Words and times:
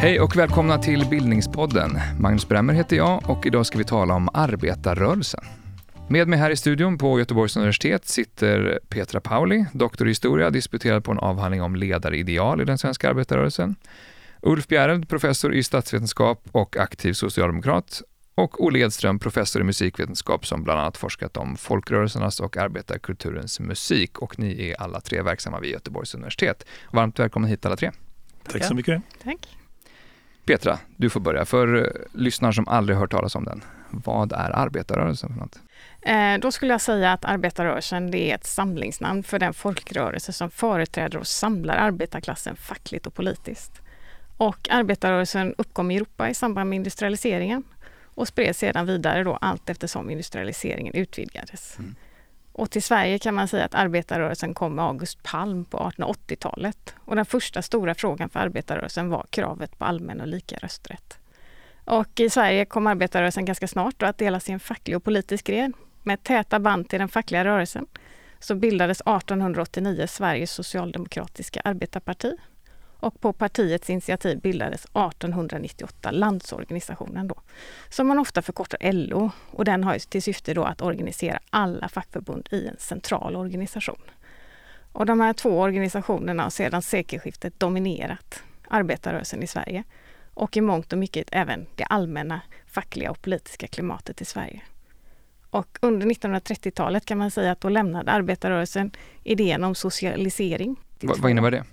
Hej 0.00 0.20
och 0.20 0.36
välkomna 0.36 0.78
till 0.78 1.06
Bildningspodden. 1.10 1.98
Magnus 2.18 2.48
Bremmer 2.48 2.74
heter 2.74 2.96
jag 2.96 3.30
och 3.30 3.46
idag 3.46 3.66
ska 3.66 3.78
vi 3.78 3.84
tala 3.84 4.14
om 4.14 4.28
arbetarrörelsen. 4.34 5.44
Med 6.08 6.28
mig 6.28 6.38
här 6.38 6.50
i 6.50 6.56
studion 6.56 6.98
på 6.98 7.18
Göteborgs 7.18 7.56
universitet 7.56 8.08
sitter 8.08 8.80
Petra 8.88 9.20
Pauli, 9.20 9.64
doktor 9.72 10.06
i 10.06 10.10
historia, 10.10 10.50
disputerad 10.50 11.04
på 11.04 11.12
en 11.12 11.18
avhandling 11.18 11.62
om 11.62 11.76
ledarideal 11.76 12.60
i 12.60 12.64
den 12.64 12.78
svenska 12.78 13.10
arbetarrörelsen. 13.10 13.74
Ulf 14.42 14.66
Bjäreld, 14.66 15.08
professor 15.08 15.54
i 15.54 15.62
statsvetenskap 15.62 16.48
och 16.52 16.76
aktiv 16.76 17.12
socialdemokrat. 17.12 18.02
Och 18.34 18.64
Olle 18.64 18.78
Edström, 18.78 19.18
professor 19.18 19.62
i 19.62 19.64
musikvetenskap 19.64 20.46
som 20.46 20.64
bland 20.64 20.80
annat 20.80 20.96
forskat 20.96 21.36
om 21.36 21.56
folkrörelsernas 21.56 22.40
och 22.40 22.56
arbetarkulturens 22.56 23.60
musik. 23.60 24.18
Och 24.18 24.38
ni 24.38 24.70
är 24.70 24.82
alla 24.82 25.00
tre 25.00 25.22
verksamma 25.22 25.60
vid 25.60 25.70
Göteborgs 25.70 26.14
universitet. 26.14 26.66
Varmt 26.92 27.18
välkomna 27.18 27.48
hit 27.48 27.66
alla 27.66 27.76
tre. 27.76 27.90
Tack 28.48 28.64
så 28.64 28.74
mycket. 28.74 29.02
Tack. 29.24 29.59
Petra, 30.50 30.78
du 30.96 31.10
får 31.10 31.20
börja. 31.20 31.44
För 31.44 31.74
uh, 31.74 31.86
lyssnare 32.12 32.52
som 32.52 32.68
aldrig 32.68 32.98
hört 32.98 33.10
talas 33.10 33.34
om 33.34 33.44
den, 33.44 33.64
vad 33.90 34.32
är 34.32 34.50
arbetarrörelsen 34.50 35.30
för 35.32 35.40
något? 35.40 35.58
Eh, 36.02 36.40
då 36.40 36.52
skulle 36.52 36.74
jag 36.74 36.80
säga 36.80 37.12
att 37.12 37.24
arbetarrörelsen 37.24 38.10
det 38.10 38.30
är 38.30 38.34
ett 38.34 38.46
samlingsnamn 38.46 39.22
för 39.22 39.38
den 39.38 39.54
folkrörelse 39.54 40.32
som 40.32 40.50
företräder 40.50 41.18
och 41.18 41.26
samlar 41.26 41.76
arbetarklassen 41.76 42.56
fackligt 42.56 43.06
och 43.06 43.14
politiskt. 43.14 43.72
Och 44.36 44.68
arbetarrörelsen 44.70 45.54
uppkom 45.58 45.90
i 45.90 45.96
Europa 45.96 46.28
i 46.28 46.34
samband 46.34 46.70
med 46.70 46.76
industrialiseringen 46.76 47.62
och 48.14 48.28
spreds 48.28 48.58
sedan 48.58 48.86
vidare 48.86 49.24
då 49.24 49.36
allt 49.36 49.70
eftersom 49.70 50.10
industrialiseringen 50.10 50.94
utvidgades. 50.94 51.78
Mm. 51.78 51.94
Och 52.52 52.70
till 52.70 52.82
Sverige 52.82 53.18
kan 53.18 53.34
man 53.34 53.48
säga 53.48 53.64
att 53.64 53.74
arbetarrörelsen 53.74 54.54
kom 54.54 54.74
med 54.74 54.84
August 54.84 55.22
Palm 55.22 55.64
på 55.64 55.78
1880-talet. 55.78 56.94
Och 57.04 57.16
den 57.16 57.26
första 57.26 57.62
stora 57.62 57.94
frågan 57.94 58.28
för 58.28 58.40
arbetarrörelsen 58.40 59.08
var 59.08 59.26
kravet 59.30 59.78
på 59.78 59.84
allmän 59.84 60.20
och 60.20 60.26
lika 60.26 60.56
rösträtt. 60.56 61.18
Och 61.84 62.20
i 62.20 62.30
Sverige 62.30 62.64
kom 62.64 62.86
arbetarrörelsen 62.86 63.44
ganska 63.44 63.68
snart 63.68 64.02
att 64.02 64.18
delas 64.18 64.48
i 64.48 64.52
en 64.52 64.60
facklig 64.60 64.96
och 64.96 65.04
politisk 65.04 65.46
gren. 65.46 65.72
Med 66.02 66.22
täta 66.22 66.60
band 66.60 66.88
till 66.88 66.98
den 66.98 67.08
fackliga 67.08 67.44
rörelsen 67.44 67.86
så 68.38 68.54
bildades 68.54 69.00
1889 69.00 70.06
Sveriges 70.06 70.50
socialdemokratiska 70.50 71.60
arbetarparti 71.64 72.36
och 73.00 73.20
på 73.20 73.32
partiets 73.32 73.90
initiativ 73.90 74.40
bildades 74.40 74.84
1898 74.84 76.10
Landsorganisationen 76.10 77.28
då, 77.28 77.34
som 77.88 78.06
man 78.06 78.18
ofta 78.18 78.42
förkortar 78.42 78.92
LO 78.92 79.30
och 79.50 79.64
den 79.64 79.84
har 79.84 79.98
till 79.98 80.22
syfte 80.22 80.54
då 80.54 80.64
att 80.64 80.82
organisera 80.82 81.38
alla 81.50 81.88
fackförbund 81.88 82.48
i 82.50 82.66
en 82.66 82.76
central 82.78 83.36
organisation. 83.36 84.02
Och 84.92 85.06
de 85.06 85.20
här 85.20 85.32
två 85.32 85.60
organisationerna 85.60 86.42
har 86.42 86.50
sedan 86.50 86.82
sekelskiftet 86.82 87.60
dominerat 87.60 88.42
arbetarrörelsen 88.68 89.42
i 89.42 89.46
Sverige 89.46 89.84
och 90.34 90.56
i 90.56 90.60
mångt 90.60 90.92
och 90.92 90.98
mycket 90.98 91.28
även 91.32 91.66
det 91.74 91.84
allmänna 91.84 92.40
fackliga 92.66 93.10
och 93.10 93.22
politiska 93.22 93.66
klimatet 93.66 94.20
i 94.20 94.24
Sverige. 94.24 94.62
Och 95.50 95.78
under 95.82 96.06
1930-talet 96.06 97.04
kan 97.04 97.18
man 97.18 97.30
säga 97.30 97.52
att 97.52 97.60
då 97.60 97.68
lämnade 97.68 98.12
arbetarrörelsen 98.12 98.90
idén 99.24 99.64
om 99.64 99.74
socialisering. 99.74 100.76
Va, 101.00 101.14
vad 101.18 101.30
innebär 101.30 101.50
det? 101.50 101.64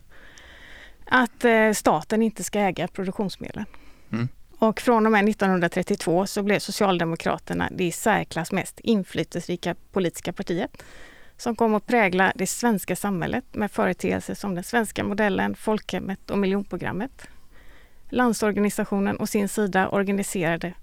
Att 1.10 1.46
eh, 1.46 1.72
staten 1.72 2.22
inte 2.22 2.44
ska 2.44 2.60
äga 2.60 2.88
produktionsmedlen. 2.88 3.66
Mm. 4.12 4.28
Och 4.60 4.82
från 4.82 5.06
och 5.06 5.12
med 5.12 5.30
1932 5.30 6.28
så 6.28 6.44
blev 6.44 6.60
Socialdemokraterna 6.60 7.70
det 7.72 7.84
i 7.84 7.92
särklass 7.92 8.52
mest 8.52 8.80
inflytelserika 8.80 9.76
politiska 9.92 10.34
partiet 10.34 10.84
som 11.38 11.56
kom 11.56 11.76
att 11.76 11.88
prägla 11.88 12.34
det 12.36 12.48
svenska 12.48 12.96
samhället 12.96 13.46
med 13.52 13.72
företeelser 13.72 14.34
som 14.34 14.56
den 14.56 14.64
svenska 14.64 15.04
modellen, 15.04 15.56
folkhemmet 15.56 16.32
och 16.32 16.38
miljonprogrammet. 16.38 17.28
Landsorganisationen 18.10 19.18
å 19.20 19.28
sin 19.28 19.50
sida 19.50 19.90
organiserade 19.90 20.74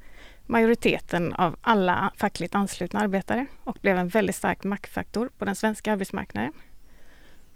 majoriteten 0.46 1.32
av 1.32 1.56
alla 1.60 2.12
fackligt 2.16 2.54
anslutna 2.54 3.00
arbetare 3.00 3.46
och 3.64 3.78
blev 3.80 3.98
en 3.98 4.08
väldigt 4.08 4.36
stark 4.36 4.64
maktfaktor 4.64 5.30
på 5.38 5.44
den 5.44 5.56
svenska 5.56 5.92
arbetsmarknaden. 5.92 6.52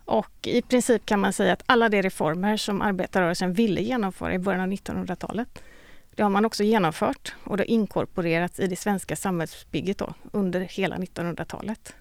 Och 0.08 0.46
i 0.46 0.62
princip 0.62 1.06
kan 1.06 1.20
man 1.20 1.32
säga 1.32 1.52
att 1.52 1.62
alla 1.66 1.88
de 1.88 2.02
reformer 2.02 2.56
som 2.56 2.82
arbetarrörelsen 2.82 3.52
ville 3.52 3.80
genomföra 3.80 4.34
i 4.34 4.38
början 4.38 4.60
av 4.60 4.68
1900-talet, 4.68 5.62
det 6.14 6.22
har 6.22 6.30
man 6.30 6.44
också 6.44 6.62
genomfört 6.64 7.34
och 7.44 7.56
det 7.56 7.60
har 7.60 7.70
inkorporerats 7.70 8.60
i 8.60 8.66
det 8.66 8.76
svenska 8.76 9.16
samhällsbygget 9.16 9.98
då, 9.98 10.14
under 10.32 10.60
hela 10.60 10.96
1900-talet. 10.96 11.94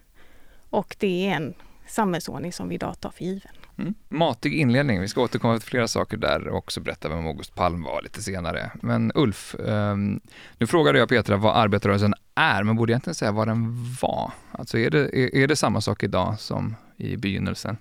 Och 0.69 0.95
det 0.99 1.27
är 1.27 1.35
en 1.35 1.53
samhällsordning 1.87 2.53
som 2.53 2.69
vi 2.69 2.75
idag 2.75 2.99
tar 2.99 3.09
för 3.09 3.23
given. 3.23 3.51
Mm. 3.77 3.93
Matig 4.09 4.53
inledning. 4.53 5.01
Vi 5.01 5.07
ska 5.07 5.21
återkomma 5.21 5.59
till 5.59 5.69
flera 5.69 5.87
saker 5.87 6.17
där 6.17 6.47
och 6.47 6.57
också 6.57 6.81
berätta 6.81 7.09
vem 7.09 7.27
August 7.27 7.55
Palm 7.55 7.83
var 7.83 8.01
lite 8.01 8.21
senare. 8.21 8.71
Men 8.81 9.11
Ulf, 9.15 9.55
um, 9.59 10.19
nu 10.57 10.67
frågade 10.67 10.99
jag 10.99 11.09
Petra 11.09 11.37
vad 11.37 11.57
arbetarrörelsen 11.57 12.13
är, 12.35 12.63
men 12.63 12.75
borde 12.75 12.91
egentligen 12.91 13.15
säga 13.15 13.31
vad 13.31 13.47
den 13.47 13.75
var. 14.01 14.31
Alltså 14.51 14.77
är 14.77 14.89
det, 14.89 14.99
är, 14.99 15.35
är 15.35 15.47
det 15.47 15.55
samma 15.55 15.81
sak 15.81 16.03
idag 16.03 16.39
som 16.39 16.75
i 16.97 17.17
begynnelsen? 17.17 17.77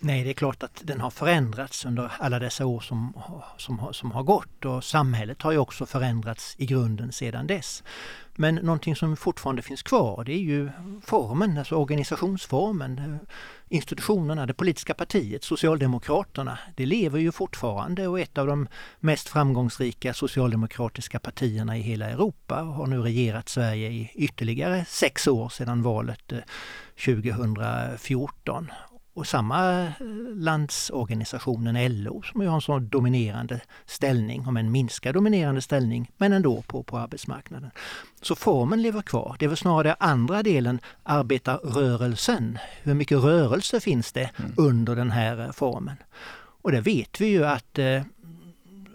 Nej, 0.00 0.24
det 0.24 0.30
är 0.30 0.34
klart 0.34 0.62
att 0.62 0.80
den 0.84 1.00
har 1.00 1.10
förändrats 1.10 1.84
under 1.84 2.12
alla 2.18 2.38
dessa 2.38 2.66
år 2.66 2.80
som, 2.80 3.12
som, 3.56 3.88
som 3.92 4.10
har 4.10 4.22
gått 4.22 4.64
och 4.64 4.84
samhället 4.84 5.42
har 5.42 5.52
ju 5.52 5.58
också 5.58 5.86
förändrats 5.86 6.54
i 6.58 6.66
grunden 6.66 7.12
sedan 7.12 7.46
dess. 7.46 7.82
Men 8.40 8.54
någonting 8.54 8.96
som 8.96 9.16
fortfarande 9.16 9.62
finns 9.62 9.82
kvar 9.82 10.24
det 10.24 10.32
är 10.32 10.38
ju 10.38 10.70
formen, 11.04 11.58
alltså 11.58 11.74
organisationsformen, 11.74 13.18
institutionerna, 13.68 14.46
det 14.46 14.54
politiska 14.54 14.94
partiet, 14.94 15.44
Socialdemokraterna. 15.44 16.58
Det 16.76 16.86
lever 16.86 17.18
ju 17.18 17.32
fortfarande 17.32 18.06
och 18.06 18.20
är 18.20 18.22
ett 18.22 18.38
av 18.38 18.46
de 18.46 18.68
mest 19.00 19.28
framgångsrika 19.28 20.14
socialdemokratiska 20.14 21.18
partierna 21.18 21.78
i 21.78 21.80
hela 21.80 22.10
Europa 22.10 22.62
och 22.62 22.74
har 22.74 22.86
nu 22.86 23.00
regerat 23.00 23.48
Sverige 23.48 23.88
i 23.88 24.10
ytterligare 24.14 24.84
sex 24.88 25.26
år 25.26 25.48
sedan 25.48 25.82
valet 25.82 26.32
eh, 26.32 26.38
2014. 27.04 28.70
Och 29.18 29.26
samma 29.26 29.82
eh, 29.82 29.90
landsorganisationen 30.34 32.02
LO 32.02 32.22
som 32.22 32.42
ju 32.42 32.48
har 32.48 32.54
en 32.54 32.60
sån 32.60 32.88
dominerande 32.88 33.60
ställning, 33.86 34.46
om 34.46 34.56
en 34.56 34.72
minskad 34.72 35.14
dominerande 35.14 35.60
ställning, 35.60 36.10
men 36.16 36.32
ändå 36.32 36.62
på, 36.62 36.82
på 36.82 36.98
arbetsmarknaden. 36.98 37.70
Så 38.22 38.34
formen 38.34 38.82
lever 38.82 39.02
kvar. 39.02 39.36
Det 39.38 39.44
är 39.44 39.48
väl 39.48 39.56
snarare 39.56 39.96
andra 40.00 40.42
delen, 40.42 40.80
arbetarrörelsen. 41.02 42.58
Hur 42.82 42.94
mycket 42.94 43.18
rörelse 43.18 43.80
finns 43.80 44.12
det 44.12 44.30
mm. 44.36 44.52
under 44.56 44.96
den 44.96 45.10
här 45.10 45.40
eh, 45.40 45.52
formen? 45.52 45.96
Och 46.62 46.72
det 46.72 46.80
vet 46.80 47.20
vi 47.20 47.26
ju 47.26 47.44
att 47.46 47.78
eh, 47.78 48.02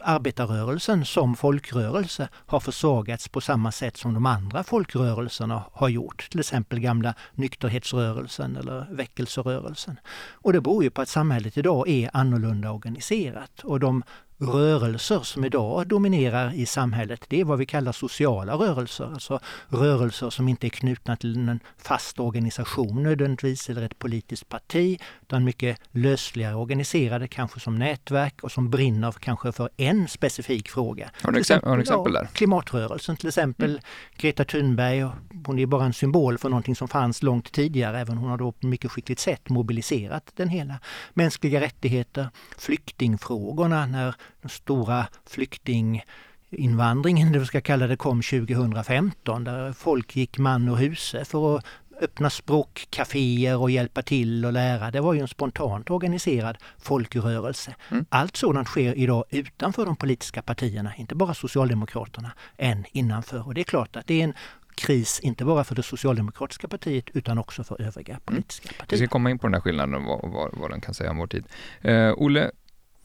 arbetarrörelsen 0.03 1.05
som 1.05 1.35
folkrörelse 1.35 2.29
har 2.45 2.59
försvagats 2.59 3.27
på 3.27 3.41
samma 3.41 3.71
sätt 3.71 3.97
som 3.97 4.13
de 4.13 4.25
andra 4.25 4.63
folkrörelserna 4.63 5.63
har 5.71 5.89
gjort. 5.89 6.29
Till 6.29 6.39
exempel 6.39 6.79
gamla 6.79 7.13
nykterhetsrörelsen 7.33 8.57
eller 8.57 8.87
väckelserörelsen. 8.91 9.99
Och 10.31 10.53
det 10.53 10.61
beror 10.61 10.83
ju 10.83 10.89
på 10.89 11.01
att 11.01 11.09
samhället 11.09 11.57
idag 11.57 11.89
är 11.89 12.09
annorlunda 12.13 12.71
organiserat 12.71 13.63
och 13.63 13.79
de 13.79 14.03
rörelser 14.37 15.19
som 15.19 15.45
idag 15.45 15.87
dominerar 15.87 16.53
i 16.53 16.65
samhället, 16.65 17.25
det 17.29 17.39
är 17.41 17.45
vad 17.45 17.59
vi 17.59 17.65
kallar 17.65 17.91
sociala 17.91 18.53
rörelser. 18.53 19.05
Alltså 19.13 19.39
rörelser 19.67 20.29
som 20.29 20.47
inte 20.47 20.67
är 20.67 20.69
knutna 20.69 21.15
till 21.15 21.49
en 21.49 21.59
fast 21.77 22.19
organisation 22.19 23.03
nödvändigtvis 23.03 23.69
eller 23.69 23.81
ett 23.81 23.99
politiskt 23.99 24.49
parti, 24.49 25.01
utan 25.21 25.43
mycket 25.43 25.79
lösligare 25.91 26.55
organiserade, 26.55 27.27
kanske 27.27 27.59
som 27.59 27.79
nätverk 27.79 28.43
och 28.43 28.51
som 28.51 28.69
brinner 28.69 29.11
kanske 29.11 29.51
för 29.51 29.69
en 29.77 30.07
specifik 30.07 30.69
fråga. 30.69 31.11
Har 31.21 31.31
du 31.31 31.39
exempel, 31.39 31.79
exempel 31.79 32.13
där? 32.13 32.27
Klimatrörelsen 32.33 33.17
till 33.17 33.27
exempel. 33.27 33.69
Mm. 33.69 33.81
Greta 34.17 34.45
Thunberg, 34.45 35.09
hon 35.45 35.59
är 35.59 35.65
bara 35.65 35.85
en 35.85 35.93
symbol 35.93 36.37
för 36.37 36.49
någonting 36.49 36.75
som 36.75 36.87
fanns 36.87 37.23
långt 37.23 37.51
tidigare, 37.51 37.99
även 37.99 38.17
hon 38.17 38.29
har 38.29 38.37
då 38.37 38.51
på 38.51 38.67
mycket 38.67 38.91
skickligt 38.91 39.19
sätt 39.19 39.49
mobiliserat 39.49 40.31
den 40.35 40.49
hela. 40.49 40.79
Mänskliga 41.13 41.61
rättigheter, 41.61 42.29
flyktingfrågorna 42.57 43.85
när 43.85 44.15
den 44.41 44.49
stora 44.49 45.07
flyktinginvandringen, 45.29 47.31
det 47.31 47.39
vi 47.39 47.45
ska 47.45 47.61
kalla 47.61 47.87
det, 47.87 47.95
kom 47.95 48.21
2015 48.21 49.43
där 49.43 49.73
folk 49.73 50.15
gick 50.15 50.37
man 50.37 50.69
och 50.69 50.77
huse 50.77 51.25
för 51.25 51.57
att 51.57 51.65
öppna 52.01 52.29
språkcaféer 52.29 53.57
och 53.57 53.71
hjälpa 53.71 54.01
till 54.01 54.45
och 54.45 54.53
lära. 54.53 54.91
Det 54.91 55.01
var 55.01 55.13
ju 55.13 55.19
en 55.19 55.27
spontant 55.27 55.89
organiserad 55.89 56.57
folkrörelse. 56.77 57.75
Mm. 57.91 58.05
Allt 58.09 58.37
sådant 58.37 58.67
sker 58.67 58.97
idag 58.97 59.23
utanför 59.29 59.85
de 59.85 59.95
politiska 59.95 60.41
partierna, 60.41 60.95
inte 60.95 61.15
bara 61.15 61.33
Socialdemokraterna, 61.33 62.31
än 62.57 62.85
innanför. 62.91 63.47
Och 63.47 63.53
det 63.53 63.61
är 63.61 63.65
klart 63.65 63.95
att 63.95 64.07
det 64.07 64.21
är 64.21 64.23
en 64.23 64.33
kris, 64.75 65.19
inte 65.19 65.45
bara 65.45 65.63
för 65.63 65.75
det 65.75 65.83
socialdemokratiska 65.83 66.67
partiet 66.67 67.09
utan 67.13 67.37
också 67.37 67.63
för 67.63 67.81
övriga 67.81 68.13
mm. 68.13 68.21
politiska 68.25 68.69
partier. 68.79 68.87
Vi 68.89 68.97
ska 68.97 69.07
komma 69.07 69.31
in 69.31 69.39
på 69.39 69.47
den 69.47 69.53
här 69.53 69.61
skillnaden 69.61 70.03
vad, 70.03 70.31
vad, 70.31 70.49
vad 70.53 70.71
den 70.71 70.81
kan 70.81 70.93
säga 70.93 71.11
om 71.11 71.17
vår 71.17 71.27
tid. 71.27 71.45
Eh, 71.81 72.13
Olle, 72.17 72.51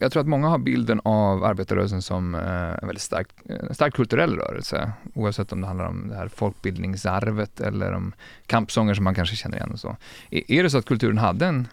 jag 0.01 0.11
tror 0.11 0.21
att 0.21 0.27
många 0.27 0.47
har 0.47 0.57
bilden 0.57 1.01
av 1.03 1.43
arbetarrörelsen 1.43 2.01
som 2.01 2.35
eh, 2.35 2.41
en 2.81 2.87
väldigt 2.87 3.01
stark, 3.01 3.27
en 3.45 3.75
stark 3.75 3.93
kulturell 3.93 4.35
rörelse, 4.35 4.91
oavsett 5.13 5.51
om 5.51 5.61
det 5.61 5.67
handlar 5.67 5.85
om 5.85 6.07
det 6.07 6.15
här 6.15 6.27
folkbildningsarvet 6.27 7.61
eller 7.61 7.93
om 7.93 8.13
kampsånger 8.45 8.93
som 8.93 9.03
man 9.03 9.15
kanske 9.15 9.35
känner 9.35 9.57
igen 9.57 9.71
och 9.71 9.79
så. 9.79 9.97
Är 10.29 10.63
det 10.63 10.69
så 10.69 10.77
att 10.77 10.85
kulturen 10.85 11.17
hade 11.17 11.45
en, 11.45 11.67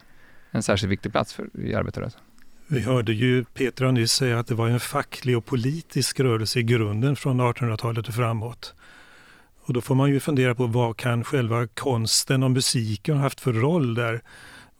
en 0.50 0.62
särskilt 0.62 0.92
viktig 0.92 1.12
plats 1.12 1.34
för, 1.34 1.60
i 1.60 1.74
arbetarrörelsen? 1.74 2.20
Vi 2.66 2.80
hörde 2.80 3.12
ju 3.12 3.44
Petra 3.44 3.90
nyss 3.90 4.12
säga 4.12 4.38
att 4.38 4.46
det 4.46 4.54
var 4.54 4.68
en 4.68 4.80
facklig 4.80 5.36
och 5.36 5.46
politisk 5.46 6.20
rörelse 6.20 6.58
i 6.58 6.62
grunden 6.62 7.16
från 7.16 7.40
1800-talet 7.40 8.08
och 8.08 8.14
framåt. 8.14 8.74
Och 9.60 9.72
då 9.72 9.80
får 9.80 9.94
man 9.94 10.10
ju 10.10 10.20
fundera 10.20 10.54
på 10.54 10.66
vad 10.66 10.96
kan 10.96 11.24
själva 11.24 11.66
konsten 11.66 12.42
och 12.42 12.50
musiken 12.50 13.16
haft 13.16 13.40
för 13.40 13.52
roll 13.52 13.94
där? 13.94 14.22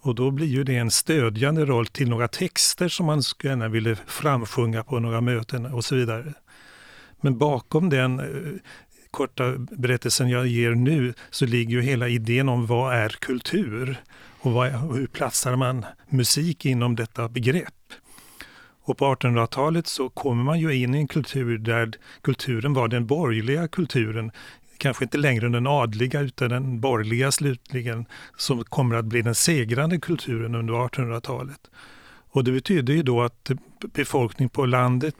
Och 0.07 0.15
då 0.15 0.31
blir 0.31 0.47
ju 0.47 0.65
det 0.65 0.77
en 0.77 0.91
stödjande 0.91 1.65
roll 1.65 1.87
till 1.87 2.09
några 2.09 2.29
texter 2.29 2.89
som 2.89 3.07
man 3.07 3.23
gärna 3.43 3.69
ville 3.69 3.97
framsjunga 4.07 4.85
på 4.85 4.99
några 4.99 5.21
möten 5.21 5.67
och 5.67 5.85
så 5.85 5.95
vidare. 5.97 6.35
Men 7.21 7.39
bakom 7.39 7.91
den 7.91 8.21
eh, 8.21 8.27
korta 9.11 9.55
berättelsen 9.59 10.29
jag 10.29 10.47
ger 10.47 10.75
nu 10.75 11.15
så 11.31 11.47
ligger 11.47 11.71
ju 11.71 11.83
hela 11.83 12.09
idén 12.09 12.49
om 12.49 12.67
vad 12.67 12.95
är 12.95 13.09
kultur 13.09 14.01
och 14.41 14.53
vad, 14.53 14.71
hur 14.71 15.07
platsar 15.07 15.57
man 15.57 15.85
musik 16.09 16.67
inom 16.67 16.97
detta 16.97 17.29
begrepp. 17.29 17.93
Och 18.83 18.99
på 18.99 19.15
1800-talet 19.15 19.87
så 19.87 20.09
kommer 20.09 20.45
man 20.45 20.61
ju 20.61 20.75
in 20.75 20.95
i 20.95 20.99
en 20.99 21.09
kultur 21.09 21.59
där 21.59 21.93
kulturen 22.23 22.75
var 22.75 22.89
den 22.89 23.07
borgerliga 23.07 23.69
kulturen 23.69 24.31
kanske 24.79 25.05
inte 25.05 25.19
längre 25.19 25.49
den 25.49 25.67
adliga 25.67 26.21
utan 26.21 26.49
den 26.49 26.81
borgerliga 26.81 27.33
slutligen, 27.33 28.07
som 28.37 28.65
kommer 28.65 28.97
att 28.97 29.05
bli 29.05 29.23
den 29.23 29.35
segrande 29.35 29.99
kulturen 29.99 30.55
under 30.55 30.75
1800-talet. 30.75 31.61
Och 32.31 32.45
det 32.45 32.53
betyder 32.53 32.95
ju 32.95 33.03
då 33.03 33.23
att 33.23 33.51
befolkning 33.95 34.49
på 34.49 34.67
landet 34.67 35.15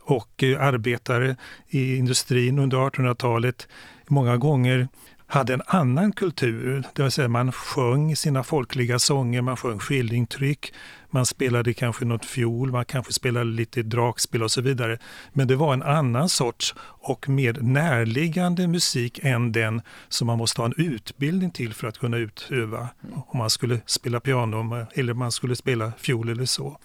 och 0.00 0.42
eh, 0.42 0.62
arbetare 0.62 1.36
i 1.68 1.96
industrin 1.96 2.58
under 2.58 2.78
1800-talet 2.78 3.68
många 4.08 4.36
gånger 4.36 4.88
hade 5.26 5.54
en 5.54 5.62
annan 5.66 6.12
kultur, 6.12 6.84
det 6.94 7.02
vill 7.02 7.12
säga 7.12 7.28
man 7.28 7.52
sjöng 7.52 8.16
sina 8.16 8.42
folkliga 8.42 8.98
sånger, 8.98 9.42
man 9.42 9.56
sjöng 9.56 9.78
skildringtryck, 9.78 10.72
man 11.14 11.26
spelade 11.26 11.74
kanske 11.74 12.04
något 12.04 12.24
fiol, 12.24 12.72
man 12.72 12.84
kanske 12.84 13.12
spelade 13.12 13.50
lite 13.50 13.82
dragspel 13.82 14.42
och 14.42 14.50
så 14.50 14.60
vidare. 14.60 14.98
Men 15.32 15.48
det 15.48 15.56
var 15.56 15.72
en 15.72 15.82
annan 15.82 16.28
sorts 16.28 16.74
och 16.80 17.28
mer 17.28 17.52
närliggande 17.60 18.68
musik 18.68 19.20
än 19.22 19.52
den 19.52 19.82
som 20.08 20.26
man 20.26 20.38
måste 20.38 20.60
ha 20.60 20.66
en 20.66 20.74
utbildning 20.76 21.50
till 21.50 21.74
för 21.74 21.88
att 21.88 21.98
kunna 21.98 22.16
utöva. 22.16 22.88
Om 23.26 23.38
man 23.38 23.50
skulle 23.50 23.80
spela 23.86 24.20
piano 24.20 24.86
eller 24.94 25.14
man 25.14 25.32
skulle 25.32 25.56
spela 25.56 25.92
fiol 25.98 26.28
eller 26.28 26.44
så. 26.44 26.78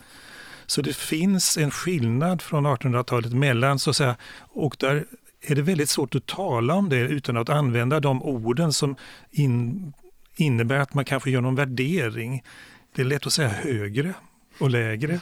Så 0.66 0.82
det 0.82 0.96
finns 0.96 1.58
en 1.58 1.72
skillnad 1.72 2.42
från 2.42 2.68
1800-talet 2.68 3.34
mellan, 3.34 3.80
så 3.80 3.90
att 3.90 3.96
säga, 3.96 4.16
och 4.40 4.76
där 4.80 5.06
är 5.42 5.56
det 5.56 5.62
väldigt 5.62 5.90
svårt 5.90 6.16
att 6.16 6.26
tala 6.26 6.74
om 6.74 6.90
det 6.90 7.00
utan 7.00 7.38
att 7.38 7.50
använda 7.50 8.00
de 8.00 8.24
orden 8.24 8.74
som 8.74 8.96
in, 9.32 9.94
innebär 10.36 10.80
att 10.80 10.94
man 10.94 11.06
kanske 11.06 11.32
gör 11.32 11.42
någon 11.42 11.56
värdering. 11.56 12.44
Det 12.96 13.02
är 13.02 13.06
lätt 13.06 13.28
att 13.28 13.34
säga 13.34 13.50
högre 13.50 14.14
och 14.60 14.70
lägre. 14.70 15.20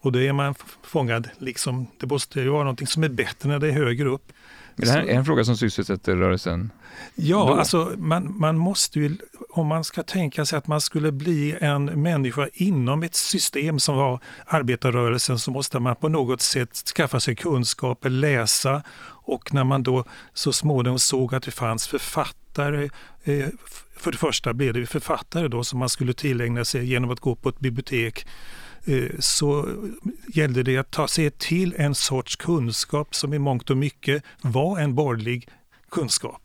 Och 0.00 0.12
då 0.12 0.20
är 0.20 0.32
man 0.32 0.54
fångad, 0.82 1.28
liksom, 1.38 1.86
det 2.00 2.06
måste 2.06 2.40
ju 2.40 2.48
vara 2.48 2.62
någonting 2.62 2.86
som 2.86 3.04
är 3.04 3.08
bättre 3.08 3.48
när 3.48 3.58
det 3.58 3.68
är 3.68 3.72
högre 3.72 4.08
upp. 4.08 4.32
Men 4.76 4.86
det 4.86 4.92
här 4.92 5.02
är 5.02 5.14
en 5.14 5.24
fråga 5.24 5.44
som 5.44 5.56
sysselsätter 5.56 6.16
rörelsen? 6.16 6.70
Ja, 7.14 7.36
då. 7.46 7.54
alltså 7.54 7.92
man, 7.96 8.38
man 8.38 8.58
måste 8.58 9.00
ju, 9.00 9.16
om 9.50 9.66
man 9.66 9.84
ska 9.84 10.02
tänka 10.02 10.44
sig 10.44 10.56
att 10.56 10.66
man 10.66 10.80
skulle 10.80 11.12
bli 11.12 11.56
en 11.60 11.84
människa 11.84 12.48
inom 12.52 13.02
ett 13.02 13.14
system 13.14 13.80
som 13.80 13.96
var 13.96 14.20
arbetarrörelsen 14.46 15.38
så 15.38 15.50
måste 15.50 15.80
man 15.80 15.96
på 15.96 16.08
något 16.08 16.40
sätt 16.40 16.76
skaffa 16.76 17.20
sig 17.20 17.36
kunskaper, 17.36 18.10
läsa 18.10 18.82
och 19.24 19.54
när 19.54 19.64
man 19.64 19.82
då 19.82 20.04
så 20.34 20.52
småningom 20.52 20.98
såg 20.98 21.34
att 21.34 21.42
det 21.42 21.50
fanns 21.50 21.86
författare 21.86 22.41
författare. 22.52 22.90
Eh, 23.24 23.48
för 23.96 24.12
det 24.12 24.18
första 24.18 24.54
blev 24.54 24.74
det 24.74 24.86
författare 24.86 25.48
då 25.48 25.64
som 25.64 25.78
man 25.78 25.88
skulle 25.88 26.12
tillägna 26.12 26.64
sig 26.64 26.84
genom 26.84 27.10
att 27.10 27.20
gå 27.20 27.34
på 27.34 27.48
ett 27.48 27.60
bibliotek 27.60 28.26
eh, 28.84 29.08
så 29.18 29.68
gällde 30.34 30.62
det 30.62 30.78
att 30.78 30.90
ta 30.90 31.08
sig 31.08 31.30
till 31.30 31.74
en 31.78 31.94
sorts 31.94 32.36
kunskap 32.36 33.14
som 33.14 33.34
i 33.34 33.38
mångt 33.38 33.70
och 33.70 33.76
mycket 33.76 34.22
var 34.42 34.78
en 34.78 34.94
borgerlig 34.94 35.48
kunskap. 35.90 36.42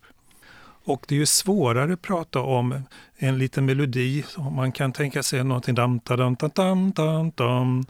Och 0.86 1.06
det 1.08 1.16
är 1.16 1.20
ju 1.20 1.26
svårare 1.26 1.94
att 1.94 2.02
prata 2.02 2.40
om 2.40 2.84
en 3.18 3.38
liten 3.38 3.66
melodi, 3.66 4.24
man 4.56 4.72
kan 4.72 4.94
tänka 4.94 5.24
sig 5.24 5.44
någonting 5.44 5.76
dam, 5.76 6.00
dam, 6.04 6.36
dam, 6.36 6.52
dam, 6.56 6.92
dam, 6.92 7.32
dam. 7.36 7.86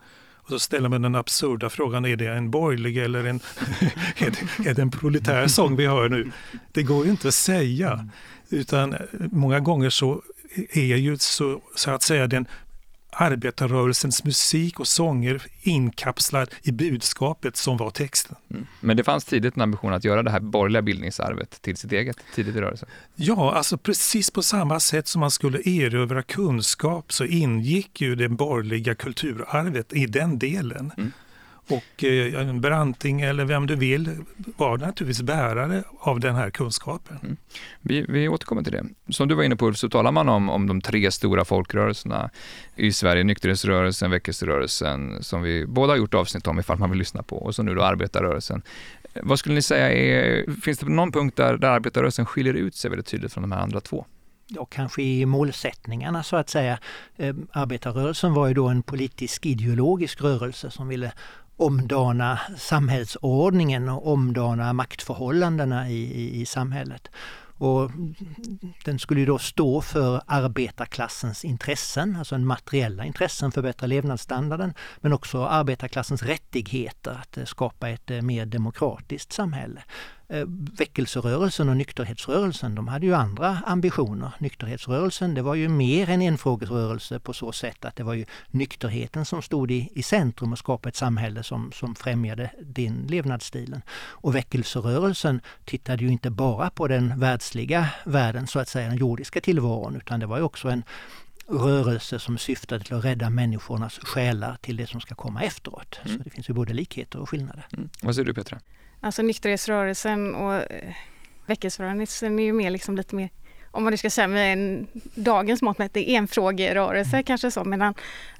Och 0.47 0.53
så 0.53 0.59
ställer 0.59 0.89
man 0.89 1.01
den 1.01 1.15
absurda 1.15 1.69
frågan, 1.69 2.05
är 2.05 2.15
det 2.15 2.27
en 2.27 2.51
borgerlig 2.51 2.97
eller 2.97 3.23
en, 3.23 3.35
är, 4.17 4.31
det, 4.31 4.69
är 4.69 4.73
det 4.73 4.81
en 4.81 4.91
proletär 4.91 5.47
sång 5.47 5.75
vi 5.75 5.85
hör 5.85 6.09
nu? 6.09 6.31
Det 6.71 6.83
går 6.83 7.05
ju 7.05 7.11
inte 7.11 7.27
att 7.27 7.33
säga. 7.33 8.09
Utan 8.49 8.95
många 9.31 9.59
gånger 9.59 9.89
så 9.89 10.21
är 10.71 10.95
ju 10.95 11.17
så, 11.17 11.61
så 11.75 11.91
att 11.91 12.01
säga 12.01 12.27
den 12.27 12.47
arbetarrörelsens 13.17 14.23
musik 14.23 14.79
och 14.79 14.87
sånger 14.87 15.43
inkapslad 15.61 16.49
i 16.63 16.71
budskapet 16.71 17.57
som 17.57 17.77
var 17.77 17.89
texten. 17.89 18.35
Mm. 18.51 18.67
Men 18.79 18.97
det 18.97 19.03
fanns 19.03 19.25
tidigt 19.25 19.55
en 19.55 19.61
ambition 19.61 19.93
att 19.93 20.03
göra 20.03 20.23
det 20.23 20.31
här 20.31 20.39
borgerliga 20.39 20.81
bildningsarvet 20.81 21.61
till 21.61 21.77
sitt 21.77 21.91
eget, 21.91 22.17
tidigt 22.35 22.55
i 22.55 22.61
rörelsen? 22.61 22.89
Ja, 23.15 23.53
alltså 23.53 23.77
precis 23.77 24.31
på 24.31 24.43
samma 24.43 24.79
sätt 24.79 25.07
som 25.07 25.19
man 25.19 25.31
skulle 25.31 25.59
erövra 25.69 26.23
kunskap 26.23 27.13
så 27.13 27.25
ingick 27.25 28.01
ju 28.01 28.15
det 28.15 28.29
borgerliga 28.29 28.95
kulturarvet 28.95 29.93
i 29.93 30.05
den 30.05 30.39
delen. 30.39 30.91
Mm. 30.97 31.11
Och 31.69 32.03
eh, 32.03 32.53
Branting 32.53 33.21
eller 33.21 33.45
vem 33.45 33.67
du 33.67 33.75
vill 33.75 34.17
var 34.57 34.77
naturligtvis 34.77 35.21
bärare 35.21 35.83
av 35.99 36.19
den 36.19 36.35
här 36.35 36.49
kunskapen. 36.49 37.17
Mm. 37.23 37.37
Vi, 37.81 38.05
vi 38.09 38.27
återkommer 38.27 38.63
till 38.63 38.71
det. 38.71 38.85
Som 39.09 39.27
du 39.27 39.35
var 39.35 39.43
inne 39.43 39.55
på 39.55 39.73
så 39.73 39.89
talar 39.89 40.11
man 40.11 40.29
om, 40.29 40.49
om 40.49 40.67
de 40.67 40.81
tre 40.81 41.11
stora 41.11 41.45
folkrörelserna 41.45 42.29
i 42.75 42.91
Sverige, 42.91 43.23
nykterhetsrörelsen, 43.23 44.11
väckelserörelsen, 44.11 45.23
som 45.23 45.41
vi 45.41 45.65
båda 45.65 45.93
har 45.93 45.97
gjort 45.97 46.13
avsnitt 46.13 46.47
om 46.47 46.59
ifall 46.59 46.77
man 46.77 46.89
vill 46.89 46.99
lyssna 46.99 47.23
på, 47.23 47.37
och 47.37 47.55
så 47.55 47.63
nu 47.63 47.75
då 47.75 47.83
arbetarrörelsen. 47.83 48.61
Vad 49.23 49.39
skulle 49.39 49.55
ni 49.55 49.61
säga 49.61 49.91
är, 49.91 50.51
finns 50.61 50.79
det 50.79 50.89
någon 50.89 51.11
punkt 51.11 51.37
där, 51.37 51.57
där 51.57 51.69
arbetarrörelsen 51.69 52.25
skiljer 52.25 52.53
ut 52.53 52.75
sig 52.75 52.89
väldigt 52.89 53.07
tydligt 53.07 53.33
från 53.33 53.41
de 53.41 53.51
här 53.51 53.59
andra 53.59 53.79
två? 53.79 54.05
och 54.57 54.71
kanske 54.71 55.01
i 55.01 55.25
målsättningarna 55.25 56.23
så 56.23 56.35
att 56.35 56.49
säga. 56.49 56.79
Eh, 57.15 57.35
arbetarrörelsen 57.51 58.33
var 58.33 58.47
ju 58.47 58.53
då 58.53 58.67
en 58.67 58.83
politisk 58.83 59.45
ideologisk 59.45 60.21
rörelse 60.21 60.71
som 60.71 60.87
ville 60.87 61.11
omdana 61.57 62.39
samhällsordningen 62.57 63.89
och 63.89 64.11
omdana 64.13 64.73
maktförhållandena 64.73 65.89
i, 65.89 65.93
i, 65.93 66.41
i 66.41 66.45
samhället. 66.45 67.09
Och 67.59 67.91
den 68.85 68.99
skulle 68.99 69.25
då 69.25 69.37
stå 69.37 69.81
för 69.81 70.21
arbetarklassens 70.25 71.45
intressen, 71.45 72.15
alltså 72.15 72.35
en 72.35 72.47
materiella 72.47 73.05
intressen, 73.05 73.51
förbättra 73.51 73.87
levnadsstandarden, 73.87 74.73
men 74.97 75.13
också 75.13 75.45
arbetarklassens 75.45 76.23
rättigheter 76.23 77.11
att 77.21 77.37
eh, 77.37 77.45
skapa 77.45 77.89
ett 77.89 78.11
eh, 78.11 78.21
mer 78.21 78.45
demokratiskt 78.45 79.33
samhälle. 79.33 79.83
Eh, 80.29 80.45
väckelserörelsen 80.77 81.69
och 81.69 81.77
nykterhetsrörelsen, 81.77 82.75
de 82.75 82.87
hade 82.87 83.05
ju 83.05 83.15
andra 83.15 83.61
ambitioner. 83.65 84.31
Nykterhetsrörelsen, 84.39 85.33
det 85.33 85.41
var 85.41 85.55
ju 85.55 85.69
mer 85.69 86.09
en 86.09 86.21
enfrågesrörelse 86.21 87.19
på 87.19 87.33
så 87.33 87.51
sätt 87.51 87.85
att 87.85 87.95
det 87.95 88.03
var 88.03 88.13
ju 88.13 88.25
nykterheten 88.47 89.25
som 89.25 89.41
stod 89.41 89.71
i, 89.71 89.89
i 89.95 90.03
centrum 90.03 90.51
och 90.51 90.59
skapade 90.59 90.89
ett 90.89 90.95
samhälle 90.95 91.43
som, 91.43 91.71
som 91.71 91.95
främjade 91.95 92.51
den 92.61 93.05
levnadsstilen. 93.09 93.81
Och 93.89 94.35
väckelserörelsen 94.35 95.41
tittade 95.65 96.03
ju 96.03 96.11
inte 96.11 96.29
bara 96.29 96.69
på 96.69 96.87
den 96.87 97.19
världsliga 97.19 97.89
världen, 98.05 98.47
så 98.47 98.59
att 98.59 98.69
säga, 98.69 98.87
den 98.87 98.97
jordiska 98.97 99.41
tillvaron, 99.41 99.95
utan 99.95 100.19
det 100.19 100.25
var 100.25 100.37
ju 100.37 100.43
också 100.43 100.69
en 100.69 100.83
rörelse 101.47 102.19
som 102.19 102.37
syftade 102.37 102.83
till 102.83 102.95
att 102.95 103.05
rädda 103.05 103.29
människornas 103.29 103.99
själar 103.99 104.57
till 104.61 104.77
det 104.77 104.87
som 104.87 105.01
ska 105.01 105.15
komma 105.15 105.43
efteråt. 105.43 105.99
Mm. 106.05 106.17
Så 106.17 106.23
det 106.23 106.29
finns 106.29 106.49
ju 106.49 106.53
både 106.53 106.73
likheter 106.73 107.19
och 107.19 107.29
skillnader. 107.29 107.67
Mm. 107.73 107.89
Vad 108.01 108.15
säger 108.15 108.25
du 108.25 108.33
Petra? 108.33 108.59
Alltså 109.01 109.21
nykterhetsrörelsen 109.21 110.35
och 110.35 110.53
eh, 110.55 110.93
väckelserörelsen 111.45 112.39
är 112.39 112.43
ju 112.43 112.53
mer 112.53 112.69
liksom 112.69 112.95
lite 112.95 113.15
mer, 113.15 113.29
om 113.71 113.83
man 113.83 113.91
nu 113.91 113.97
ska 113.97 114.09
säga 114.09 114.27
med 114.27 114.53
en, 114.53 114.87
dagens 115.15 115.61
mått 115.61 115.77
mätt, 115.77 115.97
enfrågerörelse 115.97 117.15
mm. 117.15 117.23
kanske 117.23 117.51
så, 117.51 117.63
medan 117.63 117.93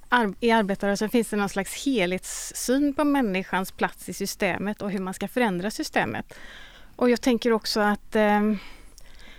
ar 0.10 0.34
i 0.40 0.52
arbetarrörelsen 0.52 1.10
finns 1.10 1.30
det 1.30 1.38
någon 1.38 1.50
slags 1.50 1.86
helhetssyn 1.86 2.94
på 2.94 3.04
människans 3.04 3.72
plats 3.72 4.10
i 4.10 4.14
systemet 4.14 4.82
och 4.82 4.92
hur 4.92 5.00
man 5.00 5.14
ska 5.14 5.28
förändra 5.28 5.72
systemet. 5.72 6.34
Och 6.96 7.10
jag 7.10 7.22
tänker 7.22 7.54
också 7.54 7.80
att 7.80 8.16
eh, 8.16 8.42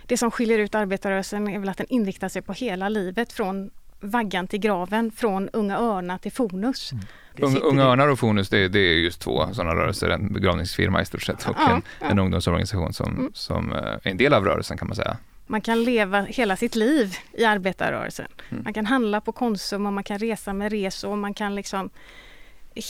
det 0.05 0.17
som 0.17 0.31
skiljer 0.31 0.59
ut 0.59 0.75
arbetarrörelsen 0.75 1.47
är 1.47 1.59
väl 1.59 1.69
att 1.69 1.77
den 1.77 1.87
inriktar 1.89 2.29
sig 2.29 2.41
på 2.41 2.53
hela 2.53 2.89
livet 2.89 3.33
från 3.33 3.71
vaggan 3.99 4.47
till 4.47 4.59
graven, 4.59 5.11
från 5.11 5.49
Unga 5.49 5.77
Örnar 5.77 6.17
till 6.17 6.31
Fonus. 6.31 6.91
Mm. 6.91 7.57
Unga 7.63 7.83
Örnar 7.83 8.07
och 8.07 8.19
Fonus, 8.19 8.49
det, 8.49 8.67
det, 8.67 8.79
är 8.79 8.93
just 8.93 9.21
två 9.21 9.53
sådana 9.53 9.75
rörelser, 9.75 10.09
en 10.09 10.33
begravningsfirma 10.33 11.01
i 11.01 11.05
stort 11.05 11.21
sett 11.21 11.49
och 11.49 11.55
ja, 11.59 11.71
en, 11.71 11.81
ja. 11.99 12.07
en 12.07 12.19
ungdomsorganisation 12.19 12.93
som, 12.93 13.17
mm. 13.17 13.31
som 13.33 13.71
eh, 13.71 13.77
är 13.77 13.99
en 14.03 14.17
del 14.17 14.33
av 14.33 14.45
rörelsen 14.45 14.77
kan 14.77 14.87
man 14.87 14.95
säga. 14.95 15.17
Man 15.47 15.61
kan 15.61 15.83
leva 15.83 16.21
hela 16.21 16.55
sitt 16.55 16.75
liv 16.75 17.15
i 17.33 17.45
arbetarrörelsen. 17.45 18.27
Mm. 18.49 18.63
Man 18.63 18.73
kan 18.73 18.85
handla 18.85 19.21
på 19.21 19.31
Konsum 19.31 19.85
och 19.85 19.93
man 19.93 20.03
kan 20.03 20.19
resa 20.19 20.53
med 20.53 20.71
resor 20.71 21.09
och 21.09 21.17
man 21.17 21.33
kan 21.33 21.55
liksom 21.55 21.89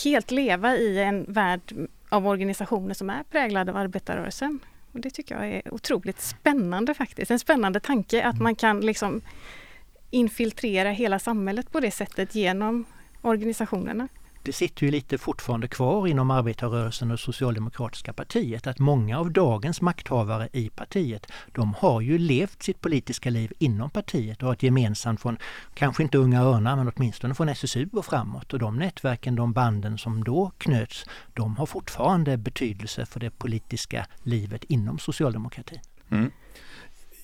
helt 0.04 0.32
leva 0.32 0.76
i 0.76 1.00
en 1.00 1.26
värld 1.28 1.62
av 2.10 2.28
organisationer 2.28 2.94
som 2.94 3.10
är 3.10 3.24
präglade 3.24 3.72
av 3.72 3.78
arbetarrörelsen. 3.78 4.60
Och 4.92 5.00
det 5.00 5.10
tycker 5.10 5.36
jag 5.36 5.48
är 5.48 5.74
otroligt 5.74 6.22
spännande 6.22 6.94
faktiskt. 6.94 7.32
En 7.32 7.40
spännande 7.40 7.80
tanke 7.80 8.24
att 8.24 8.40
man 8.40 8.56
kan 8.56 8.82
liksom 8.82 9.22
infiltrera 10.10 10.92
hela 10.92 11.20
samhället 11.20 11.72
på 11.72 11.80
det 11.80 11.92
sättet 11.92 12.36
genom 12.36 12.86
organisationerna. 13.22 14.08
Det 14.44 14.54
sitter 14.54 14.86
ju 14.86 14.92
lite 14.92 15.18
fortfarande 15.18 15.68
kvar 15.68 16.08
inom 16.08 16.32
arbetarrörelsen 16.32 17.12
och 17.12 17.20
Socialdemokratiska 17.20 18.14
partiet 18.14 18.68
att 18.68 18.80
många 18.80 19.20
av 19.20 19.32
dagens 19.32 19.82
makthavare 19.82 20.50
i 20.54 20.70
partiet 20.70 21.32
de 21.52 21.74
har 21.74 22.02
ju 22.02 22.18
levt 22.18 22.64
sitt 22.64 22.82
politiska 22.82 23.30
liv 23.30 23.54
inom 23.60 23.90
partiet 23.90 24.42
och 24.42 24.48
har 24.48 24.54
ett 24.54 24.64
gemensamt 24.64 25.22
från, 25.22 25.38
kanske 25.74 26.04
inte 26.04 26.18
Unga 26.18 26.42
Örnar, 26.42 26.76
men 26.76 26.92
åtminstone 26.96 27.36
från 27.36 27.50
SSU 27.50 27.90
och 27.94 28.06
framåt. 28.06 28.54
Och 28.54 28.60
de 28.60 28.76
nätverken, 28.76 29.36
de 29.36 29.54
banden 29.54 29.98
som 29.98 30.24
då 30.24 30.52
knöts, 30.58 31.06
de 31.34 31.58
har 31.58 31.66
fortfarande 31.66 32.38
betydelse 32.38 33.06
för 33.06 33.20
det 33.20 33.30
politiska 33.32 34.06
livet 34.24 34.64
inom 34.64 35.00
socialdemokratin. 35.00 35.80
Mm. 36.10 36.32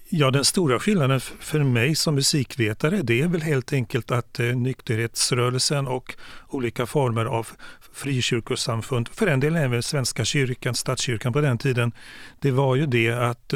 Ja, 0.10 0.32
den 0.32 0.46
stora 0.46 0.80
skillnaden 0.80 1.20
för 1.20 1.60
mig 1.60 1.96
som 1.96 2.16
musikvetare 2.16 3.02
det 3.02 3.22
är 3.22 3.28
väl 3.28 3.42
helt 3.42 3.74
enkelt 3.74 4.12
att 4.12 4.40
eh, 4.40 4.46
nykterhetsrörelsen 4.46 5.88
och 5.88 6.16
olika 6.50 6.86
former 6.86 7.26
av 7.26 7.48
frikyrkosamfund, 7.94 9.10
för 9.10 9.28
en 9.28 9.40
del 9.40 9.56
även 9.56 9.84
Svenska 9.84 10.26
kyrkan, 10.26 10.76
statskyrkan 10.76 11.34
på 11.34 11.42
den 11.42 11.58
tiden, 11.58 11.92
det 12.40 12.52
var 12.52 12.76
ju 12.76 12.86
det 12.86 13.12
att 13.12 13.54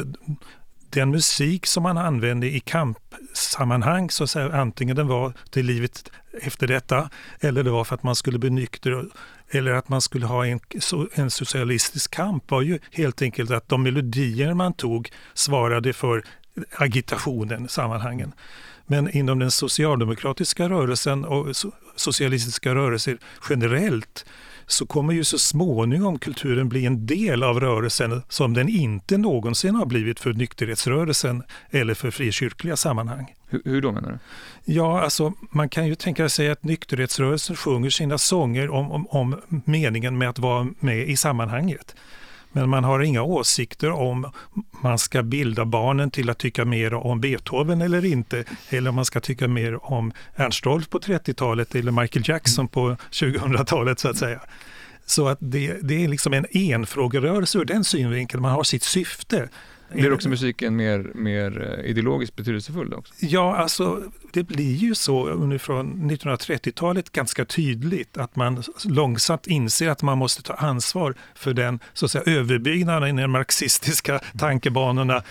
den 0.90 1.10
musik 1.10 1.66
som 1.66 1.82
man 1.82 1.98
använde 1.98 2.46
i 2.46 2.60
kampsammanhang, 2.60 4.10
så 4.10 4.24
att 4.24 4.30
säga, 4.30 4.52
antingen 4.52 4.96
den 4.96 5.06
var 5.06 5.32
till 5.50 5.66
livet 5.66 6.10
efter 6.42 6.66
detta 6.66 7.10
eller 7.40 7.62
det 7.64 7.70
var 7.70 7.84
för 7.84 7.94
att 7.94 8.02
man 8.02 8.16
skulle 8.16 8.38
bli 8.38 8.50
nykter 8.50 9.04
eller 9.50 9.72
att 9.72 9.88
man 9.88 10.00
skulle 10.00 10.26
ha 10.26 10.46
en, 10.46 10.60
en 11.14 11.30
socialistisk 11.30 12.10
kamp 12.10 12.50
var 12.50 12.62
ju 12.62 12.78
helt 12.90 13.22
enkelt 13.22 13.50
att 13.50 13.68
de 13.68 13.82
melodier 13.82 14.54
man 14.54 14.72
tog 14.72 15.10
svarade 15.34 15.92
för 15.92 16.24
agitationen, 16.76 17.68
sammanhangen. 17.68 18.32
Men 18.86 19.10
inom 19.10 19.38
den 19.38 19.50
socialdemokratiska 19.50 20.68
rörelsen 20.68 21.24
och 21.24 21.46
socialistiska 21.96 22.74
rörelser 22.74 23.18
generellt 23.50 24.24
så 24.66 24.86
kommer 24.86 25.12
ju 25.12 25.24
så 25.24 25.38
småningom 25.38 26.18
kulturen 26.18 26.68
bli 26.68 26.86
en 26.86 27.06
del 27.06 27.42
av 27.42 27.60
rörelsen 27.60 28.22
som 28.28 28.54
den 28.54 28.68
inte 28.68 29.18
någonsin 29.18 29.74
har 29.74 29.86
blivit 29.86 30.20
för 30.20 30.32
nykterhetsrörelsen 30.32 31.42
eller 31.70 31.94
för 31.94 32.10
frikyrkliga 32.10 32.76
sammanhang. 32.76 33.34
Hur, 33.48 33.62
hur 33.64 33.82
då 33.82 33.92
menar 33.92 34.10
du? 34.10 34.18
Ja, 34.72 35.00
alltså 35.00 35.32
man 35.50 35.68
kan 35.68 35.86
ju 35.86 35.94
tänka 35.94 36.28
sig 36.28 36.50
att 36.50 36.64
nykterhetsrörelsen 36.64 37.56
sjunger 37.56 37.90
sina 37.90 38.18
sånger 38.18 38.70
om, 38.70 38.92
om, 38.92 39.06
om 39.10 39.40
meningen 39.64 40.18
med 40.18 40.28
att 40.28 40.38
vara 40.38 40.68
med 40.80 41.08
i 41.08 41.16
sammanhanget. 41.16 41.96
Men 42.52 42.68
man 42.68 42.84
har 42.84 43.00
inga 43.00 43.22
åsikter 43.22 43.90
om 43.90 44.32
man 44.82 44.98
ska 44.98 45.22
bilda 45.22 45.64
barnen 45.64 46.10
till 46.10 46.30
att 46.30 46.38
tycka 46.38 46.64
mer 46.64 46.94
om 46.94 47.20
Beethoven 47.20 47.82
eller 47.82 48.04
inte. 48.04 48.44
Eller 48.68 48.90
om 48.90 48.96
man 48.96 49.04
ska 49.04 49.20
tycka 49.20 49.48
mer 49.48 49.92
om 49.92 50.12
Ernst 50.36 50.66
Rolf 50.66 50.88
på 50.88 50.98
30-talet 50.98 51.74
eller 51.74 51.92
Michael 51.92 52.28
Jackson 52.28 52.68
på 52.68 52.96
2000-talet 53.10 53.98
så 53.98 54.08
att 54.08 54.16
säga. 54.16 54.40
Så 55.06 55.28
att 55.28 55.38
det, 55.40 55.78
det 55.82 56.04
är 56.04 56.08
liksom 56.08 56.32
en 56.32 56.46
enfrågerörelse 56.50 57.58
ur 57.58 57.64
den 57.64 57.84
synvinkeln. 57.84 58.42
Man 58.42 58.52
har 58.52 58.64
sitt 58.64 58.82
syfte. 58.82 59.48
Blir 59.92 60.12
också 60.12 60.28
musiken 60.28 60.76
mer, 60.76 61.10
mer 61.14 61.78
eh, 61.78 61.90
ideologiskt 61.90 62.36
betydelsefull? 62.36 62.94
Också? 62.94 63.14
Ja, 63.18 63.56
alltså 63.56 64.02
det 64.32 64.42
blir 64.42 64.74
ju 64.74 64.94
så 64.94 65.26
från 65.60 66.10
1930-talet 66.10 67.12
ganska 67.12 67.44
tydligt 67.44 68.16
att 68.16 68.36
man 68.36 68.62
långsamt 68.84 69.46
inser 69.46 69.88
att 69.88 70.02
man 70.02 70.18
måste 70.18 70.42
ta 70.42 70.54
ansvar 70.54 71.14
för 71.34 71.54
den 71.54 71.80
så 71.92 72.04
att 72.04 72.10
säga, 72.10 72.24
överbyggnaden 72.38 73.18
i 73.18 73.22
de 73.22 73.30
marxistiska 73.30 74.20
tankebanorna 74.38 75.22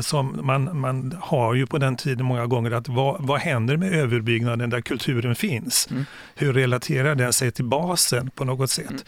som 0.00 0.40
man, 0.42 0.80
man 0.80 1.16
har 1.20 1.54
ju 1.54 1.66
på 1.66 1.78
den 1.78 1.96
tiden 1.96 2.26
många 2.26 2.46
gånger. 2.46 2.70
att 2.70 2.88
Vad, 2.88 3.16
vad 3.26 3.40
händer 3.40 3.76
med 3.76 3.92
överbyggnaden 3.92 4.70
där 4.70 4.80
kulturen 4.80 5.34
finns? 5.34 5.88
Mm. 5.90 6.04
Hur 6.34 6.52
relaterar 6.52 7.14
den 7.14 7.32
sig 7.32 7.50
till 7.50 7.64
basen 7.64 8.30
på 8.30 8.44
något 8.44 8.70
sätt? 8.70 8.90
Mm. 8.90 9.02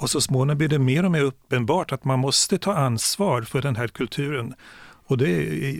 Och 0.00 0.10
så 0.10 0.20
småningom 0.20 0.58
blir 0.58 0.68
det 0.68 0.78
mer 0.78 1.04
och 1.04 1.10
mer 1.10 1.22
uppenbart 1.22 1.92
att 1.92 2.04
man 2.04 2.18
måste 2.18 2.58
ta 2.58 2.74
ansvar 2.74 3.42
för 3.42 3.62
den 3.62 3.76
här 3.76 3.88
kulturen. 3.88 4.54
Och 5.06 5.18
det 5.18 5.28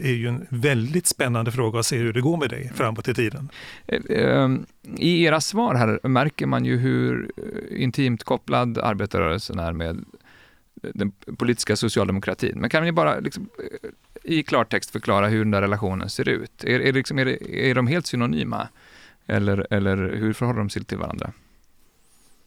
är 0.05 0.15
ju 0.15 0.29
en 0.29 0.47
väldigt 0.49 1.07
spännande 1.07 1.53
fråga 1.53 1.79
att 1.79 1.87
se 1.87 1.99
hur 1.99 2.13
det 2.13 2.21
går 2.21 2.37
med 2.37 2.51
det 2.51 2.71
framåt 2.75 3.09
i 3.09 3.15
tiden. 3.15 3.49
Eh, 3.87 4.01
ehm, 4.09 4.67
I 4.97 5.25
era 5.25 5.41
svar 5.41 5.75
här 5.75 6.09
märker 6.09 6.47
man 6.47 6.65
ju 6.65 6.77
hur 6.77 7.31
eh, 7.37 7.83
intimt 7.83 8.25
kopplad 8.25 8.79
arbetarrörelsen 8.79 9.59
är 9.59 9.73
med 9.73 10.05
eh, 10.83 10.91
den 10.95 11.13
politiska 11.37 11.77
socialdemokratin. 11.77 12.61
Men 12.61 12.71
kan 12.71 12.85
ni 12.85 12.93
bara 12.93 13.21
liksom, 13.21 13.49
i 14.23 14.43
klartext 14.43 14.91
förklara 14.91 15.29
hur 15.29 15.39
den 15.39 15.51
där 15.51 15.63
relationen 15.63 16.11
ser 16.11 16.29
ut? 16.29 16.65
Är, 16.65 16.81
är, 16.81 16.93
liksom, 16.93 17.19
är, 17.19 17.53
är 17.53 17.75
de 17.75 17.87
helt 17.87 18.07
synonyma? 18.07 18.69
Eller, 19.27 19.67
eller 19.71 19.97
hur 19.97 20.33
förhåller 20.33 20.59
de 20.59 20.71
sig 20.71 20.85
till 20.85 20.99
varandra? 20.99 21.33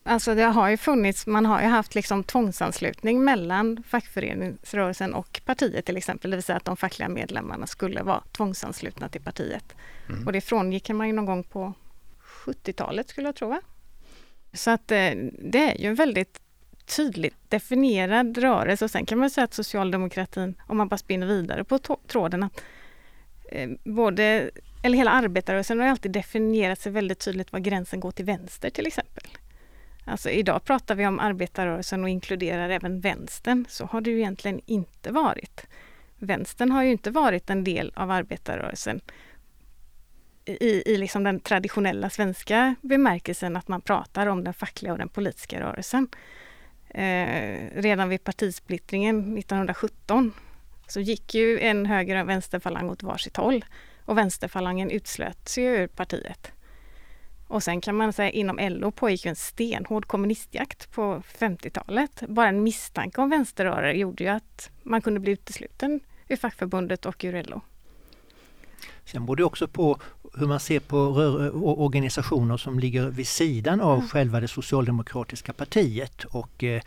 Alltså 0.06 0.36
det 0.36 0.44
har 0.44 0.70
ju 0.70 0.78
funnits, 0.78 1.28
man 1.28 1.46
har 1.46 1.62
ju 1.62 1.68
haft 1.68 1.96
liksom 1.96 2.24
tvångsanslutning 2.24 3.24
mellan 3.24 3.84
fackföreningsrörelsen 3.88 5.14
och 5.14 5.42
partiet 5.46 5.86
till 5.86 5.98
exempel, 5.98 6.32
det 6.32 6.38
vill 6.38 6.44
säga 6.44 6.58
att 6.58 6.66
de 6.66 6.78
fackliga 6.78 7.10
medlemmarna 7.10 7.68
skulle 7.68 8.04
vara 8.04 8.24
tvångsanslutna 8.32 9.10
till 9.10 9.22
partiet. 9.22 9.76
Mm. 10.10 10.28
Och 10.28 10.34
det 10.34 10.42
frångick 10.42 10.90
man 10.90 11.08
ju 11.08 11.14
någon 11.14 11.26
gång 11.26 11.44
på 11.44 11.74
70-talet 12.46 13.10
skulle 13.10 13.28
jag 13.28 13.36
tro. 13.36 13.50
Va? 13.50 13.62
Så 14.54 14.72
att 14.72 14.92
eh, 14.92 15.12
det 15.40 15.72
är 15.72 15.78
ju 15.78 15.88
en 15.88 15.96
väldigt 15.96 16.42
tydligt 16.86 17.36
definierad 17.50 18.38
rörelse 18.38 18.86
och 18.86 18.92
sen 18.92 19.06
kan 19.06 19.20
man 19.20 19.30
säga 19.30 19.46
att 19.46 19.54
socialdemokratin, 19.54 20.56
om 20.68 20.78
man 20.78 20.88
bara 20.88 20.98
spinner 20.98 21.28
vidare 21.28 21.64
på 21.64 21.80
tråden, 22.08 22.44
att 22.44 22.62
eh, 23.52 23.70
både, 23.84 24.52
eller 24.84 24.98
hela 24.98 25.12
arbetarrörelsen 25.12 25.80
har 25.80 25.88
alltid 25.88 26.12
definierat 26.12 26.80
sig 26.80 26.92
väldigt 26.92 27.20
tydligt 27.20 27.52
var 27.52 27.60
gränsen 27.60 28.00
går 28.00 28.12
till 28.12 28.26
vänster 28.26 28.70
till 28.70 28.88
exempel. 28.88 29.24
Alltså 30.06 30.30
idag 30.30 30.64
pratar 30.64 30.96
vi 30.96 31.08
om 31.08 31.20
arbetarrörelsen 31.20 32.04
och 32.04 32.10
inkluderar 32.10 32.70
även 32.70 33.00
vänstern. 33.00 33.66
Så 33.70 33.86
har 33.86 34.02
det 34.02 34.10
ju 34.10 34.18
egentligen 34.18 34.62
inte 34.66 35.12
varit. 35.12 35.66
Vänstern 36.18 36.72
har 36.72 36.84
ju 36.84 36.92
inte 36.92 37.12
varit 37.12 37.50
en 37.50 37.64
del 37.64 37.94
av 37.96 38.12
arbetarrörelsen 38.12 39.02
i, 40.46 40.94
i 40.94 40.98
liksom 40.98 41.24
den 41.24 41.40
traditionella 41.40 42.10
svenska 42.10 42.76
bemärkelsen 42.82 43.56
att 43.56 43.68
man 43.68 43.82
pratar 43.82 44.28
om 44.28 44.44
den 44.44 44.54
fackliga 44.54 44.92
och 44.92 44.98
den 44.98 45.10
politiska 45.10 45.60
rörelsen. 45.60 46.08
Eh, 46.90 47.70
redan 47.76 48.10
vid 48.10 48.24
partisplittringen 48.24 49.38
1917 49.38 50.34
så 50.88 51.00
gick 51.00 51.36
ju 51.36 51.60
en 51.60 51.86
höger 51.86 52.16
och 52.16 52.22
en 52.22 52.28
vänsterfalang 52.28 52.90
åt 52.90 53.04
varsitt 53.04 53.38
håll 53.38 53.66
och 54.06 54.18
vänsterfalangen 54.18 54.92
utslöts 54.92 55.58
ju 55.58 55.64
ur 55.64 55.88
partiet. 55.88 56.52
Och 57.54 57.64
sen 57.64 57.82
kan 57.82 57.96
man 57.96 58.14
säga 58.14 58.30
inom 58.30 58.60
LO 58.62 58.92
pågick 58.92 59.26
en 59.26 59.36
stenhård 59.36 60.06
kommunistjakt 60.06 60.92
på 60.92 61.24
50-talet. 61.40 62.24
Bara 62.28 62.48
en 62.48 62.64
misstanke 62.64 63.22
om 63.22 63.30
vänsterrörare 63.30 63.98
gjorde 63.98 64.24
ju 64.24 64.30
att 64.30 64.70
man 64.84 65.02
kunde 65.02 65.20
bli 65.20 65.32
utesluten 65.32 66.00
ur 66.28 66.36
fackförbundet 66.36 67.06
och 67.06 67.24
ur 67.24 67.44
LO. 67.44 67.62
Sen 69.06 69.26
beror 69.26 69.36
det 69.36 69.44
också 69.44 69.68
på 69.68 70.00
hur 70.34 70.48
man 70.48 70.60
ser 70.60 70.80
på 70.80 70.98
organisationer 71.64 72.58
som 72.58 72.80
ligger 72.80 73.10
vid 73.10 73.28
sidan 73.28 73.82
av 73.82 73.98
mm. 73.98 74.08
själva 74.08 74.40
det 74.40 74.48
socialdemokratiska 74.48 75.54
partiet 75.54 76.24
och 76.24 76.64
eh, 76.64 76.82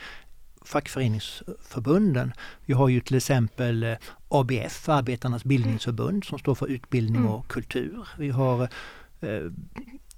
fackföreningsförbunden. 0.64 2.32
Vi 2.64 2.72
har 2.72 2.88
ju 2.88 3.00
till 3.00 3.16
exempel 3.16 3.82
eh, 3.82 3.96
ABF, 4.28 4.88
Arbetarnas 4.88 5.44
bildningsförbund, 5.44 6.24
som 6.24 6.38
står 6.38 6.54
för 6.54 6.66
utbildning 6.66 7.20
mm. 7.20 7.32
och 7.32 7.48
kultur. 7.48 8.08
Vi 8.18 8.30
har 8.30 8.62
eh, 9.20 9.50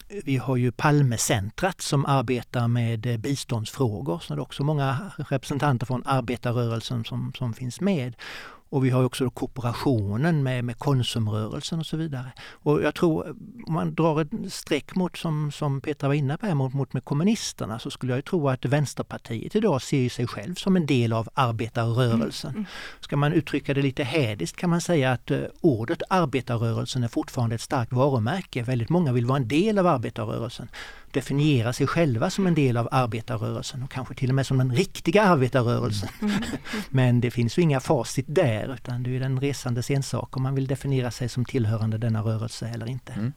vi 0.09 0.37
har 0.37 0.57
ju 0.57 0.73
Palmecentrat 0.73 1.81
som 1.81 2.07
arbetar 2.07 2.69
med 2.69 3.07
eh, 3.07 3.17
biståndsfrågor, 3.17 4.19
så 4.19 4.35
det 4.35 4.39
är 4.39 4.43
också 4.43 4.65
många 4.65 5.13
representanter 5.17 5.87
från 5.87 6.03
arbetarrörelsen 6.07 7.05
som, 7.05 7.33
som 7.39 7.55
finns 7.55 7.81
med. 7.81 8.17
Och 8.71 8.85
vi 8.85 8.91
har 8.91 9.05
också 9.05 9.31
kooperationen 9.31 10.43
med, 10.43 10.65
med 10.65 10.79
Konsumrörelsen 10.79 11.79
och 11.79 11.87
så 11.87 11.97
vidare. 11.97 12.33
Och 12.51 12.83
jag 12.83 12.95
tror, 12.95 13.37
om 13.67 13.75
man 13.75 13.95
drar 13.95 14.21
ett 14.21 14.53
streck 14.53 14.95
mot, 14.95 15.17
som, 15.17 15.53
som 15.53 15.81
Petra 15.81 16.09
var 16.09 16.15
inne 16.15 16.37
på, 16.37 16.55
mot, 16.55 16.73
mot 16.73 16.93
med 16.93 17.05
kommunisterna, 17.05 17.79
så 17.79 17.91
skulle 17.91 18.15
jag 18.15 18.25
tro 18.25 18.49
att 18.49 18.65
Vänsterpartiet 18.65 19.57
idag 19.57 19.83
ser 19.83 20.09
sig 20.09 20.27
själv 20.27 20.55
som 20.55 20.77
en 20.77 20.87
del 20.87 21.13
av 21.13 21.29
arbetarrörelsen. 21.35 22.51
Mm. 22.51 22.61
mm. 22.61 22.71
Ska 23.01 23.17
man 23.17 23.33
uttrycka 23.33 23.75
det 23.75 23.83
lite 23.83 24.05
hädiskt 24.05 24.57
kan 24.57 24.71
man 24.71 24.81
säga 24.81 25.13
att 25.13 25.31
uh, 25.31 25.45
ordet 25.61 26.03
arbetarrörelsen 26.09 27.05
är 27.05 27.09
fortfarande 27.09 27.55
ett 27.55 27.61
starkt 27.61 27.93
varumärke. 27.93 28.63
Väldigt 28.63 28.89
många 28.89 29.13
vill 29.13 29.27
vara 29.27 29.39
en 29.39 29.49
del 29.49 29.79
av 29.79 29.87
arbetarrörelsen 29.87 30.69
definiera 31.13 31.73
sig 31.73 31.87
själva 31.87 32.31
som 32.31 32.47
en 32.47 32.55
del 32.55 32.77
av 32.77 32.89
arbetarrörelsen 32.91 33.83
och 33.83 33.91
kanske 33.91 34.15
till 34.15 34.29
och 34.29 34.35
med 34.35 34.47
som 34.47 34.59
den 34.59 34.75
riktiga 34.75 35.23
arbetarrörelsen. 35.23 36.09
Mm. 36.21 36.35
mm. 36.37 36.83
Men 36.91 37.21
det 37.21 37.31
finns 37.31 37.59
ju 37.59 37.63
inga 37.63 37.81
facit 37.81 38.27
där 38.29 38.75
utan 38.75 39.03
det 39.03 39.17
är 39.17 39.21
den 39.21 39.41
resandes 39.41 39.91
ensak 39.91 40.37
om 40.37 40.43
man 40.43 40.55
vill 40.55 40.67
definiera 40.67 41.11
sig 41.11 41.29
som 41.29 41.45
tillhörande 41.45 41.99
denna 41.99 42.23
rörelse 42.23 42.69
eller 42.75 42.87
inte. 42.87 43.13
Mm. 43.13 43.33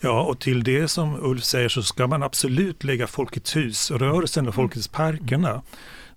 Ja, 0.00 0.22
och 0.22 0.38
till 0.38 0.64
det 0.64 0.88
som 0.88 1.24
Ulf 1.24 1.44
säger 1.44 1.68
så 1.68 1.82
ska 1.82 2.06
man 2.06 2.22
absolut 2.22 2.84
lägga 2.84 3.06
Folkets 3.06 3.56
hus-rörelsen 3.56 4.48
och 4.48 4.54
Folkets 4.54 4.88
parkerna 4.88 5.62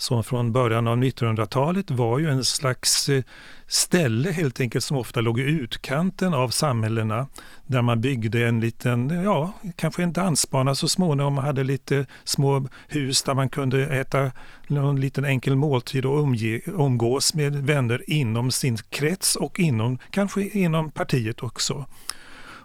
som 0.02 0.24
från 0.24 0.52
början 0.52 0.88
av 0.88 0.98
1900-talet 0.98 1.92
var 1.92 2.20
ju 2.20 2.30
en 2.30 2.44
slags 2.44 3.10
eh, 3.10 3.24
ställe 3.68 4.32
helt 4.32 4.60
enkelt 4.60 4.84
som 4.84 4.98
ofta 4.98 5.22
låg 5.22 5.40
i 5.40 5.44
utkanten 5.44 6.34
av 6.34 6.50
samhällena 6.50 7.28
där 7.66 7.82
man 7.82 8.02
byggde 8.02 8.48
en 8.48 8.60
liten, 8.60 9.10
ja, 9.10 9.54
kanske 9.76 10.04
en 10.04 10.14
dansbana 10.14 10.76
så 10.76 10.88
småningom. 10.88 11.34
Man 11.34 11.46
hade 11.46 11.64
lite 11.64 12.06
små 12.24 12.68
hus 12.88 13.24
där 13.24 13.34
man 13.34 13.50
kunde 13.50 13.86
äta 13.88 14.32
någon 14.68 15.02
liten 15.02 15.26
enkel 15.26 15.56
måltid 15.56 16.06
och 16.06 16.20
umge, 16.20 16.62
umgås 16.66 17.34
med 17.34 17.56
vänner 17.56 18.04
inom 18.08 18.52
sin 18.52 18.78
krets 18.78 19.36
och 19.36 19.60
inom, 19.60 19.98
kanske 20.12 20.42
inom 20.42 20.92
partiet 20.92 21.44
också. 21.44 21.86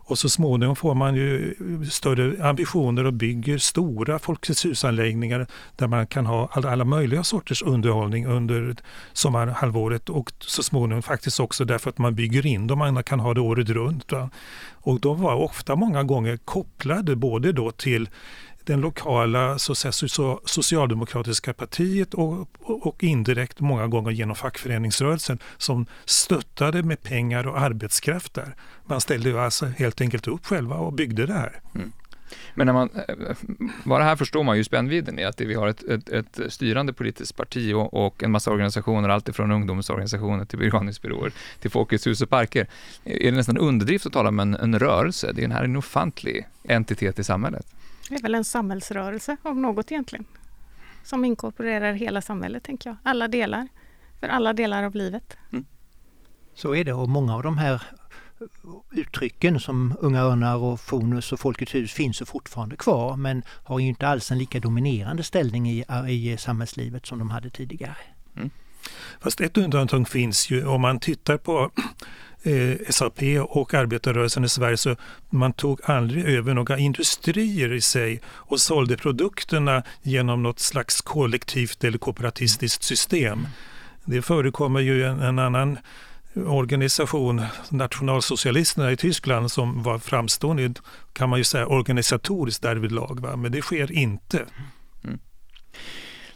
Och 0.08 0.18
så 0.18 0.28
småningom 0.28 0.76
får 0.76 0.94
man 0.94 1.14
ju 1.14 1.54
större 1.90 2.48
ambitioner 2.48 3.04
och 3.04 3.12
bygger 3.12 3.58
stora 3.58 4.18
Folkets 4.18 4.64
husanläggningar 4.64 5.46
där 5.76 5.86
man 5.86 6.06
kan 6.06 6.26
ha 6.26 6.48
alla, 6.52 6.84
möjliga 6.84 7.24
sorters 7.24 7.62
underhållning 7.62 8.26
under 8.26 8.76
sommarhalvåret 9.12 10.08
och 10.08 10.32
så 10.38 10.62
småningom 10.62 11.02
faktiskt 11.02 11.40
också 11.40 11.64
därför 11.64 11.90
att 11.90 11.98
man 11.98 12.14
bygger 12.14 12.46
in 12.46 12.66
dem, 12.66 12.78
man 12.78 13.02
kan 13.02 13.20
ha 13.20 13.34
det 13.34 13.40
året 13.40 13.68
runt. 13.68 14.12
Va? 14.12 14.30
Och 14.72 15.00
de 15.00 15.22
var 15.22 15.34
ofta 15.34 15.76
många 15.76 16.02
gånger 16.02 16.36
kopplade 16.36 17.16
både 17.16 17.52
då 17.52 17.70
till 17.70 18.08
den 18.66 18.80
lokala 18.80 19.58
så 19.58 19.74
säga, 19.74 19.92
socialdemokratiska 20.44 21.52
partiet 21.52 22.14
och, 22.14 22.48
och 22.62 23.04
indirekt 23.04 23.60
många 23.60 23.86
gånger 23.86 24.10
genom 24.10 24.36
fackföreningsrörelsen 24.36 25.38
som 25.56 25.86
stöttade 26.04 26.82
med 26.82 27.02
pengar 27.02 27.46
och 27.46 27.60
arbetskraft 27.60 28.34
där. 28.34 28.54
Man 28.86 29.00
ställde 29.00 29.42
alltså 29.42 29.66
helt 29.66 30.00
enkelt 30.00 30.26
upp 30.26 30.46
själva 30.46 30.76
och 30.76 30.92
byggde 30.92 31.26
det 31.26 31.32
här. 31.32 31.60
Mm. 31.74 31.92
Men 32.54 32.66
när 32.66 32.72
man, 32.72 32.90
eh, 33.08 33.36
bara 33.84 34.04
här 34.04 34.16
förstår 34.16 34.42
man 34.42 34.56
ju 34.56 34.64
spännvidden 34.64 35.18
i 35.18 35.24
att 35.24 35.40
vi 35.40 35.54
har 35.54 35.68
ett, 35.68 35.82
ett, 35.82 36.08
ett 36.08 36.40
styrande 36.48 36.92
politiskt 36.92 37.36
parti 37.36 37.74
och, 37.74 38.06
och, 38.06 38.22
en 38.22 38.30
massa 38.30 38.50
organisationer, 38.50 39.08
alltifrån 39.08 39.52
ungdomsorganisationer 39.52 40.44
till 40.44 40.58
begravningsbyråer 40.58 41.32
till 41.60 41.70
Folkets 41.70 42.06
hus 42.06 42.22
och 42.22 42.30
parker. 42.30 42.66
Är 43.04 43.30
det 43.30 43.36
nästan 43.36 43.58
underdrift 43.58 44.06
att 44.06 44.12
tala 44.12 44.28
om 44.28 44.40
en, 44.40 44.54
en 44.54 44.78
rörelse? 44.78 45.32
Det 45.34 45.42
är 45.42 45.44
en 45.44 45.52
här 45.52 45.64
en 45.64 45.76
ofantlig 45.76 46.46
entitet 46.64 47.18
i 47.18 47.24
samhället. 47.24 47.75
Det 48.08 48.14
är 48.14 48.22
väl 48.22 48.34
en 48.34 48.44
samhällsrörelse 48.44 49.36
av 49.42 49.56
något 49.56 49.92
egentligen. 49.92 50.24
Som 51.04 51.24
inkorporerar 51.24 51.92
hela 51.92 52.22
samhället, 52.22 52.62
tänker 52.62 52.90
jag. 52.90 52.96
Alla 53.02 53.28
delar. 53.28 53.68
För 54.20 54.28
alla 54.28 54.52
delar 54.52 54.82
av 54.82 54.94
livet. 54.94 55.36
Mm. 55.52 55.64
Så 56.54 56.74
är 56.74 56.84
det 56.84 56.92
och 56.92 57.08
många 57.08 57.34
av 57.34 57.42
de 57.42 57.58
här 57.58 57.82
uttrycken 58.92 59.60
som 59.60 59.96
Unga 60.00 60.20
Örnar 60.20 60.56
och 60.56 60.80
Fonus 60.80 61.32
och 61.32 61.40
Folkets 61.40 61.74
hus 61.74 61.92
finns 61.92 62.20
ju 62.20 62.24
fortfarande 62.24 62.76
kvar 62.76 63.16
men 63.16 63.42
har 63.48 63.78
ju 63.78 63.86
inte 63.86 64.08
alls 64.08 64.30
en 64.30 64.38
lika 64.38 64.60
dominerande 64.60 65.22
ställning 65.22 65.70
i, 65.70 65.84
i 66.08 66.36
samhällslivet 66.36 67.06
som 67.06 67.18
de 67.18 67.30
hade 67.30 67.50
tidigare. 67.50 67.96
Mm. 68.36 68.50
Fast 69.20 69.40
ett 69.40 69.56
undantag 69.56 70.08
finns 70.08 70.50
ju 70.50 70.66
om 70.66 70.80
man 70.80 71.00
tittar 71.00 71.36
på 71.36 71.70
eh, 72.46 72.76
SAP 72.90 73.22
och 73.48 73.74
arbetarrörelsen 73.74 74.44
i 74.44 74.48
Sverige 74.48 74.76
så 74.76 74.96
man 75.30 75.52
tog 75.52 75.80
aldrig 75.84 76.24
över 76.24 76.54
några 76.54 76.78
industrier 76.78 77.72
i 77.72 77.80
sig 77.80 78.20
och 78.26 78.60
sålde 78.60 78.96
produkterna 78.96 79.82
genom 80.02 80.42
något 80.42 80.60
slags 80.60 81.00
kollektivt 81.00 81.84
eller 81.84 81.98
kooperatistiskt 81.98 82.82
system. 82.82 83.46
Det 84.04 84.22
förekommer 84.22 84.80
ju 84.80 85.04
en, 85.04 85.20
en 85.20 85.38
annan 85.38 85.78
organisation, 86.44 87.42
nationalsocialisterna 87.68 88.92
i 88.92 88.96
Tyskland 88.96 89.52
som 89.52 89.82
var 89.82 89.98
framstående, 89.98 90.74
kan 91.12 91.28
man 91.28 91.38
ju 91.38 91.44
säga 91.44 91.66
organisatoriskt 91.66 92.62
därvidlag, 92.62 93.20
va? 93.20 93.36
men 93.36 93.52
det 93.52 93.62
sker 93.62 93.92
inte. 93.92 94.44
Mm. 95.04 95.18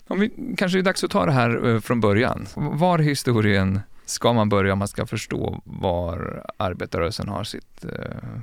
Om 0.09 0.21
vi, 0.21 0.55
kanske 0.57 0.79
är 0.79 0.83
dags 0.83 1.05
att 1.05 1.11
ta 1.11 1.27
det 1.27 1.33
här 1.33 1.69
eh, 1.69 1.81
från 1.81 2.01
början. 2.01 2.47
Var 2.55 2.99
historien 2.99 3.81
ska 4.11 4.33
man 4.33 4.49
börja 4.49 4.73
om 4.73 4.79
man 4.79 4.89
ska 4.89 5.07
förstå 5.07 5.61
var 5.65 6.45
arbetarrörelsen 6.57 7.29
har 7.29 7.45
sitt 7.45 7.85
eh, 7.85 7.91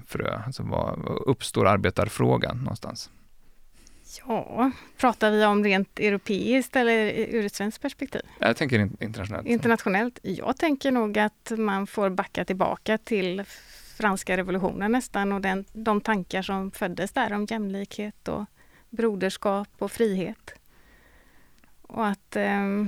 frö? 0.08 0.42
Alltså 0.46 0.64
var 0.64 1.00
uppstår 1.26 1.68
arbetarfrågan 1.68 2.58
någonstans? 2.58 3.10
Ja, 4.28 4.72
pratar 4.98 5.32
vi 5.32 5.46
om 5.46 5.64
rent 5.64 6.00
europeiskt 6.00 6.76
eller 6.76 7.12
ur 7.12 7.46
ett 7.46 7.56
svenskt 7.56 7.82
perspektiv? 7.82 8.22
Jag 8.40 8.58
tänker 8.58 8.80
internationellt. 8.80 9.48
Internationellt? 9.48 10.20
Jag 10.22 10.58
tänker 10.58 10.92
nog 10.92 11.20
att 11.20 11.52
man 11.58 11.88
får 11.88 12.10
backa 12.10 12.46
tillbaka 12.46 12.98
till 12.98 13.44
franska 13.98 14.38
revolutionen 14.38 14.92
nästan 14.92 15.32
och 15.32 15.42
den, 15.42 15.66
de 15.74 16.02
tankar 16.02 16.42
som 16.42 16.72
föddes 16.72 17.12
där 17.12 17.34
om 17.34 17.48
jämlikhet 17.50 18.28
och 18.28 18.46
broderskap 18.90 19.70
och 19.78 19.92
frihet. 19.92 20.54
Och 21.82 22.08
att, 22.08 22.36
eh, 22.36 22.86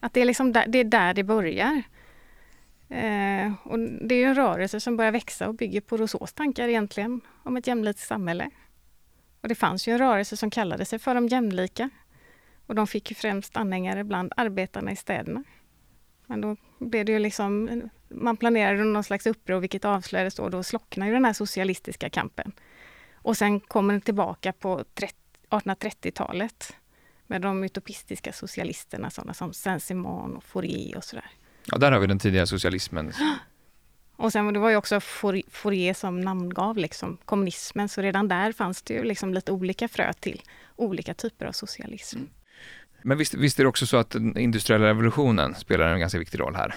att 0.00 0.12
det, 0.12 0.20
är 0.20 0.24
liksom 0.24 0.52
där, 0.52 0.64
det 0.68 0.78
är 0.78 0.84
där 0.84 1.14
det 1.14 1.24
börjar. 1.24 1.82
Eh, 2.90 3.52
och 3.62 3.78
det 3.78 4.14
är 4.14 4.26
en 4.26 4.34
rörelse 4.34 4.80
som 4.80 4.96
börjar 4.96 5.12
växa 5.12 5.48
och 5.48 5.54
bygger 5.54 5.80
på 5.80 5.96
Rousseaus 5.96 6.32
tankar 6.32 6.68
egentligen 6.68 7.20
om 7.42 7.56
ett 7.56 7.66
jämlikt 7.66 8.00
samhälle. 8.00 8.50
Och 9.40 9.48
det 9.48 9.54
fanns 9.54 9.88
ju 9.88 9.92
en 9.92 9.98
rörelse 9.98 10.36
som 10.36 10.50
kallade 10.50 10.84
sig 10.84 10.98
för 10.98 11.14
de 11.14 11.28
jämlika. 11.28 11.90
Och 12.66 12.74
de 12.74 12.86
fick 12.86 13.10
ju 13.10 13.14
främst 13.14 13.56
anhängare 13.56 14.04
bland 14.04 14.32
arbetarna 14.36 14.92
i 14.92 14.96
städerna. 14.96 15.44
Men 16.26 16.40
då 16.40 16.56
blev 16.78 17.04
det 17.04 17.12
ju 17.12 17.18
liksom, 17.18 17.82
man 18.08 18.36
planerade 18.36 18.84
någon 18.84 19.04
slags 19.04 19.26
uppror 19.26 19.60
vilket 19.60 19.84
avslöjades 19.84 20.34
då, 20.34 20.48
då 20.48 20.62
slocknade 20.62 21.08
ju 21.08 21.14
den 21.14 21.24
här 21.24 21.32
socialistiska 21.32 22.10
kampen. 22.10 22.52
Och 23.14 23.36
sen 23.36 23.60
kommer 23.60 23.94
den 23.94 24.00
tillbaka 24.00 24.52
på 24.52 24.84
1830-talet 25.50 26.76
med 27.26 27.42
de 27.42 27.64
utopistiska 27.64 28.32
socialisterna, 28.32 29.10
sådana 29.10 29.34
som 29.34 29.52
Saint-Simon 29.52 30.36
och 30.36 30.44
Fourier 30.44 30.96
och 30.96 31.04
sådär. 31.04 31.30
Ja, 31.72 31.78
där 31.78 31.92
har 31.92 31.98
vi 31.98 32.06
den 32.06 32.18
tidiga 32.18 32.46
socialismen. 32.46 33.12
Och 34.16 34.32
sen 34.32 34.52
det 34.52 34.58
var 34.58 34.70
ju 34.70 34.76
också 34.76 35.00
Fourier 35.00 35.94
som 35.94 36.20
namngav 36.20 36.76
liksom 36.76 37.18
kommunismen, 37.24 37.88
så 37.88 38.02
redan 38.02 38.28
där 38.28 38.52
fanns 38.52 38.82
det 38.82 38.94
ju 38.94 39.04
liksom 39.04 39.34
lite 39.34 39.52
olika 39.52 39.88
frö 39.88 40.12
till 40.12 40.42
olika 40.76 41.14
typer 41.14 41.46
av 41.46 41.52
socialism. 41.52 42.18
Mm. 42.18 42.30
Men 43.02 43.18
visst, 43.18 43.34
visst 43.34 43.58
är 43.58 43.64
det 43.64 43.68
också 43.68 43.86
så 43.86 43.96
att 43.96 44.10
den 44.10 44.38
industriella 44.38 44.86
revolutionen 44.86 45.54
spelar 45.54 45.92
en 45.92 46.00
ganska 46.00 46.18
viktig 46.18 46.40
roll 46.40 46.54
här? 46.54 46.74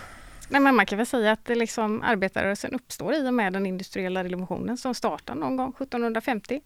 Nej, 0.50 0.62
men 0.62 0.76
man 0.76 0.86
kan 0.86 0.98
väl 0.98 1.08
säga 1.08 1.32
att 1.32 1.46
det 1.46 1.56
liksom, 1.56 2.02
arbetarrörelsen 2.02 2.74
uppstår 2.74 3.14
i 3.14 3.30
och 3.30 3.34
med 3.34 3.54
den 3.54 3.66
industriella 3.66 4.24
revolutionen 4.24 4.78
som 4.78 4.96
startar 4.96 5.36
någon 5.36 5.58
gång 5.58 5.70
1750. 5.70 6.62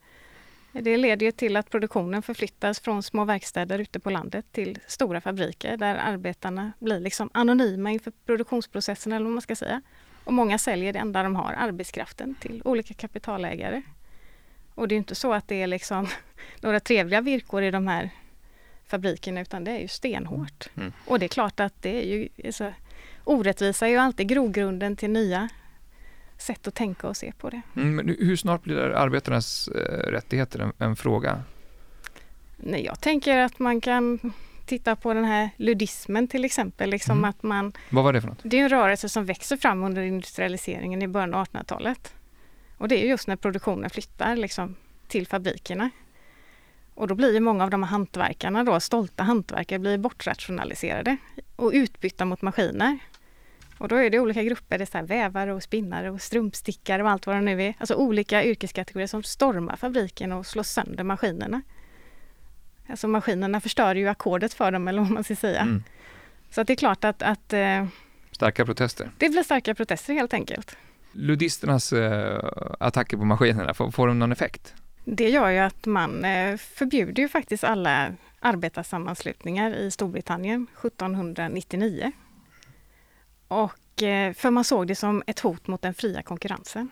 Det 0.81 0.97
leder 0.97 1.25
ju 1.25 1.31
till 1.31 1.57
att 1.57 1.69
produktionen 1.69 2.21
förflyttas 2.21 2.79
från 2.79 3.03
små 3.03 3.25
verkstäder 3.25 3.79
ute 3.79 3.99
på 3.99 4.09
landet 4.09 4.45
till 4.51 4.79
stora 4.87 5.21
fabriker 5.21 5.77
där 5.77 5.95
arbetarna 5.95 6.71
blir 6.79 6.99
liksom 6.99 7.29
anonyma 7.33 7.91
inför 7.91 8.11
produktionsprocessen 8.25 9.13
eller 9.13 9.25
vad 9.25 9.33
man 9.33 9.41
ska 9.41 9.55
säga. 9.55 9.81
Och 10.23 10.33
många 10.33 10.57
säljer 10.57 10.93
det 10.93 10.99
enda 10.99 11.23
de 11.23 11.35
har, 11.35 11.53
arbetskraften, 11.53 12.35
till 12.35 12.61
olika 12.65 12.93
kapitalägare. 12.93 13.81
Och 14.75 14.87
det 14.87 14.95
är 14.95 14.97
inte 14.97 15.15
så 15.15 15.33
att 15.33 15.47
det 15.47 15.61
är 15.61 15.67
liksom 15.67 16.07
några 16.61 16.79
trevliga 16.79 17.21
villkor 17.21 17.63
i 17.63 17.71
de 17.71 17.87
här 17.87 18.09
fabrikerna 18.87 19.41
utan 19.41 19.63
det 19.63 19.71
är 19.71 19.79
ju 19.79 19.87
stenhårt. 19.87 20.69
Mm. 20.77 20.93
Och 21.05 21.19
det 21.19 21.25
är 21.25 21.29
klart 21.29 21.59
att 21.59 21.81
det 21.81 22.03
är 22.03 22.05
ju 22.05 22.29
alltså, 22.45 22.73
orättvisa 23.23 23.87
är 23.87 23.91
ju 23.91 23.97
alltid 23.97 24.27
grogrunden 24.27 24.95
till 24.95 25.09
nya 25.09 25.49
sätt 26.37 26.67
att 26.67 26.75
tänka 26.75 27.07
och 27.07 27.17
se 27.17 27.33
på 27.37 27.49
det. 27.49 27.61
Mm, 27.75 28.15
hur 28.19 28.35
snart 28.35 28.63
blir 28.63 28.77
arbetarnas 28.77 29.67
eh, 29.67 30.11
rättigheter 30.11 30.59
en, 30.59 30.71
en, 30.77 30.95
fråga? 30.95 31.43
Nej, 32.57 32.85
jag 32.85 33.01
tänker 33.01 33.37
att 33.37 33.59
man 33.59 33.81
kan 33.81 34.33
titta 34.65 34.95
på 34.95 35.13
den 35.13 35.25
här 35.25 35.49
ludismen 35.57 36.27
till 36.27 36.45
exempel. 36.45 36.89
Liksom 36.89 37.17
mm. 37.17 37.29
att 37.29 37.43
man, 37.43 37.73
Vad 37.89 38.03
var 38.03 38.13
det 38.13 38.21
för 38.21 38.27
något? 38.27 38.39
Det 38.43 38.59
är 38.59 38.63
en 38.63 38.69
rörelse 38.69 39.09
som 39.09 39.25
växer 39.25 39.57
fram 39.57 39.83
under 39.83 40.01
industrialiseringen 40.01 41.01
i 41.01 41.07
början 41.07 41.33
av 41.33 41.45
1800-talet. 41.45 42.13
Och 42.77 42.87
det 42.87 43.03
är 43.03 43.07
just 43.07 43.27
när 43.27 43.35
produktionen 43.35 43.89
flyttar 43.89 44.35
liksom, 44.35 44.75
till 45.07 45.27
fabrikerna. 45.27 45.89
Och 46.93 47.07
då 47.07 47.15
blir 47.15 47.33
ju 47.33 47.39
många 47.39 47.63
av 47.63 47.69
de 47.69 47.83
här 47.83 47.89
hantverkarna, 47.89 48.63
då, 48.63 48.79
stolta 48.79 49.23
hantverkare, 49.23 49.79
blir 49.79 49.97
bortrationaliserade 49.97 51.17
och 51.55 51.71
utbytta 51.73 52.25
mot 52.25 52.41
maskiner. 52.41 52.99
Och 53.77 53.87
då 53.87 53.95
är 53.95 54.09
det 54.09 54.19
olika 54.19 54.43
grupper, 54.43 54.77
det 54.77 54.83
är 54.83 55.01
så 55.01 55.07
vävare 55.07 55.53
och 55.53 55.63
spinnare 55.63 56.11
och 56.11 56.21
strumpstickare 56.21 57.03
och 57.03 57.09
allt 57.09 57.27
vad 57.27 57.35
det 57.35 57.41
nu 57.41 57.63
är. 57.63 57.73
Alltså 57.77 57.95
olika 57.95 58.43
yrkeskategorier 58.43 59.07
som 59.07 59.23
stormar 59.23 59.75
fabriken 59.75 60.31
och 60.31 60.45
slår 60.45 60.63
sönder 60.63 61.03
maskinerna. 61.03 61.61
Alltså 62.89 63.07
maskinerna 63.07 63.61
förstör 63.61 63.95
ju 63.95 64.07
ackordet 64.07 64.53
för 64.53 64.71
dem 64.71 64.87
eller 64.87 65.01
vad 65.01 65.11
man 65.11 65.23
ska 65.23 65.35
säga. 65.35 65.61
Mm. 65.61 65.83
Så 66.49 66.63
det 66.63 66.73
är 66.73 66.77
klart 66.77 67.03
att, 67.03 67.21
att 67.21 67.53
eh, 67.53 67.85
Starka 68.31 68.65
protester? 68.65 69.11
Det 69.17 69.29
blir 69.29 69.43
starka 69.43 69.75
protester 69.75 70.13
helt 70.13 70.33
enkelt. 70.33 70.77
Ludisternas 71.11 71.93
eh, 71.93 72.39
attacker 72.79 73.17
på 73.17 73.25
maskinerna, 73.25 73.73
får, 73.73 73.91
får 73.91 74.07
de 74.07 74.19
någon 74.19 74.31
effekt? 74.31 74.73
Det 75.05 75.29
gör 75.29 75.49
ju 75.49 75.57
att 75.57 75.85
man 75.85 76.25
eh, 76.25 76.57
förbjuder 76.57 77.23
ju 77.23 77.29
faktiskt 77.29 77.63
alla 77.63 78.13
arbetarsammanslutningar 78.39 79.75
i 79.75 79.91
Storbritannien 79.91 80.67
1799. 80.81 82.11
Och, 83.47 84.03
eh, 84.03 84.33
för 84.33 84.51
man 84.51 84.63
såg 84.63 84.87
det 84.87 84.95
som 84.95 85.23
ett 85.27 85.39
hot 85.39 85.67
mot 85.67 85.81
den 85.81 85.93
fria 85.93 86.21
konkurrensen. 86.21 86.89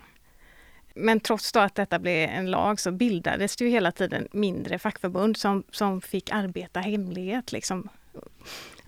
Men 0.96 1.20
trots 1.20 1.52
då 1.52 1.60
att 1.60 1.76
detta 1.76 2.00
blev 2.00 2.30
en 2.30 2.52
lag 2.52 2.80
så 2.80 2.92
bildades 2.92 3.56
det 3.56 3.66
ju 3.66 3.72
hela 3.72 3.92
tiden 3.92 4.28
mindre 4.32 4.80
fackförbund 4.80 5.38
som, 5.38 5.64
som 5.72 6.02
fick 6.02 6.32
arbeta 6.32 6.80
hemlighet 6.80 7.52
liksom, 7.52 7.90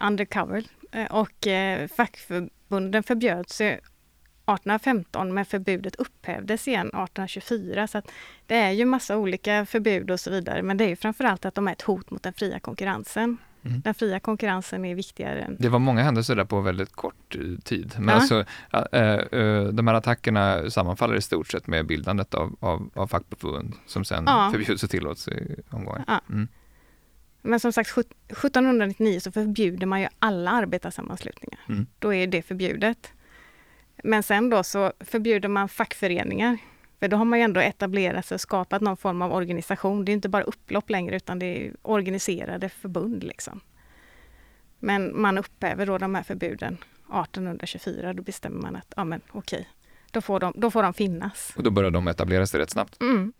undercover. 0.02 0.64
Eh, 0.92 1.06
och 1.06 1.48
eh, 1.48 1.88
fackförbunden 1.88 3.04
förbjöds 3.04 3.62
1815 3.62 5.34
men 5.34 5.46
förbudet 5.46 5.96
upphävdes 5.96 6.68
igen 6.68 6.88
1824. 6.88 7.88
Så 7.88 8.02
det 8.46 8.56
är 8.56 8.72
ju 8.72 8.86
massa 8.86 9.18
olika 9.18 9.66
förbud 9.66 10.12
och 10.12 10.20
så 10.20 10.32
vidare 10.32 10.62
men 10.62 10.78
det 10.78 10.84
är 10.84 10.90
ju 10.90 10.96
framförallt 10.96 11.46
att 11.46 11.56
de 11.56 11.68
är 11.68 11.72
ett 11.72 11.82
hot 11.82 12.12
mot 12.12 12.24
den 12.24 12.34
fria 12.34 12.60
konkurrensen. 12.60 13.38
Mm. 13.68 13.82
Den 13.82 13.94
fria 13.94 14.20
konkurrensen 14.20 14.86
är 14.86 14.96
viktigare. 14.96 15.42
Än... 15.42 15.58
Det 15.60 15.70
var 15.70 15.80
många 15.80 16.04
händelser 16.04 16.36
där 16.36 16.46
på 16.46 16.62
väldigt 16.62 16.92
kort 16.92 17.36
eh, 17.36 17.42
tid. 17.64 17.94
Men 17.98 18.08
ja. 18.08 18.14
alltså, 18.14 18.46
äh, 18.72 19.64
de 19.74 19.88
här 19.88 19.94
attackerna 19.94 20.70
sammanfaller 20.70 21.16
i 21.16 21.22
stort 21.22 21.48
sett 21.48 21.68
med 21.68 21.86
bildandet 21.86 22.34
av, 22.34 22.56
av, 22.60 22.90
av 22.94 23.08
fackförbund 23.08 23.74
som 23.86 24.06
sen 24.06 24.24
ja. 24.28 24.50
förbjuds 24.52 24.84
och 24.84 24.90
tillåts 24.90 25.28
i 25.28 25.56
omgångar. 25.70 26.04
Ja. 26.08 26.22
Mm. 26.30 26.48
Men 27.42 27.60
som 27.60 27.74
sagt, 27.74 27.98
1799 27.98 29.20
så 29.20 29.32
förbjuder 29.32 29.88
man 29.88 30.02
ju 30.02 30.08
alla 30.20 30.52
arbetarsammanslutningar. 30.52 31.60
Mm. 31.70 31.86
Då 32.00 32.14
är 32.14 32.28
det 32.28 32.42
förbjudet. 32.42 33.14
Men 34.04 34.24
sen 34.24 34.50
då 34.50 34.64
så 34.64 34.94
förbjuder 35.00 35.50
man 35.50 35.70
fackföreningar. 35.70 36.58
För 37.00 37.08
då 37.08 37.18
har 37.18 37.26
man 37.26 37.40
ju 37.40 37.46
ändå 37.46 37.60
etablerat 37.60 38.26
sig 38.26 38.36
och 38.36 38.42
skapat 38.42 38.82
någon 38.82 38.98
form 38.98 39.22
av 39.22 39.34
organisation. 39.34 40.06
Det 40.06 40.12
är 40.12 40.14
inte 40.14 40.30
bara 40.30 40.44
upplopp 40.44 40.90
längre 40.90 41.16
utan 41.16 41.40
det 41.40 41.46
är 41.46 41.74
organiserade 41.82 42.70
förbund. 42.70 43.24
Liksom. 43.24 43.60
Men 44.80 45.22
man 45.22 45.38
upphäver 45.38 45.86
då 45.86 45.98
de 45.98 46.16
här 46.16 46.24
förbuden 46.24 46.74
1824. 46.74 48.14
Då 48.14 48.24
bestämmer 48.24 48.62
man 48.62 48.76
att 48.76 48.94
ja, 48.96 49.04
men, 49.04 49.22
okej, 49.32 49.70
då, 50.12 50.22
får 50.22 50.40
de, 50.40 50.54
då 50.56 50.72
får 50.72 50.84
de 50.84 50.94
finnas. 50.94 51.54
Och 51.56 51.64
då 51.64 51.70
börjar 51.70 51.92
de 51.92 52.08
etablera 52.08 52.48
sig 52.48 52.60
rätt 52.60 52.70
snabbt? 52.70 53.02
Mm. 53.02 53.34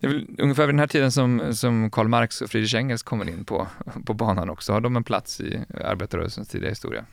Det 0.00 0.06
är 0.06 0.10
väl 0.10 0.26
ungefär 0.38 0.66
vid 0.66 0.74
den 0.74 0.78
här 0.78 0.86
tiden 0.86 1.12
som, 1.12 1.54
som 1.54 1.90
Karl 1.90 2.08
Marx 2.08 2.40
och 2.42 2.50
Friedrich 2.50 2.74
Engels 2.74 3.02
kommer 3.02 3.28
in 3.28 3.44
på, 3.44 3.66
på 4.06 4.14
banan 4.14 4.50
också. 4.50 4.72
Har 4.72 4.80
de 4.80 4.96
en 4.96 5.04
plats 5.04 5.40
i 5.40 5.64
arbetarrörelsens 5.84 6.48
tidiga 6.48 6.70
historia? 6.70 7.04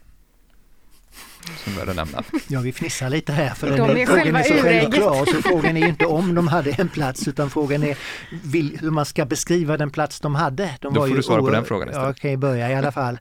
Som 1.64 1.74
började 1.74 1.94
nämna. 1.94 2.24
Ja, 2.48 2.60
vi 2.60 2.72
fnissar 2.72 3.10
lite 3.10 3.32
här 3.32 3.50
för 3.50 3.70
de 3.70 3.88
den 3.88 3.98
är 3.98 4.06
frågan 4.06 4.36
är 4.36 4.44
så 4.44 4.54
självklar 4.54 5.26
så 5.26 5.42
frågan 5.42 5.78
är 5.78 5.82
ju 5.82 5.88
inte 5.88 6.06
om 6.06 6.36
de 6.36 6.48
hade 6.48 6.72
en 6.72 6.90
plats 6.90 7.28
utan 7.28 7.50
frågan 7.50 7.84
är 7.84 7.98
vill, 8.44 8.78
hur 8.82 8.92
man 8.92 9.06
ska 9.06 9.26
beskriva 9.26 9.78
den 9.78 9.90
plats 9.90 10.20
de 10.20 10.36
hade. 10.36 10.78
De 10.82 10.94
Då 10.94 11.08
får 11.08 11.16
du 11.16 11.24
svara 11.24 11.42
på 11.42 11.50
den 11.50 11.66
frågan 11.66 11.90
istället. 11.90 12.08
Ja, 12.18 12.22
kan 12.22 12.32
jag 12.32 12.40
börja 12.40 12.72
i 12.72 12.76
alla 12.76 12.92
fall. 12.92 13.20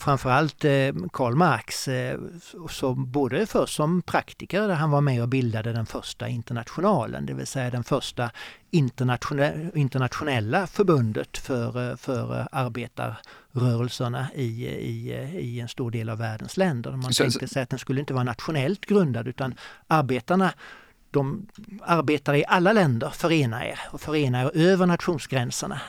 Framförallt 0.00 0.64
eh, 0.64 0.70
Karl 1.12 1.34
Marx, 1.34 1.88
eh, 1.88 2.18
så 2.70 2.94
både 2.94 3.46
först 3.46 3.74
som 3.74 4.02
praktiker 4.02 4.68
där 4.68 4.74
han 4.74 4.90
var 4.90 5.00
med 5.00 5.22
och 5.22 5.28
bildade 5.28 5.72
den 5.72 5.86
första 5.86 6.28
internationalen, 6.28 7.26
det 7.26 7.34
vill 7.34 7.46
säga 7.46 7.70
den 7.70 7.84
första 7.84 8.30
internationella 9.74 10.66
förbundet 10.66 11.38
för, 11.38 11.90
eh, 11.90 11.96
för 11.96 12.48
arbetarrörelserna 13.54 14.26
i, 14.34 14.66
i, 14.66 15.12
i 15.38 15.60
en 15.60 15.68
stor 15.68 15.90
del 15.90 16.08
av 16.08 16.18
världens 16.18 16.56
länder. 16.56 16.90
Man 16.90 17.14
så, 17.14 17.22
tänkte 17.22 17.48
sig 17.48 17.62
att 17.62 17.70
den 17.70 17.78
skulle 17.78 18.00
inte 18.00 18.14
vara 18.14 18.24
nationellt 18.24 18.86
grundad 18.86 19.28
utan 19.28 19.54
arbetarna 19.86 20.52
de 21.10 21.46
arbetar 21.82 22.34
i 22.34 22.44
alla 22.48 22.72
länder, 22.72 23.10
förena 23.10 23.66
er 23.66 23.78
och 23.90 24.00
förena 24.00 24.42
er 24.42 24.50
över 24.54 24.86
nationsgränserna. 24.86 25.80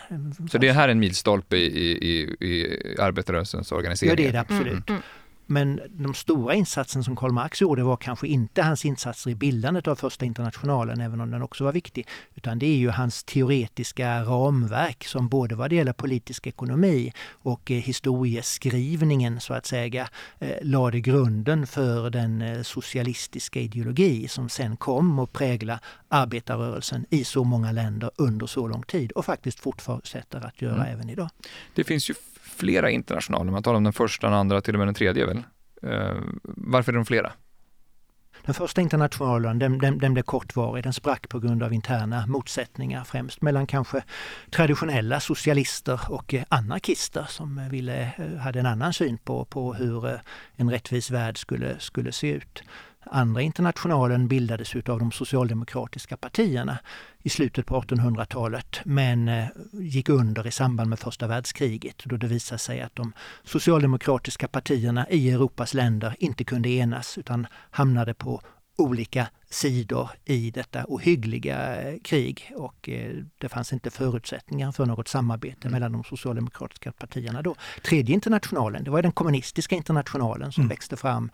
Så 0.51 0.57
det 0.57 0.71
här 0.71 0.87
är 0.87 0.91
en 0.91 0.99
milstolpe 0.99 1.57
i, 1.57 1.91
i, 1.91 2.35
i 2.47 2.79
arbetarrörelsens 2.99 3.71
organisering? 3.71 4.09
Ja, 4.09 4.15
det 4.15 4.27
är 4.27 4.31
det 4.31 4.39
absolut. 4.39 4.89
Mm. 4.89 5.01
Men 5.45 5.81
de 5.89 6.13
stora 6.13 6.53
insatsen 6.53 7.03
som 7.03 7.15
Karl 7.15 7.31
Marx 7.31 7.61
gjorde 7.61 7.83
var 7.83 7.97
kanske 7.97 8.27
inte 8.27 8.61
hans 8.61 8.85
insatser 8.85 9.29
i 9.29 9.35
bildandet 9.35 9.87
av 9.87 9.95
första 9.95 10.25
internationalen, 10.25 11.01
även 11.01 11.21
om 11.21 11.31
den 11.31 11.41
också 11.41 11.63
var 11.63 11.71
viktig, 11.71 12.07
utan 12.35 12.59
det 12.59 12.65
är 12.65 12.77
ju 12.77 12.89
hans 12.89 13.23
teoretiska 13.23 14.23
ramverk 14.23 15.03
som 15.03 15.27
både 15.27 15.55
vad 15.55 15.69
det 15.69 15.75
gäller 15.75 15.93
politisk 15.93 16.47
ekonomi 16.47 17.13
och 17.31 17.71
eh, 17.71 17.77
historieskrivningen 17.77 19.39
så 19.39 19.53
att 19.53 19.65
säga 19.65 20.07
eh, 20.39 20.49
lade 20.61 20.99
grunden 20.99 21.67
för 21.67 22.09
den 22.09 22.41
eh, 22.41 22.61
socialistiska 22.61 23.59
ideologi 23.59 24.27
som 24.27 24.49
sen 24.49 24.77
kom 24.77 25.19
att 25.19 25.33
prägla 25.33 25.79
arbetarrörelsen 26.07 27.05
i 27.09 27.23
så 27.23 27.43
många 27.43 27.71
länder 27.71 28.11
under 28.15 28.47
så 28.47 28.67
lång 28.67 28.83
tid 28.83 29.11
och 29.11 29.25
faktiskt 29.25 29.59
fortsätter 29.59 30.45
att 30.45 30.61
göra 30.61 30.75
mm. 30.75 30.93
även 30.93 31.09
idag. 31.09 31.29
Det 31.75 31.83
finns 31.83 32.09
ju 32.09 32.13
flera 32.55 32.89
internationaler. 32.89 33.51
Man 33.51 33.63
talar 33.63 33.77
om 33.77 33.83
den 33.83 33.93
första, 33.93 34.27
den 34.27 34.35
andra, 34.35 34.61
till 34.61 34.73
och 34.75 34.79
med 34.79 34.87
den 34.87 34.95
tredje 34.95 35.25
väl? 35.25 35.43
Eh, 35.83 36.15
varför 36.43 36.91
är 36.91 36.95
de 36.95 37.05
flera? 37.05 37.31
Den 38.45 38.53
första 38.53 38.81
internationalen 38.81 39.59
den, 39.59 39.77
den, 39.77 39.97
den 39.97 40.13
blev 40.13 40.23
kortvarig, 40.23 40.83
den 40.83 40.93
sprack 40.93 41.29
på 41.29 41.39
grund 41.39 41.63
av 41.63 41.73
interna 41.73 42.25
motsättningar 42.27 43.03
främst 43.03 43.41
mellan 43.41 43.67
kanske 43.67 44.03
traditionella 44.51 45.19
socialister 45.19 45.99
och 46.09 46.33
eh, 46.33 46.43
anarkister 46.49 47.25
som 47.29 47.57
eh, 47.57 47.69
ville, 47.69 48.11
eh, 48.17 48.37
hade 48.37 48.59
en 48.59 48.65
annan 48.65 48.93
syn 48.93 49.17
på, 49.17 49.45
på 49.45 49.73
hur 49.73 50.19
en 50.55 50.69
rättvis 50.69 51.11
värld 51.11 51.37
skulle, 51.37 51.79
skulle 51.79 52.11
se 52.11 52.31
ut. 52.31 52.63
Andra 53.05 53.41
internationalen 53.41 54.27
bildades 54.27 54.75
av 54.75 54.99
de 54.99 55.11
socialdemokratiska 55.11 56.17
partierna 56.17 56.77
i 57.23 57.29
slutet 57.29 57.65
på 57.65 57.81
1800-talet 57.81 58.79
men 58.85 59.27
eh, 59.27 59.45
gick 59.71 60.09
under 60.09 60.47
i 60.47 60.51
samband 60.51 60.89
med 60.89 60.99
första 60.99 61.27
världskriget 61.27 62.03
då 62.05 62.17
det 62.17 62.27
visade 62.27 62.59
sig 62.59 62.81
att 62.81 62.95
de 62.95 63.13
socialdemokratiska 63.43 64.47
partierna 64.47 65.09
i 65.09 65.31
Europas 65.31 65.73
länder 65.73 66.15
inte 66.19 66.43
kunde 66.43 66.69
enas 66.69 67.17
utan 67.17 67.47
hamnade 67.71 68.13
på 68.13 68.41
olika 68.77 69.27
sidor 69.49 70.09
i 70.25 70.51
detta 70.51 70.85
ohyggliga 70.87 71.81
eh, 71.81 71.99
krig 72.03 72.51
och 72.55 72.89
eh, 72.89 73.15
det 73.37 73.49
fanns 73.49 73.73
inte 73.73 73.89
förutsättningar 73.89 74.71
för 74.71 74.85
något 74.85 75.07
samarbete 75.07 75.69
mellan 75.69 75.91
de 75.91 76.03
socialdemokratiska 76.03 76.91
partierna 76.91 77.41
då. 77.41 77.55
Tredje 77.83 78.13
internationalen, 78.13 78.83
det 78.83 78.91
var 78.91 79.01
den 79.01 79.11
kommunistiska 79.11 79.75
internationalen 79.75 80.51
som 80.51 80.61
mm. 80.61 80.69
växte 80.69 80.97
fram 80.97 81.29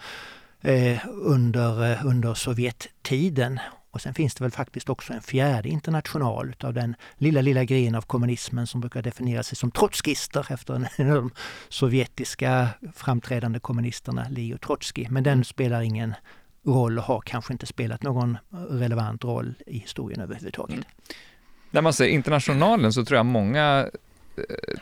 under, 1.12 1.92
eh, 1.92 2.06
under 2.06 2.34
Sovjettiden. 2.34 3.60
Och 3.92 4.02
sen 4.02 4.14
finns 4.14 4.36
det 4.36 4.44
väl 4.44 4.52
faktiskt 4.52 4.90
också 4.90 5.14
en 5.14 5.22
fjärde 5.22 5.70
international 5.70 6.50
utav 6.50 6.74
den 6.74 6.96
lilla, 7.18 7.42
lilla 7.42 7.64
gren 7.64 7.96
av 7.96 8.02
kommunismen 8.02 8.68
som 8.68 8.82
brukar 8.82 9.02
definiera 9.02 9.44
sig 9.44 9.56
som 9.56 9.72
trotskister 9.72 10.48
efter 10.50 10.74
en 10.74 10.84
av 11.12 11.16
de 11.16 11.32
sovjetiska 11.70 12.68
framträdande 12.96 13.60
kommunisterna, 13.60 14.26
Leo 14.30 14.58
Trotskij. 14.58 15.08
Men 15.10 15.24
den 15.24 15.44
spelar 15.44 15.82
ingen 15.82 16.14
roll 16.66 16.98
och 16.98 17.04
har 17.04 17.22
kanske 17.22 17.54
inte 17.54 17.66
spelat 17.66 18.04
någon 18.04 18.38
relevant 18.70 19.24
roll 19.24 19.54
i 19.68 19.78
historien 19.78 20.22
överhuvudtaget. 20.22 20.76
Mm. 20.76 20.86
När 21.72 21.82
man 21.82 21.94
säger 21.94 22.14
internationalen 22.14 22.94
så 22.94 23.06
tror 23.06 23.18
jag 23.18 23.26
många 23.26 23.86
Eh, 23.86 23.90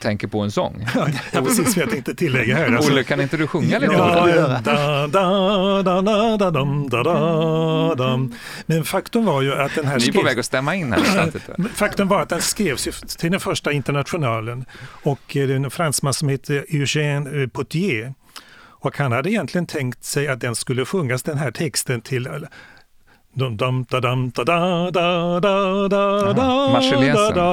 tänker 0.01 0.27
på 0.27 0.39
en 0.39 0.51
sång. 0.51 0.85
Ja, 1.31 1.41
precis 1.41 1.77
vad 1.77 1.83
jag 1.83 1.89
tänkte 1.89 2.15
tillägga 2.15 2.57
här. 2.57 2.71
Alltså. 2.75 2.91
Olle, 2.91 3.03
kan 3.03 3.21
inte 3.21 3.37
du 3.37 3.47
sjunga 3.47 3.79
lite? 3.79 3.97
Men 8.65 8.83
faktum 8.83 9.25
var 9.25 9.41
ju 9.41 9.53
att 9.53 9.75
den 9.75 9.85
här... 9.85 9.99
Ni 9.99 10.07
är 10.07 10.11
på 10.11 10.21
väg 10.21 10.39
att 10.39 10.45
stämma 10.45 10.75
in 10.75 10.93
här. 10.93 11.31
faktum 11.75 12.07
var 12.07 12.21
att 12.21 12.29
den 12.29 12.41
skrevs 12.41 13.15
till 13.17 13.31
den 13.31 13.39
första 13.39 13.71
internationalen 13.71 14.65
och 15.03 15.21
det 15.33 15.41
är 15.41 15.49
en 15.49 15.71
fransman 15.71 16.13
som 16.13 16.29
heter 16.29 16.65
Eugène 16.69 17.47
Potier. 17.47 18.13
Och 18.81 18.97
han 18.97 19.11
hade 19.11 19.31
egentligen 19.31 19.65
tänkt 19.65 20.03
sig 20.03 20.27
att 20.27 20.41
den 20.41 20.55
skulle 20.55 20.85
sjungas 20.85 21.23
den 21.23 21.37
här 21.37 21.51
texten 21.51 22.01
till 22.01 22.27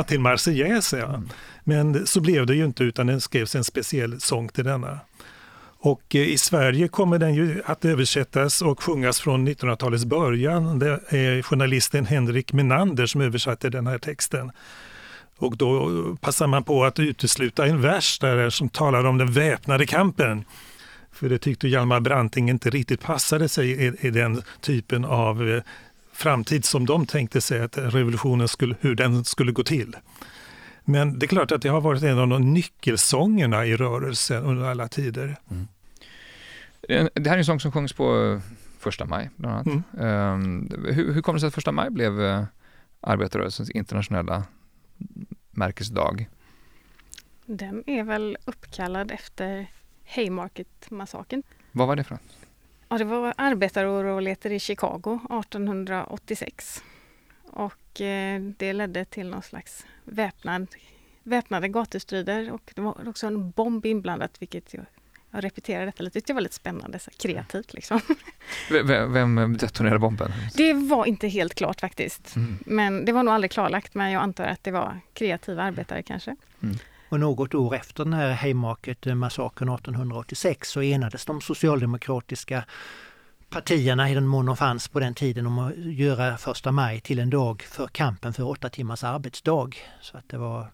till 0.02 0.20
Marseljäsen. 0.20 1.00
Ja. 1.00 1.22
Men 1.64 2.06
så 2.06 2.20
blev 2.20 2.46
det 2.46 2.54
ju 2.54 2.64
inte 2.64 2.84
utan 2.84 3.06
den 3.06 3.20
skrevs 3.20 3.54
en 3.54 3.64
speciell 3.64 4.20
sång 4.20 4.48
till 4.48 4.64
denna. 4.64 5.00
Och 5.78 6.14
eh, 6.14 6.20
i 6.20 6.38
Sverige 6.38 6.88
kommer 6.88 7.18
den 7.18 7.34
ju 7.34 7.62
att 7.64 7.84
översättas 7.84 8.62
och 8.62 8.82
sjungas 8.82 9.20
från 9.20 9.48
1900-talets 9.48 10.04
början. 10.04 10.78
Det 10.78 11.00
är 11.08 11.42
journalisten 11.42 12.06
Henrik 12.06 12.52
Menander 12.52 13.06
som 13.06 13.20
översatte 13.20 13.70
den 13.70 13.86
här 13.86 13.98
texten. 13.98 14.52
Och 15.38 15.56
då 15.56 15.90
passar 16.20 16.46
man 16.46 16.64
på 16.64 16.84
att 16.84 16.98
utesluta 16.98 17.66
en 17.66 17.80
vers 17.80 18.18
där 18.18 18.50
som 18.50 18.68
talar 18.68 19.04
om 19.04 19.18
den 19.18 19.32
väpnade 19.32 19.86
kampen. 19.86 20.44
För 21.16 21.28
det 21.28 21.38
tyckte 21.38 21.68
Hjalmar 21.68 22.00
Branting 22.00 22.50
inte 22.50 22.70
riktigt 22.70 23.00
passade 23.00 23.48
sig 23.48 23.70
i, 23.70 23.92
i 24.00 24.10
den 24.10 24.42
typen 24.60 25.04
av 25.04 25.48
eh, 25.48 25.62
framtid 26.12 26.64
som 26.64 26.86
de 26.86 27.06
tänkte 27.06 27.40
sig 27.40 27.60
att 27.60 27.78
revolutionen 27.78 28.48
skulle, 28.48 28.76
hur 28.80 28.94
den 28.94 29.24
skulle 29.24 29.52
gå 29.52 29.62
till. 29.62 29.96
Men 30.84 31.18
det 31.18 31.26
är 31.26 31.28
klart 31.28 31.52
att 31.52 31.62
det 31.62 31.68
har 31.68 31.80
varit 31.80 32.02
en 32.02 32.18
av 32.18 32.28
de 32.28 32.52
nyckelsångerna 32.54 33.66
i 33.66 33.76
rörelsen 33.76 34.44
under 34.44 34.66
alla 34.66 34.88
tider. 34.88 35.36
Mm. 35.50 35.68
Det 37.14 37.28
här 37.28 37.34
är 37.34 37.38
en 37.38 37.44
sång 37.44 37.60
som 37.60 37.72
sjungs 37.72 37.92
på 37.92 38.24
eh, 38.24 38.40
första 38.78 39.04
maj 39.04 39.30
bland 39.36 39.54
annat. 39.54 39.66
Mm. 39.66 40.68
Um, 40.70 40.94
hur, 40.94 41.12
hur 41.12 41.22
kommer 41.22 41.36
det 41.36 41.40
sig 41.40 41.48
att 41.48 41.54
första 41.54 41.72
maj 41.72 41.90
blev 41.90 42.20
uh, 42.20 42.44
arbetarrörelsens 43.00 43.70
internationella 43.70 44.44
märkesdag? 45.50 46.28
Den 47.46 47.90
är 47.90 48.04
väl 48.04 48.36
uppkallad 48.44 49.10
efter 49.10 49.66
Haymarket-massakern. 50.06 51.42
Vad 51.72 51.88
var 51.88 51.96
det 51.96 52.04
för 52.04 52.14
något? 52.14 52.38
Ja, 52.88 52.98
det 52.98 53.04
var 53.04 53.34
arbetaroroligheter 53.36 54.52
i 54.52 54.60
Chicago 54.60 55.20
1886. 55.40 56.82
Och 57.44 58.00
eh, 58.00 58.40
det 58.40 58.72
ledde 58.72 59.04
till 59.04 59.30
någon 59.30 59.42
slags 59.42 59.86
väpnad 60.04 60.66
väpnade 61.26 61.68
gatustrider 61.68 62.52
och 62.52 62.72
det 62.74 62.80
var 62.80 63.08
också 63.08 63.26
en 63.26 63.50
bomb 63.50 63.86
inblandat 63.86 64.42
vilket 64.42 64.74
jag, 64.74 64.84
jag 65.30 65.44
repeterar 65.44 65.86
detta 65.86 66.02
lite, 66.02 66.20
det 66.20 66.32
var 66.32 66.40
lite 66.40 66.54
spännande, 66.54 66.98
så 66.98 67.10
kreativt 67.10 67.74
liksom. 67.74 68.00
Vem, 68.70 69.12
vem 69.12 69.56
detonerade 69.56 69.98
bomben? 69.98 70.32
Det 70.54 70.72
var 70.72 71.06
inte 71.06 71.28
helt 71.28 71.54
klart 71.54 71.80
faktiskt. 71.80 72.36
Mm. 72.36 72.58
Men 72.66 73.04
det 73.04 73.12
var 73.12 73.22
nog 73.22 73.34
aldrig 73.34 73.50
klarlagt, 73.50 73.94
men 73.94 74.10
jag 74.10 74.22
antar 74.22 74.44
att 74.44 74.64
det 74.64 74.70
var 74.70 75.00
kreativa 75.12 75.62
arbetare 75.62 76.02
kanske. 76.02 76.36
Och 77.08 77.20
något 77.20 77.54
år 77.54 77.74
efter 77.74 78.04
den 78.04 78.12
här 78.12 78.32
Haymarket-massakern 78.32 79.74
1886 79.74 80.70
så 80.70 80.82
enades 80.82 81.24
de 81.24 81.40
socialdemokratiska 81.40 82.64
partierna 83.48 84.10
i 84.10 84.14
den 84.14 84.26
mån 84.26 84.46
de 84.46 84.56
fanns 84.56 84.88
på 84.88 85.00
den 85.00 85.14
tiden 85.14 85.46
om 85.46 85.58
att 85.58 85.76
göra 85.76 86.36
första 86.36 86.72
maj 86.72 87.00
till 87.00 87.18
en 87.18 87.30
dag 87.30 87.62
för 87.62 87.86
kampen 87.86 88.32
för 88.32 88.48
åtta 88.48 88.68
timmars 88.68 89.04
arbetsdag. 89.04 89.70
Så 90.00 90.18
att 90.18 90.28
det 90.28 90.38
var 90.38 90.66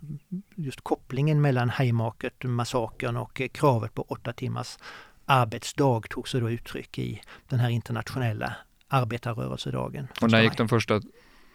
just 0.56 0.80
kopplingen 0.80 1.40
mellan 1.40 1.70
Haymarket-massakern 1.70 3.16
och 3.16 3.42
kravet 3.52 3.94
på 3.94 4.02
åtta 4.02 4.32
timmars 4.32 4.78
arbetsdag 5.26 6.02
tog 6.10 6.28
sig 6.28 6.40
då 6.40 6.50
uttryck 6.50 6.98
i 6.98 7.20
den 7.48 7.60
här 7.60 7.70
internationella 7.70 8.56
arbetarrörelsedagen. 8.88 10.08
Och 10.20 10.30
när 10.30 10.42
gick 10.42 10.56
de 10.56 10.68
första, 10.68 11.00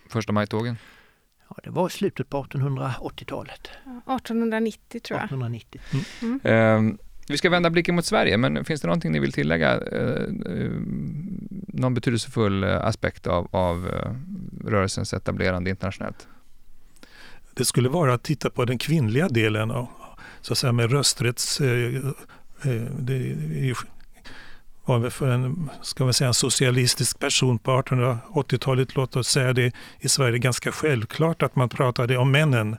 första 0.10 0.32
majtågen? 0.32 0.78
Ja, 1.50 1.56
det 1.64 1.70
var 1.70 1.90
slutet 1.90 2.30
på 2.30 2.44
1880-talet, 2.44 3.70
1890 4.18 5.00
tror 5.00 5.20
jag. 5.20 5.26
1890. 5.26 5.82
Eh, 6.44 6.82
vi 7.30 7.38
ska 7.38 7.50
vända 7.50 7.70
blicken 7.70 7.96
mot 7.96 8.06
Sverige, 8.06 8.38
men 8.38 8.66
finns 8.66 8.82
det 8.82 8.88
någonting 8.88 9.12
ni 9.12 9.20
vill 9.20 9.32
tillägga? 9.34 9.72
Eh, 9.82 10.24
eh, 10.54 10.72
någon 11.68 11.94
betydelsefull 11.94 12.64
eh, 12.64 12.86
aspekt 12.86 13.28
av, 13.28 13.48
av 13.52 13.92
rörelsens 14.66 15.14
etablerande 15.14 15.70
internationellt? 15.70 16.28
Det 17.54 17.66
skulle 17.66 17.90
vara 17.90 18.14
att 18.14 18.24
titta 18.24 18.50
på 18.50 18.66
den 18.66 18.78
kvinnliga 18.78 19.28
delen 19.28 19.72
av, 19.72 19.88
så 20.42 20.54
att 20.54 20.58
säga 20.58 20.74
med 20.74 20.92
rösträtts... 20.92 21.58
Det 21.58 23.14
är 23.14 23.64
ju- 23.64 23.76
var 24.88 25.10
för 25.10 25.28
en, 25.28 25.70
ska 25.82 26.04
man 26.04 26.14
säga, 26.14 26.28
en 26.28 26.34
socialistisk 26.34 27.20
person 27.20 27.60
på 27.60 27.72
1880-talet, 27.72 28.96
låt 28.96 29.16
oss 29.16 29.28
säga 29.28 29.54
det, 29.54 29.74
i 30.00 30.10
Sverige 30.10 30.38
ganska 30.38 30.72
självklart 30.72 31.44
att 31.44 31.56
man 31.56 31.70
pratade 31.70 32.18
om 32.18 32.32
männen 32.32 32.78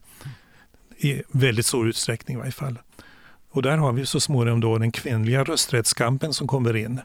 i 0.98 1.22
väldigt 1.28 1.66
stor 1.66 1.88
utsträckning 1.88 2.36
i 2.36 2.38
varje 2.38 2.52
fall. 2.52 2.78
Och 3.50 3.62
där 3.62 3.76
har 3.76 3.92
vi 3.92 4.06
så 4.06 4.20
småningom 4.20 4.60
då 4.60 4.78
den 4.78 4.92
kvinnliga 4.92 5.44
rösträttskampen 5.44 6.32
som 6.32 6.46
kommer 6.46 6.76
in. 6.76 7.00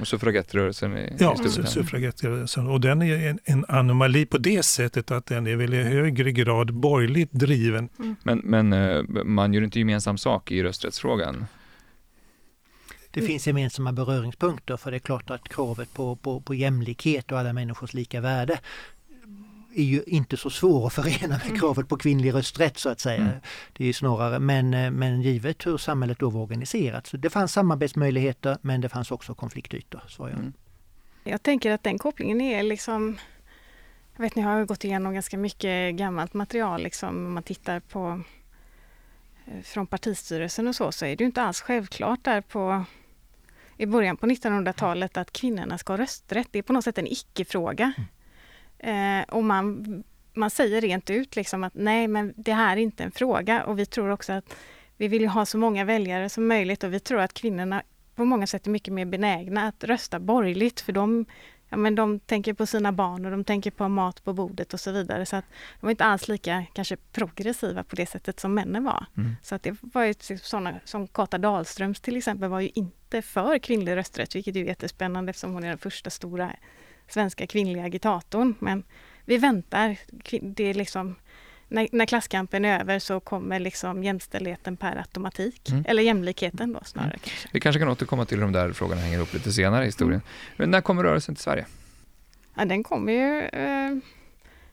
Och 0.00 0.08
suffragettrörelsen 0.08 0.96
i, 0.96 1.12
Ja, 1.18 1.36
i 1.44 1.66
suffragettrörelsen. 1.66 2.66
Och 2.66 2.80
den 2.80 3.02
är 3.02 3.28
en, 3.28 3.38
en 3.44 3.64
anomali 3.68 4.26
på 4.26 4.38
det 4.38 4.62
sättet 4.62 5.10
att 5.10 5.26
den 5.26 5.46
är 5.46 5.56
väl 5.56 5.74
i 5.74 5.82
högre 5.82 6.32
grad 6.32 6.74
borgerligt 6.74 7.32
driven. 7.32 7.88
Men, 8.22 8.38
men 8.44 8.72
eh, 8.72 9.02
man 9.24 9.54
gör 9.54 9.62
inte 9.62 9.78
gemensam 9.78 10.18
sak 10.18 10.50
i 10.50 10.62
rösträttsfrågan? 10.62 11.46
Det 13.14 13.22
finns 13.22 13.46
gemensamma 13.46 13.92
beröringspunkter 13.92 14.76
för 14.76 14.90
det 14.90 14.96
är 14.96 14.98
klart 14.98 15.30
att 15.30 15.48
kravet 15.48 15.94
på, 15.94 16.16
på, 16.16 16.40
på 16.40 16.54
jämlikhet 16.54 17.32
och 17.32 17.38
alla 17.38 17.52
människors 17.52 17.94
lika 17.94 18.20
värde 18.20 18.60
är 19.74 19.82
ju 19.82 20.02
inte 20.06 20.36
så 20.36 20.50
svår 20.50 20.86
att 20.86 20.92
förena 20.92 21.40
med 21.48 21.60
kravet 21.60 21.88
på 21.88 21.96
kvinnlig 21.96 22.34
rösträtt 22.34 22.78
så 22.78 22.88
att 22.88 23.00
säga. 23.00 23.20
Mm. 23.20 23.36
Det 23.72 23.88
är 23.88 23.92
snarare, 23.92 24.38
men, 24.38 24.74
eh, 24.74 24.90
men 24.90 25.22
givet 25.22 25.66
hur 25.66 25.76
samhället 25.76 26.18
då 26.18 26.30
var 26.30 26.40
organiserat. 26.40 27.06
Så 27.06 27.16
det 27.16 27.30
fanns 27.30 27.52
samarbetsmöjligheter 27.52 28.58
men 28.60 28.80
det 28.80 28.88
fanns 28.88 29.10
också 29.10 29.34
konfliktytor. 29.34 30.02
Så 30.08 30.22
jag. 30.22 30.38
Mm. 30.38 30.52
Jag 31.24 31.42
tänker 31.42 31.70
att 31.70 31.82
den 31.82 31.98
kopplingen 31.98 32.40
är 32.40 32.62
liksom 32.62 33.16
jag 34.16 34.22
vet 34.22 34.34
ni 34.34 34.42
har 34.42 34.58
ju 34.58 34.66
gått 34.66 34.84
igenom 34.84 35.14
ganska 35.14 35.38
mycket 35.38 35.94
gammalt 35.94 36.34
material 36.34 36.82
liksom 36.82 37.08
om 37.08 37.32
man 37.34 37.42
tittar 37.42 37.80
på 37.80 38.20
eh, 39.46 39.62
från 39.62 39.86
partistyrelsen 39.86 40.68
och 40.68 40.76
så, 40.76 40.92
så 40.92 41.04
är 41.04 41.16
det 41.16 41.24
ju 41.24 41.26
inte 41.26 41.42
alls 41.42 41.60
självklart 41.60 42.24
där 42.24 42.40
på 42.40 42.84
i 43.76 43.86
början 43.86 44.16
på 44.16 44.26
1900-talet 44.26 45.16
att 45.16 45.32
kvinnorna 45.32 45.78
ska 45.78 45.92
ha 45.92 45.98
rösträtt. 45.98 46.48
Det 46.50 46.58
är 46.58 46.62
på 46.62 46.72
något 46.72 46.84
sätt 46.84 46.98
en 46.98 47.06
icke-fråga. 47.06 47.92
Eh, 48.78 49.22
och 49.28 49.44
man, 49.44 49.84
man 50.34 50.50
säger 50.50 50.80
rent 50.80 51.10
ut 51.10 51.36
liksom 51.36 51.64
att 51.64 51.74
nej, 51.74 52.08
men 52.08 52.34
det 52.36 52.52
här 52.52 52.76
är 52.76 52.80
inte 52.80 53.04
en 53.04 53.10
fråga 53.10 53.64
och 53.64 53.78
vi 53.78 53.86
tror 53.86 54.10
också 54.10 54.32
att 54.32 54.56
vi 54.96 55.08
vill 55.08 55.22
ju 55.22 55.28
ha 55.28 55.46
så 55.46 55.58
många 55.58 55.84
väljare 55.84 56.28
som 56.28 56.46
möjligt 56.46 56.84
och 56.84 56.92
vi 56.94 57.00
tror 57.00 57.20
att 57.20 57.34
kvinnorna 57.34 57.82
på 58.14 58.24
många 58.24 58.46
sätt 58.46 58.66
är 58.66 58.70
mycket 58.70 58.94
mer 58.94 59.04
benägna 59.04 59.68
att 59.68 59.84
rösta 59.84 60.18
borgerligt 60.20 60.80
för 60.80 60.92
de, 60.92 61.26
ja, 61.74 61.78
men 61.78 61.94
de 61.94 62.20
tänker 62.20 62.54
på 62.54 62.66
sina 62.66 62.92
barn 62.92 63.24
och 63.24 63.30
de 63.30 63.44
tänker 63.44 63.70
på 63.70 63.88
mat 63.88 64.24
på 64.24 64.32
bordet 64.32 64.74
och 64.74 64.80
så 64.80 64.92
vidare. 64.92 65.26
Så 65.26 65.36
att 65.36 65.44
de 65.80 65.86
är 65.86 65.90
inte 65.90 66.04
alls 66.04 66.28
lika 66.28 66.64
kanske 66.72 66.96
progressiva 67.12 67.84
på 67.84 67.96
det 67.96 68.06
sättet 68.06 68.40
som 68.40 68.54
männen 68.54 68.84
var. 68.84 69.06
Mm. 69.16 69.36
Så 69.42 69.54
att 69.54 69.62
det 69.62 69.76
var 69.80 70.04
ju 70.04 70.14
typ 70.14 70.44
sådana 70.44 70.80
som 70.84 71.08
Kata 71.08 71.38
Dahlströms 71.38 72.00
till 72.00 72.16
exempel 72.16 72.48
var 72.48 72.60
ju 72.60 72.70
inte 72.74 73.22
för 73.22 73.58
kvinnlig 73.58 73.96
rösträtt, 73.96 74.34
vilket 74.34 74.56
är 74.56 74.60
jättespännande 74.60 75.30
eftersom 75.30 75.54
hon 75.54 75.64
är 75.64 75.68
den 75.68 75.78
första 75.78 76.10
stora 76.10 76.56
svenska 77.08 77.46
kvinnliga 77.46 77.84
agitatorn. 77.84 78.54
Men 78.58 78.82
vi 79.24 79.36
väntar. 79.38 79.96
Det 80.40 80.64
är 80.64 80.74
liksom, 80.74 81.16
när, 81.68 81.88
när 81.92 82.06
klasskampen 82.06 82.64
är 82.64 82.80
över 82.80 82.98
så 82.98 83.20
kommer 83.20 83.60
liksom 83.60 84.04
jämställdheten 84.04 84.76
per 84.76 84.96
automatik. 84.96 85.68
Mm. 85.70 85.84
Eller 85.88 86.02
jämlikheten 86.02 86.72
då 86.72 86.80
snarare. 86.84 87.10
Kanske. 87.22 87.48
Vi 87.52 87.60
kanske 87.60 87.78
kan 87.80 87.88
återkomma 87.88 88.24
till 88.24 88.40
de 88.40 88.52
där 88.52 88.72
frågorna 88.72 89.00
hänger 89.00 89.16
ihop 89.16 89.34
lite 89.34 89.52
senare 89.52 89.82
i 89.82 89.86
historien. 89.86 90.22
Men 90.56 90.70
när 90.70 90.80
kommer 90.80 91.02
rörelsen 91.02 91.34
till 91.34 91.44
Sverige? 91.44 91.66
Ja, 92.54 92.64
den 92.64 92.82
kommer 92.82 93.12
ju 93.12 93.40
eh, 93.40 93.96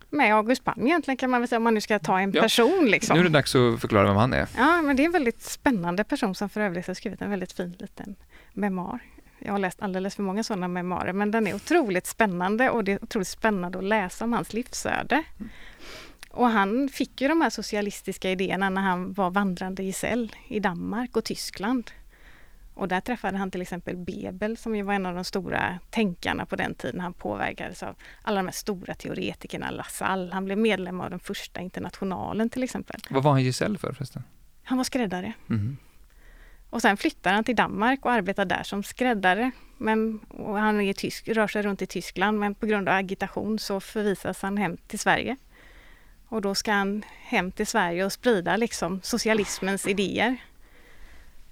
med 0.09 0.35
August 0.35 0.63
Palm 0.63 0.87
egentligen 0.87 1.17
kan 1.17 1.29
man 1.29 1.41
väl 1.41 1.47
säga 1.47 1.57
om 1.57 1.63
man 1.63 1.73
nu 1.73 1.81
ska 1.81 1.99
ta 1.99 2.19
en 2.19 2.31
Ja. 2.31 2.41
person. 2.41 2.85
Liksom. 2.87 3.13
Nu 3.13 3.19
är 3.19 3.23
det 3.23 3.29
dags 3.29 3.55
att 3.55 3.81
förklara 3.81 4.07
vem 4.07 4.15
han 4.15 4.33
är. 4.33 4.47
Ja, 4.57 4.81
men 4.81 4.95
det 4.95 5.03
är 5.03 5.05
en 5.05 5.11
väldigt 5.11 5.41
spännande 5.41 6.03
person 6.03 6.35
som 6.35 6.49
för 6.49 6.61
övrigt 6.61 6.87
har 6.87 6.93
skrivit 6.93 7.21
en 7.21 7.29
väldigt 7.29 7.51
fin 7.51 7.75
liten 7.79 8.15
memoar. 8.53 8.99
Jag 9.39 9.51
har 9.51 9.59
läst 9.59 9.81
alldeles 9.81 10.15
för 10.15 10.23
många 10.23 10.43
sådana 10.43 10.67
memoarer, 10.67 11.13
men 11.13 11.31
den 11.31 11.47
är 11.47 11.53
otroligt 11.55 12.07
spännande 12.07 12.69
och 12.69 12.83
det 12.83 12.91
är 12.91 13.03
otroligt 13.03 13.27
spännande 13.27 13.77
att 13.77 13.83
läsa 13.83 14.25
om 14.25 14.33
hans 14.33 14.53
livsöde. 14.53 15.23
Och 16.31 16.47
han 16.47 16.89
fick 16.89 17.21
ju 17.21 17.27
de 17.27 17.41
här 17.41 17.49
socialistiska 17.49 18.31
idéerna 18.31 18.69
när 18.69 18.81
han 18.81 19.13
var 19.13 19.31
vandrande 19.31 19.83
gesäll 19.83 20.35
i 20.47 20.59
Danmark 20.59 21.17
och 21.17 21.23
Tyskland. 21.23 21.91
Och 22.73 22.87
där 22.87 23.01
träffade 23.01 23.37
han 23.37 23.51
till 23.51 23.61
exempel 23.61 23.97
Bebel 23.97 24.57
som 24.57 24.75
ju 24.75 24.83
var 24.83 24.93
en 24.93 25.05
av 25.05 25.15
de 25.15 25.23
stora 25.23 25.79
tänkarna 25.89 26.45
på 26.45 26.55
den 26.55 26.75
tiden. 26.75 26.99
Han 26.99 27.13
påverkades 27.13 27.83
av 27.83 27.95
alla 28.21 28.39
de 28.39 28.47
här 28.47 28.53
stora 28.53 28.93
teoretikerna, 28.93 29.71
Lassalle. 29.71 30.33
Han 30.33 30.45
blev 30.45 30.57
medlem 30.57 31.01
av 31.01 31.09
den 31.09 31.19
första 31.19 31.61
internationalen 31.61 32.49
till 32.49 32.63
exempel. 32.63 33.01
Vad 33.09 33.23
var 33.23 33.31
han 33.31 33.43
gesäll 33.43 33.77
för 33.77 33.93
förresten? 33.93 34.23
Han 34.63 34.77
var 34.77 34.83
skräddare. 34.83 35.33
Mhm. 35.47 35.77
Och 36.69 36.81
sen 36.81 36.97
flyttar 36.97 37.33
han 37.33 37.43
till 37.43 37.55
Danmark 37.55 38.05
och 38.05 38.11
arbetar 38.11 38.45
där 38.45 38.63
som 38.63 38.83
skräddare. 38.83 39.51
Men, 39.77 40.19
han 40.37 40.81
är 40.81 40.93
tysk, 40.93 41.27
rör 41.27 41.47
sig 41.47 41.61
runt 41.61 41.81
i 41.81 41.85
Tyskland 41.85 42.39
men 42.39 42.55
på 42.55 42.65
grund 42.65 42.89
av 42.89 42.95
agitation 42.95 43.59
så 43.59 43.79
förvisas 43.79 44.41
han 44.41 44.57
hem 44.57 44.77
till 44.77 44.99
Sverige. 44.99 45.37
Och 46.31 46.41
då 46.41 46.55
ska 46.55 46.71
han 46.71 47.03
hem 47.21 47.51
till 47.51 47.67
Sverige 47.67 48.05
och 48.05 48.11
sprida 48.11 48.57
liksom 48.57 49.01
socialismens 49.03 49.87
idéer. 49.87 50.37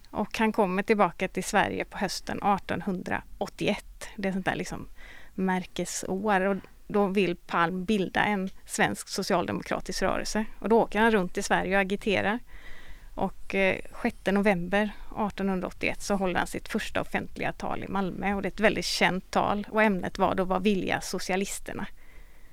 Och 0.09 0.37
han 0.37 0.51
kommer 0.51 0.83
tillbaka 0.83 1.27
till 1.27 1.43
Sverige 1.43 1.85
på 1.85 1.97
hösten 1.97 2.37
1881. 2.37 3.85
Det 4.15 4.27
är 4.27 4.31
sånt 4.31 4.45
där 4.45 4.55
liksom 4.55 4.87
märkesår. 5.35 6.41
Och 6.41 6.57
då 6.87 7.07
vill 7.07 7.35
Palm 7.35 7.85
bilda 7.85 8.23
en 8.23 8.49
svensk 8.65 9.07
socialdemokratisk 9.07 10.01
rörelse. 10.01 10.45
Och 10.59 10.69
då 10.69 10.81
åker 10.81 10.99
han 10.99 11.11
runt 11.11 11.37
i 11.37 11.43
Sverige 11.43 11.75
och 11.75 11.81
agiterar. 11.81 12.39
Och 13.15 13.55
eh, 13.55 13.77
6 14.01 14.15
november 14.25 14.83
1881 14.83 16.01
så 16.01 16.15
håller 16.15 16.35
han 16.35 16.47
sitt 16.47 16.67
första 16.67 17.01
offentliga 17.01 17.53
tal 17.53 17.83
i 17.83 17.87
Malmö 17.87 18.33
och 18.33 18.41
det 18.41 18.47
är 18.47 18.51
ett 18.51 18.59
väldigt 18.59 18.85
känt 18.85 19.31
tal 19.31 19.67
och 19.69 19.83
ämnet 19.83 20.17
var 20.17 20.35
då 20.35 20.43
Vad 20.43 20.63
vilja 20.63 21.01
socialisterna? 21.01 21.87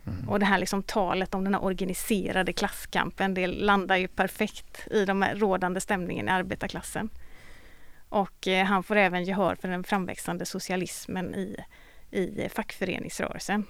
Mm. 0.07 0.29
Och 0.29 0.39
det 0.39 0.47
här 0.47 0.59
liksom 0.59 0.83
talet 0.83 1.35
om 1.35 1.45
den 1.45 1.55
här 1.55 1.65
organiserade 1.65 2.53
klasskampen 2.53 3.35
det 3.35 3.47
landar 3.47 3.97
ju 3.97 4.09
perfekt 4.09 4.89
i 4.91 5.05
den 5.05 5.25
rådande 5.25 5.81
stämningen 5.81 6.29
i 6.29 6.31
arbetarklassen. 6.31 7.11
Och 8.09 8.49
eh, 8.49 8.65
han 8.65 8.83
får 8.83 8.97
även 8.97 9.25
gehör 9.25 9.55
för 9.55 9.69
den 9.69 9.85
framväxande 9.85 10.47
socialismen 10.47 11.35
i, 11.35 11.57
i 12.11 12.49
fackföreningsrörelsen. 12.49 13.65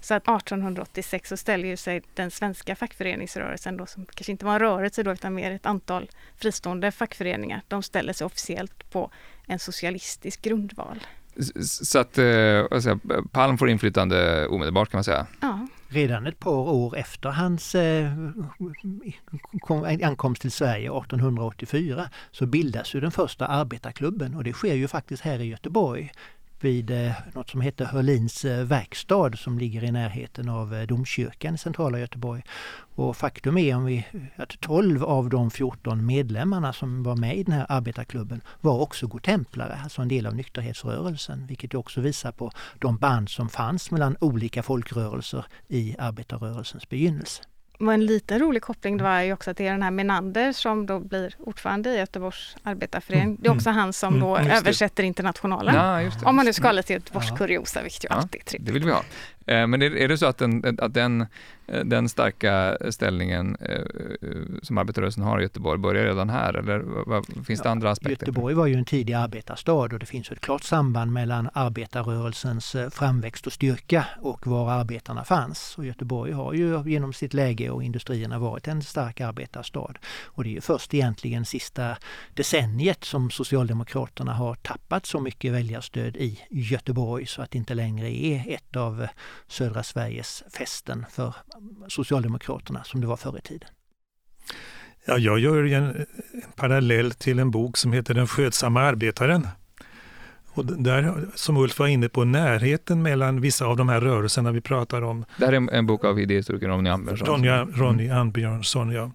Så 0.00 0.14
att 0.14 0.22
1886 0.22 1.28
så 1.28 1.36
ställer 1.36 1.68
ju 1.68 1.76
sig 1.76 2.02
den 2.14 2.30
svenska 2.30 2.76
fackföreningsrörelsen 2.76 3.76
då 3.76 3.86
som 3.86 4.06
kanske 4.06 4.32
inte 4.32 4.44
var 4.44 4.52
en 4.52 4.58
rörelse 4.58 5.02
då 5.02 5.12
utan 5.12 5.34
mer 5.34 5.50
ett 5.50 5.66
antal 5.66 6.10
fristående 6.36 6.92
fackföreningar. 6.92 7.62
De 7.68 7.82
ställer 7.82 8.12
sig 8.12 8.24
officiellt 8.24 8.90
på 8.90 9.10
en 9.46 9.58
socialistisk 9.58 10.42
grundval. 10.42 11.00
Så 11.60 11.98
att 11.98 12.18
eh, 12.18 12.24
vad 12.70 12.82
säger, 12.82 12.98
jag, 13.08 13.32
Palm 13.32 13.58
får 13.58 13.68
inflytande 13.68 14.46
omedelbart 14.46 14.90
kan 14.90 14.98
man 14.98 15.04
säga. 15.04 15.26
Ja, 15.40 15.66
Redan 15.88 16.26
ett 16.26 16.38
par 16.38 16.50
år 16.70 16.96
efter 16.96 17.28
hans 17.28 17.74
eh, 17.74 18.10
kom- 19.60 19.98
ankomst 20.02 20.42
till 20.42 20.50
Sverige 20.52 20.90
1884 20.98 22.08
så 22.30 22.46
bildas 22.46 22.94
ju 22.94 23.00
den 23.00 23.10
första 23.10 23.46
arbetarklubben 23.46 24.34
och 24.34 24.44
det 24.44 24.52
sker 24.52 24.74
ju 24.74 24.88
faktiskt 24.88 25.22
här 25.22 25.38
i 25.40 25.44
Göteborg 25.44 26.12
vid 26.64 26.90
eh, 26.90 27.12
något 27.32 27.50
som 27.50 27.60
heter 27.60 27.84
Hörlins 27.84 28.44
eh, 28.44 28.64
verkstad 28.64 29.36
som 29.36 29.58
ligger 29.58 29.84
i 29.84 29.92
närheten 29.92 30.48
av 30.48 30.74
eh, 30.74 30.86
domkyrkan 30.86 31.54
i 31.54 31.58
centrala 31.58 31.98
Göteborg. 31.98 32.42
Och 32.94 33.16
faktum 33.16 33.58
är 33.58 33.76
om 33.76 33.84
vi, 33.84 34.04
att 34.36 34.60
12 34.60 35.04
av 35.04 35.28
de 35.28 35.50
14 35.50 36.06
medlemmarna 36.06 36.72
som 36.72 37.02
var 37.02 37.16
med 37.16 37.36
i 37.36 37.42
den 37.42 37.54
här 37.54 37.66
arbetarklubben 37.68 38.40
var 38.60 38.80
också 38.80 39.06
godtemplare, 39.06 39.78
alltså 39.82 40.02
en 40.02 40.08
del 40.08 40.26
av 40.26 40.34
nykterhetsrörelsen, 40.34 41.46
vilket 41.46 41.74
också 41.74 42.00
visar 42.00 42.32
på 42.32 42.50
de 42.78 42.96
band 42.96 43.28
som 43.28 43.48
fanns 43.48 43.90
mellan 43.90 44.16
olika 44.20 44.62
folkrörelser 44.62 45.44
i 45.68 45.96
arbetarrörelsens 45.98 46.88
begynnelse. 46.88 47.42
Och 47.78 47.92
en 47.92 48.06
liten 48.06 48.38
rolig 48.38 48.62
koppling 48.62 48.98
var 48.98 49.20
ju 49.20 49.32
också 49.32 49.54
till 49.54 49.66
den 49.66 49.82
här 49.82 49.90
Menander 49.90 50.52
som 50.52 50.86
då 50.86 51.00
blir 51.00 51.34
ordförande 51.38 51.90
i 51.90 51.98
Göteborgs 51.98 52.56
arbetarförening. 52.62 53.24
Mm. 53.24 53.36
Det 53.40 53.48
är 53.48 53.52
också 53.52 53.70
han 53.70 53.92
som 53.92 54.20
då 54.20 54.36
mm, 54.36 54.50
översätter 54.50 55.02
Internationalen. 55.02 55.74
Ja, 55.74 56.10
Om 56.24 56.36
man 56.36 56.46
nu 56.46 56.52
ska 56.52 56.64
ha 56.66 56.72
lite 56.72 56.92
Göteborgs 56.92 57.30
kuriosa, 57.30 57.82
vilket 57.82 58.04
ju 58.04 58.08
ja, 58.10 58.16
alltid 58.16 58.40
är 58.40 58.44
trevligt. 58.44 58.66
Det 58.66 58.72
vill 58.72 58.84
vi 58.84 58.90
ha. 58.90 59.02
Eh, 59.46 59.66
men 59.66 59.82
är, 59.82 60.08
det 60.08 60.18
så 60.18 60.26
att 60.26 60.38
den, 60.38 60.78
att 60.78 60.94
den, 60.94 61.26
eh, 61.66 61.84
den 61.84 62.08
starka 62.08 62.78
ställningen 62.90 63.56
eh, 63.60 63.80
som 64.62 64.78
arbetarrörelsen 64.78 65.22
har 65.22 65.40
i 65.40 65.42
Göteborg 65.42 65.78
börjar 65.78 66.04
redan 66.04 66.30
här 66.30 66.54
eller 66.54 67.44
finns 67.44 67.60
det 67.60 67.66
ja, 67.66 67.70
andra 67.70 67.90
aspekter? 67.90 68.26
Göteborg 68.26 68.54
var 68.54 68.66
ju 68.66 68.74
en 68.74 68.84
tidig 68.84 69.12
arbetarstad 69.12 69.72
och 69.92 69.98
det 69.98 70.06
finns 70.06 70.32
ett 70.32 70.40
klart 70.40 70.62
samband 70.62 71.12
mellan 71.12 71.48
arbetarrörelsens 71.52 72.76
framväxt 72.90 73.46
och 73.46 73.52
styrka 73.52 74.06
och 74.20 74.46
var 74.46 74.72
arbetarna 74.72 75.24
fanns. 75.24 75.74
Och 75.78 75.86
Göteborg 75.86 76.32
har 76.32 76.52
ju 76.52 76.82
genom 76.86 77.12
sitt 77.12 77.34
läge 77.34 77.70
och 77.70 77.82
industrierna 77.82 78.38
varit 78.38 78.68
en 78.68 78.82
stark 78.82 79.20
arbetarstad. 79.20 79.94
Och 80.24 80.44
det 80.44 80.50
är 80.50 80.54
ju 80.54 80.60
först 80.60 80.94
egentligen 80.94 81.44
sista 81.44 81.96
decenniet 82.34 83.04
som 83.04 83.30
Socialdemokraterna 83.30 84.32
har 84.32 84.54
tappat 84.54 85.06
så 85.06 85.20
mycket 85.20 85.52
väljarstöd 85.52 86.16
i 86.16 86.40
Göteborg 86.50 87.26
så 87.26 87.42
att 87.42 87.50
det 87.50 87.58
inte 87.58 87.74
längre 87.74 88.10
är 88.10 88.44
ett 88.48 88.76
av 88.76 89.06
södra 89.46 89.82
Sveriges 89.82 90.44
fästen 90.58 91.06
för 91.10 91.34
Socialdemokraterna 91.88 92.84
som 92.84 93.00
det 93.00 93.06
var 93.06 93.16
förr 93.16 93.38
i 93.38 93.40
tiden. 93.40 93.68
Ja, 95.06 95.18
jag 95.18 95.38
gör 95.38 95.64
en, 95.64 95.84
en 95.84 96.06
parallell 96.56 97.12
till 97.12 97.38
en 97.38 97.50
bok 97.50 97.76
som 97.76 97.92
heter 97.92 98.14
Den 98.14 98.26
skötsamma 98.26 98.80
arbetaren. 98.82 99.46
Och 100.54 100.66
där, 100.66 101.14
som 101.34 101.56
Ulf 101.56 101.78
var 101.78 101.86
inne 101.86 102.08
på, 102.08 102.24
närheten 102.24 103.02
mellan 103.02 103.40
vissa 103.40 103.66
av 103.66 103.76
de 103.76 103.88
här 103.88 104.00
rörelserna 104.00 104.52
vi 104.52 104.60
pratar 104.60 105.02
om. 105.02 105.24
Det 105.38 105.46
här 105.46 105.52
är 105.52 105.74
en, 105.74 105.86
bok 105.86 106.04
av 106.04 106.20
idéhistorikern 106.20 106.70
Ronny 106.70 106.90
Ambjörnsson. 106.90 107.28
Ronny, 107.28 107.48
Ronny 107.48 108.10
Ambjörnsson, 108.10 108.90
ja. 108.90 109.10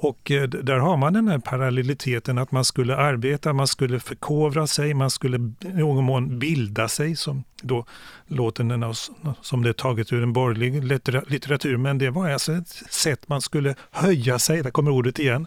Och 0.00 0.30
eh, 0.30 0.48
där 0.48 0.78
har 0.78 0.96
man 0.96 1.12
den 1.12 1.28
här 1.28 1.38
parallelliteten 1.38 2.38
att 2.38 2.52
man 2.52 2.64
skulle 2.64 2.96
arbeta, 2.96 3.52
man 3.52 3.66
skulle 3.66 4.00
förkovra 4.00 4.66
sig, 4.66 4.94
man 4.94 5.10
skulle 5.10 5.36
i 5.60 5.68
någon 5.68 6.04
mån 6.04 6.38
bilda 6.38 6.88
sig, 6.88 7.16
som 7.16 7.44
då 7.62 7.84
låter 8.26 8.64
den 8.64 8.94
som 9.42 9.62
det 9.62 9.68
är 9.68 9.72
taget 9.72 10.12
ur 10.12 10.22
en 10.22 10.32
borgerlig 10.32 10.84
litteratur. 11.30 11.76
Men 11.76 11.98
det 11.98 12.10
var 12.10 12.30
alltså 12.30 12.52
ett 12.52 12.68
sätt 12.90 13.28
man 13.28 13.40
skulle 13.40 13.74
höja 13.90 14.38
sig, 14.38 14.62
där 14.62 14.70
kommer 14.70 14.90
ordet 14.90 15.18
igen. 15.18 15.46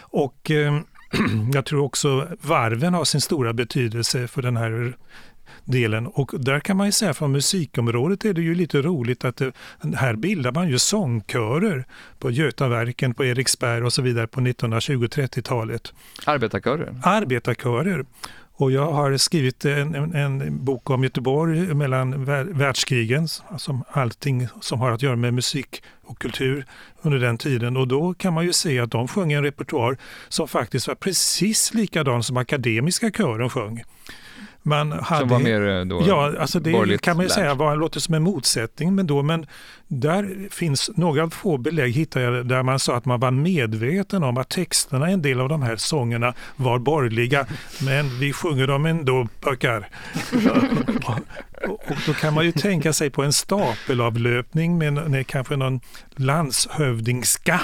Och 0.00 0.50
eh, 0.50 0.80
jag 1.52 1.64
tror 1.64 1.82
också 1.82 2.28
varven 2.40 2.94
har 2.94 3.04
sin 3.04 3.20
stora 3.20 3.52
betydelse 3.52 4.28
för 4.28 4.42
den 4.42 4.56
här 4.56 4.96
delen. 5.64 6.06
Och 6.06 6.30
där 6.38 6.60
kan 6.60 6.76
man 6.76 6.86
ju 6.86 6.92
säga 6.92 7.14
från 7.14 7.32
musikområdet 7.32 8.24
är 8.24 8.32
det 8.32 8.42
ju 8.42 8.54
lite 8.54 8.82
roligt 8.82 9.24
att 9.24 9.36
det, 9.36 9.52
här 9.96 10.14
bildar 10.14 10.52
man 10.52 10.68
ju 10.68 10.78
sångkörer 10.78 11.84
på 12.18 12.30
Götaverken, 12.30 13.14
på 13.14 13.24
Eriksberg 13.24 13.82
och 13.82 13.92
så 13.92 14.02
vidare 14.02 14.26
på 14.26 14.40
1920-30-talet. 14.40 15.92
Arbetarkörer? 16.26 16.94
Arbetarkörer. 17.02 18.04
Och 18.56 18.72
jag 18.72 18.92
har 18.92 19.16
skrivit 19.16 19.64
en, 19.64 19.94
en, 19.94 20.14
en, 20.14 20.64
bok 20.64 20.90
om 20.90 21.04
Göteborg 21.04 21.74
mellan 21.74 22.24
världskrigen, 22.58 23.28
alltså 23.48 23.80
allting 23.88 24.48
som 24.60 24.80
har 24.80 24.90
att 24.90 25.02
göra 25.02 25.16
med 25.16 25.34
musik 25.34 25.82
och 26.04 26.18
kultur 26.18 26.66
under 27.02 27.18
den 27.18 27.38
tiden. 27.38 27.76
Och 27.76 27.88
då 27.88 28.14
kan 28.14 28.32
man 28.32 28.44
ju 28.44 28.52
se 28.52 28.80
att 28.80 28.90
de 28.90 29.08
sjöng 29.08 29.32
en 29.32 29.42
repertoar 29.42 29.96
som 30.28 30.48
faktiskt 30.48 30.88
var 30.88 30.94
precis 30.94 31.74
likadan 31.74 32.22
som 32.22 32.36
akademiska 32.36 33.10
kören 33.10 33.50
sjöng. 33.50 33.84
Man 34.66 34.92
hade, 34.92 35.20
som 35.20 35.28
var 35.28 35.38
mer 35.38 35.68
eh, 35.68 35.84
då 35.84 36.04
Ja, 36.06 36.32
alltså 36.38 36.60
det 36.60 37.02
kan 37.02 37.16
man 37.16 37.24
ju 37.24 37.30
säga 37.30 37.54
var, 37.54 37.76
låter 37.76 38.00
som 38.00 38.14
en 38.14 38.22
motsättning, 38.22 38.94
men, 38.94 39.06
då, 39.06 39.22
men 39.22 39.46
där 39.88 40.48
finns 40.50 40.90
några 40.94 41.30
få 41.30 41.58
belägg 41.58 41.92
hittar 41.92 42.20
jag 42.20 42.46
där 42.46 42.62
man 42.62 42.78
sa 42.78 42.96
att 42.96 43.04
man 43.04 43.20
var 43.20 43.30
medveten 43.30 44.22
om 44.22 44.36
att 44.36 44.48
texterna 44.48 45.10
i 45.10 45.12
en 45.12 45.22
del 45.22 45.40
av 45.40 45.48
de 45.48 45.62
här 45.62 45.76
sångerna 45.76 46.34
var 46.56 46.78
borgerliga, 46.78 47.46
men 47.86 48.18
vi 48.18 48.32
sjunger 48.32 48.66
dem 48.66 48.86
ändå 48.86 49.28
pojkar. 49.40 49.88
och, 51.68 51.96
då 52.06 52.14
kan 52.14 52.34
man 52.34 52.44
ju 52.44 52.52
tänka 52.52 52.92
sig 52.92 53.10
på 53.10 53.22
en 53.22 53.32
stapelavlöpning 53.32 54.78
med, 54.78 54.92
med 55.10 55.26
kanske 55.26 55.56
någon 55.56 55.80
landshövdingska 56.16 57.60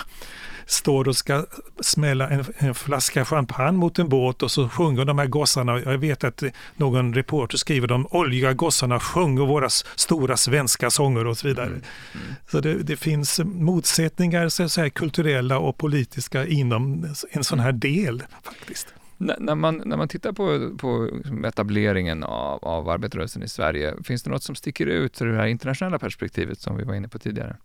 står 0.71 1.09
och 1.09 1.17
ska 1.17 1.47
smälla 1.81 2.29
en, 2.29 2.45
en, 2.59 2.75
flaska 2.75 3.25
champagne 3.25 3.79
mot 3.79 3.99
en 3.99 4.09
båt 4.09 4.43
och 4.43 4.51
så 4.51 4.69
sjunger 4.69 5.05
de 5.05 5.19
här 5.19 5.27
gossarna. 5.27 5.81
Jag 5.81 5.99
vet 5.99 6.25
att 6.25 6.43
någon 6.77 7.15
reporter 7.15 7.59
skriver 7.59 7.89
de 7.89 8.07
oljiga 8.11 8.53
gossarna 8.53 9.01
sjunger 9.01 9.47
våra 9.47 9.69
stora 9.97 10.37
svenska 10.37 10.91
sånger 10.91 11.27
och 11.27 11.39
så 11.39 11.49
vidare. 11.49 11.67
Mm. 11.67 11.81
Mm. 12.15 12.35
Så 12.51 12.61
det, 12.61 12.75
det, 12.75 12.97
finns 12.97 13.41
motsättningar 13.45 14.49
så 14.49 14.63
att 14.63 14.73
säga, 14.73 14.91
kulturella 14.91 15.59
och 15.59 15.77
politiska 15.77 16.47
inom 16.47 17.15
en 17.31 17.45
sån 17.45 17.61
här 17.61 17.73
del 17.73 18.23
faktiskt. 18.43 18.95
När 19.17 19.55
man, 19.55 19.83
när 19.85 19.97
man 19.97 20.09
tittar 20.09 20.33
på, 20.33 20.77
på 20.79 21.09
etableringen 21.47 22.25
av, 22.25 22.65
av 22.65 22.89
arbetarrörelsen 22.89 23.43
i 23.43 23.49
Sverige, 23.49 23.95
finns 24.05 24.23
det 24.23 24.31
något 24.31 24.43
som 24.43 24.55
sticker 24.55 24.87
ut 24.87 25.23
ur 25.23 25.27
det 25.27 25.37
här 25.37 25.47
internationella 25.47 25.99
perspektivet 25.99 26.61
som 26.61 26.77
vi 26.77 26.85
var 26.85 26.95
inne 26.95 27.09
på 27.09 27.19
tidigare? 27.19 27.57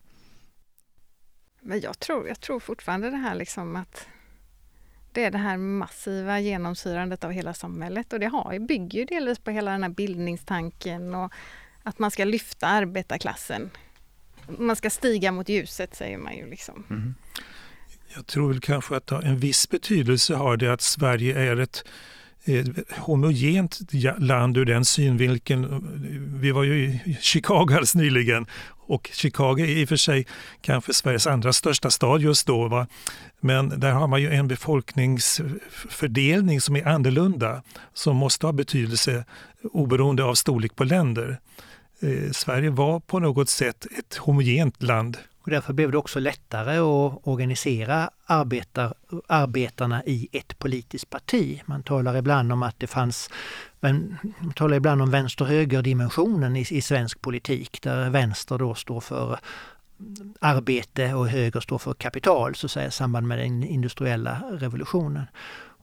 Men 1.68 1.82
jag 1.82 2.00
tror, 2.00 2.28
jag 2.28 2.40
tror 2.40 2.60
fortfarande 2.60 3.10
det 3.10 3.18
här 3.18 3.36
liksom 3.36 3.76
att 3.76 4.08
det 5.12 5.24
är 5.24 5.32
det 5.32 5.38
här 5.38 5.58
massiva 5.58 6.40
genomsyrandet 6.40 7.24
av 7.24 7.32
hela 7.32 7.54
samhället 7.54 8.14
och 8.14 8.20
det 8.20 8.26
har, 8.26 8.60
bygger 8.60 9.00
ju 9.00 9.06
delvis 9.06 9.40
på 9.40 9.52
hela 9.52 9.72
den 9.72 9.84
här 9.84 9.90
bildningstanken 9.90 11.16
och 11.16 11.34
att 11.84 12.00
man 12.00 12.12
ska 12.12 12.26
lyfta 12.26 12.68
arbetarklassen. 12.68 13.70
Man 14.48 14.76
ska 14.76 14.90
stiga 14.90 15.32
mot 15.32 15.50
ljuset 15.50 15.96
säger 15.96 16.18
man 16.18 16.38
ju 16.38 16.50
liksom. 16.50 16.84
Mm. 16.90 17.16
Jag 18.16 18.28
tror 18.28 18.48
väl 18.48 18.62
kanske 18.62 18.96
att 18.96 19.12
en 19.12 19.38
viss 19.38 19.70
betydelse 19.70 20.36
har 20.36 20.58
det 20.58 20.74
att 20.74 20.82
Sverige 20.82 21.40
är 21.40 21.60
ett 21.60 21.84
Eh, 22.48 22.66
homogent 22.98 23.80
land 24.20 24.58
ur 24.58 24.66
den 24.66 24.86
synvinkeln. 24.86 25.88
Vi 26.42 26.52
var 26.52 26.64
ju 26.64 26.76
i 26.76 27.18
Chicago 27.22 27.68
alldeles 27.70 27.96
nyligen 27.96 28.46
och 28.88 29.10
Chicago 29.14 29.60
är 29.60 29.66
i 29.66 29.86
och 29.86 29.90
för 29.90 29.96
sig 29.96 30.28
kanske 30.62 30.94
Sveriges 30.94 31.28
andra 31.28 31.54
största 31.54 31.90
stad 31.90 32.22
just 32.22 32.48
då. 32.48 32.68
Va? 32.68 32.88
Men 33.40 33.80
där 33.80 33.92
har 33.92 34.08
man 34.08 34.22
ju 34.22 34.34
en 34.34 34.48
befolkningsfördelning 34.48 36.62
som 36.62 36.76
är 36.76 36.88
annorlunda 36.88 37.64
som 37.94 38.16
måste 38.16 38.46
ha 38.46 38.54
betydelse 38.54 39.26
oberoende 39.64 40.24
av 40.24 40.36
storlek 40.36 40.76
på 40.76 40.84
länder. 40.84 41.40
Eh, 42.00 42.32
Sverige 42.32 42.70
var 42.70 43.00
på 43.00 43.20
något 43.20 43.50
sätt 43.50 43.88
ett 44.00 44.16
homogent 44.16 44.84
land. 44.84 45.18
Och 45.46 45.52
därför 45.52 45.74
blev 45.74 45.92
det 45.92 45.98
också 45.98 46.20
lättare 46.20 46.78
att 46.78 47.28
organisera 47.28 48.10
arbetar, 48.26 48.94
arbetarna 49.28 50.04
i 50.06 50.28
ett 50.32 50.60
politiskt 50.60 51.10
parti. 51.10 51.62
Man 51.66 51.84
talar 51.84 52.18
ibland 52.18 52.52
om 52.52 52.64
att 52.64 52.80
det 52.80 52.88
fanns 52.88 53.30
man 53.80 54.18
talar 54.56 54.78
ibland 54.78 55.02
om 55.02 55.12
vänster-höger-dimensionen 55.12 56.56
i, 56.56 56.66
i 56.70 56.82
svensk 56.82 57.22
politik 57.22 57.82
där 57.82 58.10
vänster 58.10 58.58
då 58.58 58.76
står 58.76 59.02
för 59.02 59.40
arbete 60.40 61.14
och 61.14 61.28
höger 61.28 61.60
står 61.60 61.78
för 61.78 61.94
kapital 61.94 62.56
så 62.56 62.68
att 62.68 62.72
säga, 62.72 62.88
i 62.88 62.92
samband 62.92 63.28
med 63.28 63.40
den 63.40 63.64
industriella 63.64 64.42
revolutionen. 64.52 65.24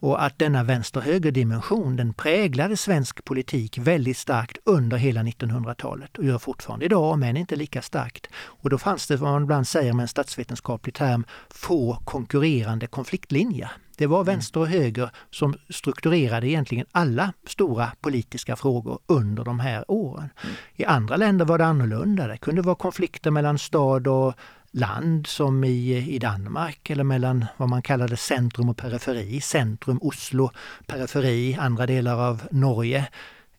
Och 0.03 0.23
att 0.23 0.39
denna 0.39 0.63
vänster-höger-dimension 0.63 1.95
den 1.95 2.13
präglade 2.13 2.77
svensk 2.77 3.25
politik 3.25 3.77
väldigt 3.77 4.17
starkt 4.17 4.57
under 4.65 4.97
hela 4.97 5.23
1900-talet 5.23 6.17
och 6.17 6.23
gör 6.23 6.37
fortfarande 6.37 6.85
idag, 6.85 7.19
men 7.19 7.37
inte 7.37 7.55
lika 7.55 7.81
starkt. 7.81 8.27
Och 8.35 8.69
då 8.69 8.77
fanns 8.77 9.07
det 9.07 9.15
vad 9.15 9.31
man 9.31 9.43
ibland 9.43 9.67
säger 9.67 9.93
med 9.93 10.03
en 10.03 10.07
statsvetenskaplig 10.07 10.95
term, 10.95 11.25
få 11.49 11.97
konkurrerande 12.05 12.87
konfliktlinjer. 12.87 13.71
Det 13.97 14.07
var 14.07 14.21
mm. 14.21 14.25
vänster 14.25 14.59
och 14.59 14.67
höger 14.67 15.09
som 15.29 15.55
strukturerade 15.69 16.47
egentligen 16.47 16.85
alla 16.91 17.33
stora 17.47 17.91
politiska 18.01 18.55
frågor 18.55 18.99
under 19.05 19.43
de 19.43 19.59
här 19.59 19.91
åren. 19.91 20.29
Mm. 20.43 20.55
I 20.75 20.85
andra 20.85 21.15
länder 21.15 21.45
var 21.45 21.57
det 21.57 21.65
annorlunda. 21.65 22.27
Det 22.27 22.37
kunde 22.37 22.61
vara 22.61 22.75
konflikter 22.75 23.31
mellan 23.31 23.59
stad 23.59 24.07
och 24.07 24.33
land 24.73 25.27
som 25.27 25.63
i, 25.63 25.97
i 26.15 26.19
Danmark 26.19 26.89
eller 26.89 27.03
mellan 27.03 27.45
vad 27.57 27.69
man 27.69 27.81
kallade 27.81 28.17
centrum 28.17 28.69
och 28.69 28.77
periferi. 28.77 29.41
Centrum 29.41 29.99
Oslo, 30.01 30.51
periferi 30.85 31.57
andra 31.59 31.85
delar 31.85 32.17
av 32.29 32.41
Norge. 32.51 33.07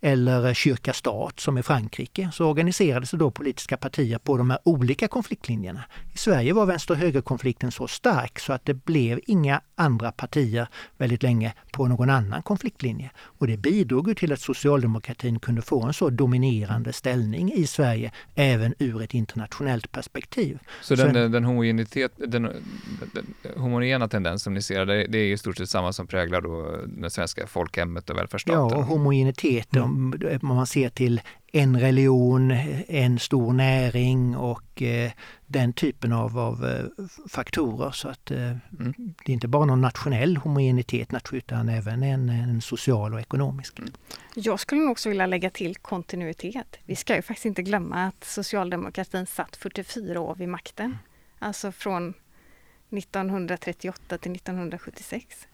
eller 0.00 0.54
kyrka-stat 0.54 1.40
som 1.40 1.58
i 1.58 1.62
Frankrike 1.62 2.30
så 2.32 2.46
organiserade 2.46 3.06
sig 3.06 3.18
då 3.18 3.30
politiska 3.30 3.76
partier 3.76 4.18
på 4.18 4.36
de 4.36 4.50
här 4.50 4.58
olika 4.64 5.08
konfliktlinjerna. 5.08 5.84
I 6.14 6.18
Sverige 6.18 6.52
var 6.52 6.66
vänster 6.66 6.94
och 6.94 7.00
högerkonflikten 7.00 7.72
så 7.72 7.88
stark 7.88 8.38
så 8.38 8.52
att 8.52 8.64
det 8.64 8.74
blev 8.74 9.20
inga 9.26 9.60
andra 9.74 10.12
partier 10.12 10.68
väldigt 10.98 11.22
länge 11.22 11.54
på 11.72 11.86
någon 11.86 12.10
annan 12.10 12.42
konfliktlinje. 12.42 13.10
Och 13.16 13.46
det 13.46 13.56
bidrog 13.56 14.16
till 14.16 14.32
att 14.32 14.40
socialdemokratin 14.40 15.40
kunde 15.40 15.62
få 15.62 15.82
en 15.82 15.94
så 15.94 16.10
dominerande 16.10 16.92
ställning 16.92 17.52
i 17.52 17.66
Sverige 17.66 18.12
även 18.34 18.74
ur 18.78 19.02
ett 19.02 19.14
internationellt 19.14 19.92
perspektiv. 19.92 20.58
Så 20.82 20.94
den, 20.94 21.14
den, 21.14 21.32
den, 21.32 21.44
homogenitet, 21.44 22.12
den, 22.16 22.42
den, 23.12 23.34
homogena 23.56 24.08
tendens 24.08 24.42
som 24.42 24.54
ni 24.54 24.62
ser, 24.62 24.86
det, 24.86 25.06
det 25.06 25.18
är 25.18 25.32
i 25.32 25.38
stort 25.38 25.56
sett 25.56 25.68
samma 25.68 25.92
som 25.92 26.06
präglar 26.06 26.40
då 26.40 26.78
det 26.86 27.10
svenska 27.10 27.46
folkhemmet 27.46 28.10
och 28.10 28.16
välfärdsstaten? 28.16 28.68
Ja, 28.70 28.76
och 28.76 28.84
homogenitet 28.84 29.76
mm. 29.76 29.84
om, 29.84 30.14
om 30.42 30.48
man 30.48 30.66
ser 30.66 30.88
till 30.88 31.20
en 31.52 31.80
religion, 31.80 32.50
en 32.88 33.18
stor 33.18 33.52
näring 33.52 34.36
och 34.36 34.82
eh, 34.82 35.10
den 35.54 35.72
typen 35.72 36.12
av, 36.12 36.38
av 36.38 36.64
eh, 36.64 37.06
faktorer. 37.28 37.90
Så 37.90 38.08
att 38.08 38.30
eh, 38.30 38.38
mm. 38.38 38.94
det 38.96 39.32
är 39.32 39.34
inte 39.34 39.48
bara 39.48 39.64
någon 39.64 39.80
nationell 39.80 40.36
homogenitet 40.36 41.08
utan 41.32 41.68
även 41.68 42.02
en, 42.02 42.28
en 42.28 42.60
social 42.60 43.14
och 43.14 43.20
ekonomisk. 43.20 43.78
Mm. 43.78 43.92
Jag 44.34 44.60
skulle 44.60 44.80
nog 44.80 44.90
också 44.90 45.08
vilja 45.08 45.26
lägga 45.26 45.50
till 45.50 45.76
kontinuitet. 45.76 46.76
Vi 46.84 46.96
ska 46.96 47.16
ju 47.16 47.22
faktiskt 47.22 47.46
inte 47.46 47.62
glömma 47.62 48.06
att 48.06 48.24
socialdemokratin 48.24 49.26
satt 49.26 49.56
44 49.56 50.20
år 50.20 50.34
vid 50.34 50.48
makten. 50.48 50.86
Mm. 50.86 50.98
Alltså 51.38 51.72
från 51.72 52.14
1938 52.90 54.18
till 54.18 54.32
1976 54.32 55.46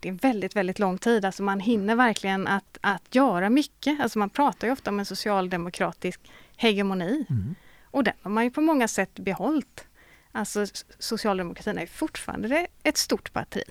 det 0.00 0.08
är 0.08 0.12
väldigt, 0.12 0.56
väldigt 0.56 0.78
lång 0.78 0.98
tid. 0.98 1.24
Alltså 1.24 1.42
man 1.42 1.60
hinner 1.60 1.96
verkligen 1.96 2.46
att, 2.46 2.78
att 2.80 3.14
göra 3.14 3.50
mycket. 3.50 4.00
Alltså 4.00 4.18
man 4.18 4.30
pratar 4.30 4.66
ju 4.66 4.72
ofta 4.72 4.90
om 4.90 4.98
en 4.98 5.06
socialdemokratisk 5.06 6.20
hegemoni. 6.56 7.26
Mm. 7.30 7.54
Och 7.90 8.04
den 8.04 8.14
har 8.22 8.30
man 8.30 8.44
ju 8.44 8.50
på 8.50 8.60
många 8.60 8.88
sätt 8.88 9.14
behållit. 9.14 9.84
Alltså 10.32 10.66
socialdemokratin 10.98 11.78
är 11.78 11.86
fortfarande 11.86 12.66
ett 12.82 12.96
stort 12.96 13.32
parti. 13.32 13.62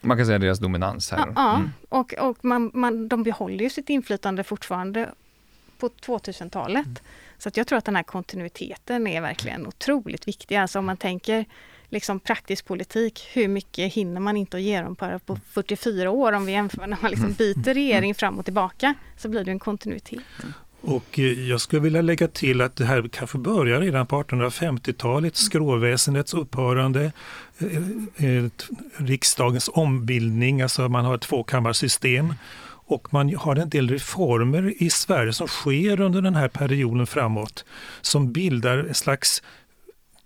Man 0.00 0.16
kan 0.16 0.26
säga 0.26 0.38
deras 0.38 0.58
dominans 0.58 1.10
här. 1.10 1.32
Ja, 1.36 1.56
mm. 1.56 1.70
och, 1.88 2.14
och 2.14 2.44
man, 2.44 2.70
man, 2.74 3.08
de 3.08 3.22
behåller 3.22 3.64
ju 3.64 3.70
sitt 3.70 3.90
inflytande 3.90 4.44
fortfarande 4.44 5.10
på 5.78 5.88
2000-talet. 5.88 6.86
Mm. 6.86 6.96
Så 7.38 7.48
att 7.48 7.56
jag 7.56 7.66
tror 7.66 7.78
att 7.78 7.84
den 7.84 7.96
här 7.96 8.02
kontinuiteten 8.02 9.06
är 9.06 9.20
verkligen 9.20 9.66
otroligt 9.66 10.28
viktig. 10.28 10.56
Alltså 10.56 10.78
om 10.78 10.86
man 10.86 10.96
tänker 10.96 11.46
liksom 11.88 12.20
praktisk 12.20 12.66
politik, 12.66 13.28
hur 13.32 13.48
mycket 13.48 13.92
hinner 13.92 14.20
man 14.20 14.36
inte 14.36 14.56
att 14.56 14.62
genomföra 14.62 15.18
på 15.18 15.36
44 15.36 16.10
år 16.10 16.32
om 16.32 16.46
vi 16.46 16.52
jämför 16.52 16.86
när 16.86 16.98
man 17.02 17.10
liksom 17.10 17.26
mm. 17.26 17.36
byter 17.36 17.74
regering 17.74 18.14
fram 18.14 18.38
och 18.38 18.44
tillbaka 18.44 18.94
så 19.16 19.28
blir 19.28 19.44
det 19.44 19.50
en 19.50 19.58
kontinuitet. 19.58 20.22
Och 20.80 21.18
eh, 21.18 21.48
jag 21.48 21.60
skulle 21.60 21.82
vilja 21.82 22.02
lägga 22.02 22.28
till 22.28 22.60
att 22.60 22.76
det 22.76 22.84
här 22.84 23.08
kanske 23.12 23.38
börjar 23.38 23.80
redan 23.80 24.06
på 24.06 24.22
1850-talet, 24.22 25.36
skråväsendets 25.36 26.34
upphörande, 26.34 27.12
eh, 27.58 28.26
eh, 28.26 28.44
riksdagens 28.96 29.70
ombildning, 29.72 30.62
alltså 30.62 30.88
man 30.88 31.04
har 31.04 31.14
ett 31.14 31.20
tvåkammarsystem. 31.20 32.34
Och 32.90 33.12
man 33.12 33.34
har 33.34 33.56
en 33.56 33.68
del 33.68 33.88
reformer 33.88 34.74
i 34.82 34.90
Sverige 34.90 35.32
som 35.32 35.48
sker 35.48 36.00
under 36.00 36.22
den 36.22 36.34
här 36.34 36.48
perioden 36.48 37.06
framåt 37.06 37.64
som 38.00 38.32
bildar 38.32 38.78
en 38.78 38.94
slags 38.94 39.42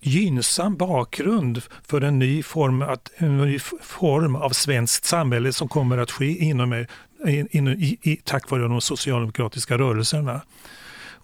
gynnsam 0.00 0.76
bakgrund 0.76 1.62
för 1.82 2.00
en 2.00 2.18
ny 2.18 2.42
form, 2.42 2.82
att, 2.82 3.10
en 3.16 3.38
ny 3.38 3.58
form 3.82 4.36
av 4.36 4.50
svenskt 4.50 5.04
samhälle 5.04 5.52
som 5.52 5.68
kommer 5.68 5.98
att 5.98 6.10
ske 6.10 6.44
inom, 6.44 6.86
in, 7.26 7.68
i, 7.68 7.98
i, 8.02 8.16
tack 8.24 8.50
vare 8.50 8.62
de 8.62 8.80
socialdemokratiska 8.80 9.78
rörelserna. 9.78 10.40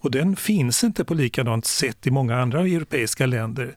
Och 0.01 0.11
den 0.11 0.35
finns 0.35 0.83
inte 0.83 1.05
på 1.05 1.13
likadant 1.13 1.65
sätt 1.65 2.07
i 2.07 2.11
många 2.11 2.41
andra 2.41 2.59
europeiska 2.59 3.25
länder 3.25 3.75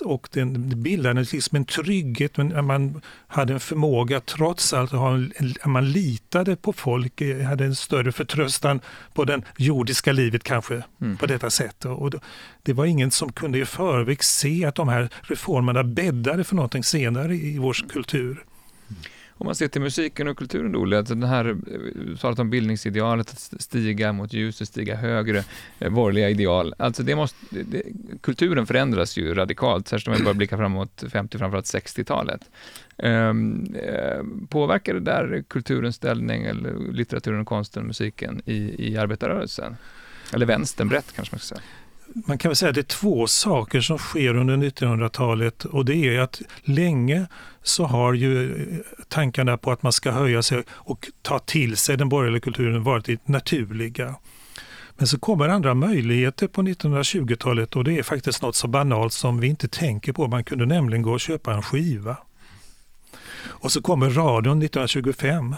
och 0.00 0.28
den 0.32 0.82
bildade 0.82 1.20
liksom 1.20 1.56
en 1.56 1.64
trygghet, 1.64 2.36
men 2.36 2.66
man 2.66 3.00
hade 3.26 3.52
en 3.52 3.60
förmåga 3.60 4.20
trots 4.20 4.72
allt 4.72 4.92
att 4.92 5.00
ha 5.00 5.14
en, 5.14 5.32
man 5.64 5.92
litade 5.92 6.56
på 6.56 6.72
folk, 6.72 7.20
eh, 7.20 7.40
hade 7.40 7.64
en 7.64 7.74
större 7.74 8.12
förtröstan 8.12 8.80
på 9.14 9.24
det 9.24 9.42
jordiska 9.56 10.12
livet 10.12 10.44
kanske 10.44 10.82
mm. 11.00 11.16
på 11.16 11.26
detta 11.26 11.50
sätt. 11.50 11.84
Och 11.84 12.12
det 12.62 12.72
var 12.72 12.86
ingen 12.86 13.10
som 13.10 13.32
kunde 13.32 13.58
i 13.58 13.64
förväg 13.64 14.24
se 14.24 14.64
att 14.64 14.74
de 14.74 14.88
här 14.88 15.08
reformerna 15.22 15.84
bäddade 15.84 16.44
för 16.44 16.56
någonting 16.56 16.84
senare 16.84 17.34
i 17.34 17.58
vår 17.58 17.88
kultur. 17.88 18.44
Om 19.36 19.46
man 19.46 19.54
ser 19.54 19.68
till 19.68 19.80
musiken 19.80 20.28
och 20.28 20.38
kulturen 20.38 20.72
då, 20.72 20.78
Olle, 20.78 20.98
alltså 20.98 21.14
den 21.14 21.28
här, 21.28 21.48
eh, 21.48 21.54
du 22.06 22.16
talat 22.16 22.38
om 22.38 22.50
bildningsidealet, 22.50 23.30
att 23.30 23.62
stiga 23.62 24.12
mot 24.12 24.32
ljuset, 24.32 24.68
stiga 24.68 24.96
högre, 24.96 25.44
eh, 25.78 25.90
borgerliga 25.90 26.30
ideal. 26.30 26.74
Alltså 26.78 27.02
det 27.02 27.16
måste, 27.16 27.36
det, 27.50 27.82
kulturen 28.20 28.66
förändras 28.66 29.16
ju 29.16 29.34
radikalt, 29.34 29.88
särskilt 29.88 30.08
om 30.08 30.14
vi 30.14 30.24
börjar 30.24 30.34
blicka 30.34 30.56
framåt 30.56 31.04
50, 31.12 31.38
framförallt 31.38 31.66
60-talet. 31.66 32.40
Um, 32.96 33.06
ehm, 33.06 33.74
eh, 33.74 34.48
påverkar 34.48 34.94
det 34.94 35.00
där 35.00 35.44
kulturens 35.48 35.96
ställning, 35.96 36.44
eller 36.44 36.92
litteraturen, 36.92 37.44
konsten, 37.44 37.86
musiken 37.86 38.42
i, 38.44 38.88
i 38.88 38.96
arbetarrörelsen? 38.96 39.76
Eller 40.32 40.46
vänstern 40.46 40.88
brett 40.88 41.12
kanske 41.16 41.34
man 41.34 41.40
ska 41.40 41.54
säga 41.54 41.62
man 42.14 42.38
kan 42.38 42.48
väl 42.48 42.56
säga 42.56 42.68
att 42.68 42.74
det 42.74 42.80
är 42.80 42.82
två 42.82 43.26
saker 43.26 43.80
som 43.80 43.98
sker 43.98 44.36
under 44.36 44.56
1900-talet 44.56 45.64
och 45.64 45.84
det 45.84 46.16
är 46.16 46.20
att 46.20 46.42
länge 46.62 47.26
så 47.62 47.84
har 47.84 48.12
ju 48.12 48.62
eh, 48.62 48.78
tankarna 49.08 49.56
på 49.56 49.72
att 49.72 49.82
man 49.82 49.92
ska 49.92 50.10
höja 50.10 50.42
sig 50.42 50.62
och 50.70 51.10
ta 51.22 51.38
till 51.38 51.76
sig 51.76 51.96
den 51.96 52.08
borgerliga 52.08 52.40
kulturen 52.40 52.82
varit 52.82 53.28
naturliga. 53.28 54.14
Men 54.96 55.06
så 55.06 55.18
kommer 55.18 55.48
andra 55.48 55.74
möjligheter 55.74 56.46
på 56.46 56.62
1920-talet 56.62 57.76
och 57.76 57.84
det 57.84 57.98
är 57.98 58.02
faktiskt 58.02 58.42
något 58.42 58.56
så 58.56 58.68
banalt 58.68 59.12
som 59.12 59.40
vi 59.40 59.46
inte 59.46 59.68
tänker 59.68 60.12
på. 60.12 60.26
Man 60.26 60.44
kunde 60.44 60.66
nämligen 60.66 61.02
gå 61.02 61.12
och 61.12 61.20
köpa 61.20 61.54
en 61.54 61.62
skiva. 61.62 62.16
Och 63.44 63.72
så 63.72 63.82
kommer 63.82 64.10
radion 64.10 64.62
1925 64.62 65.54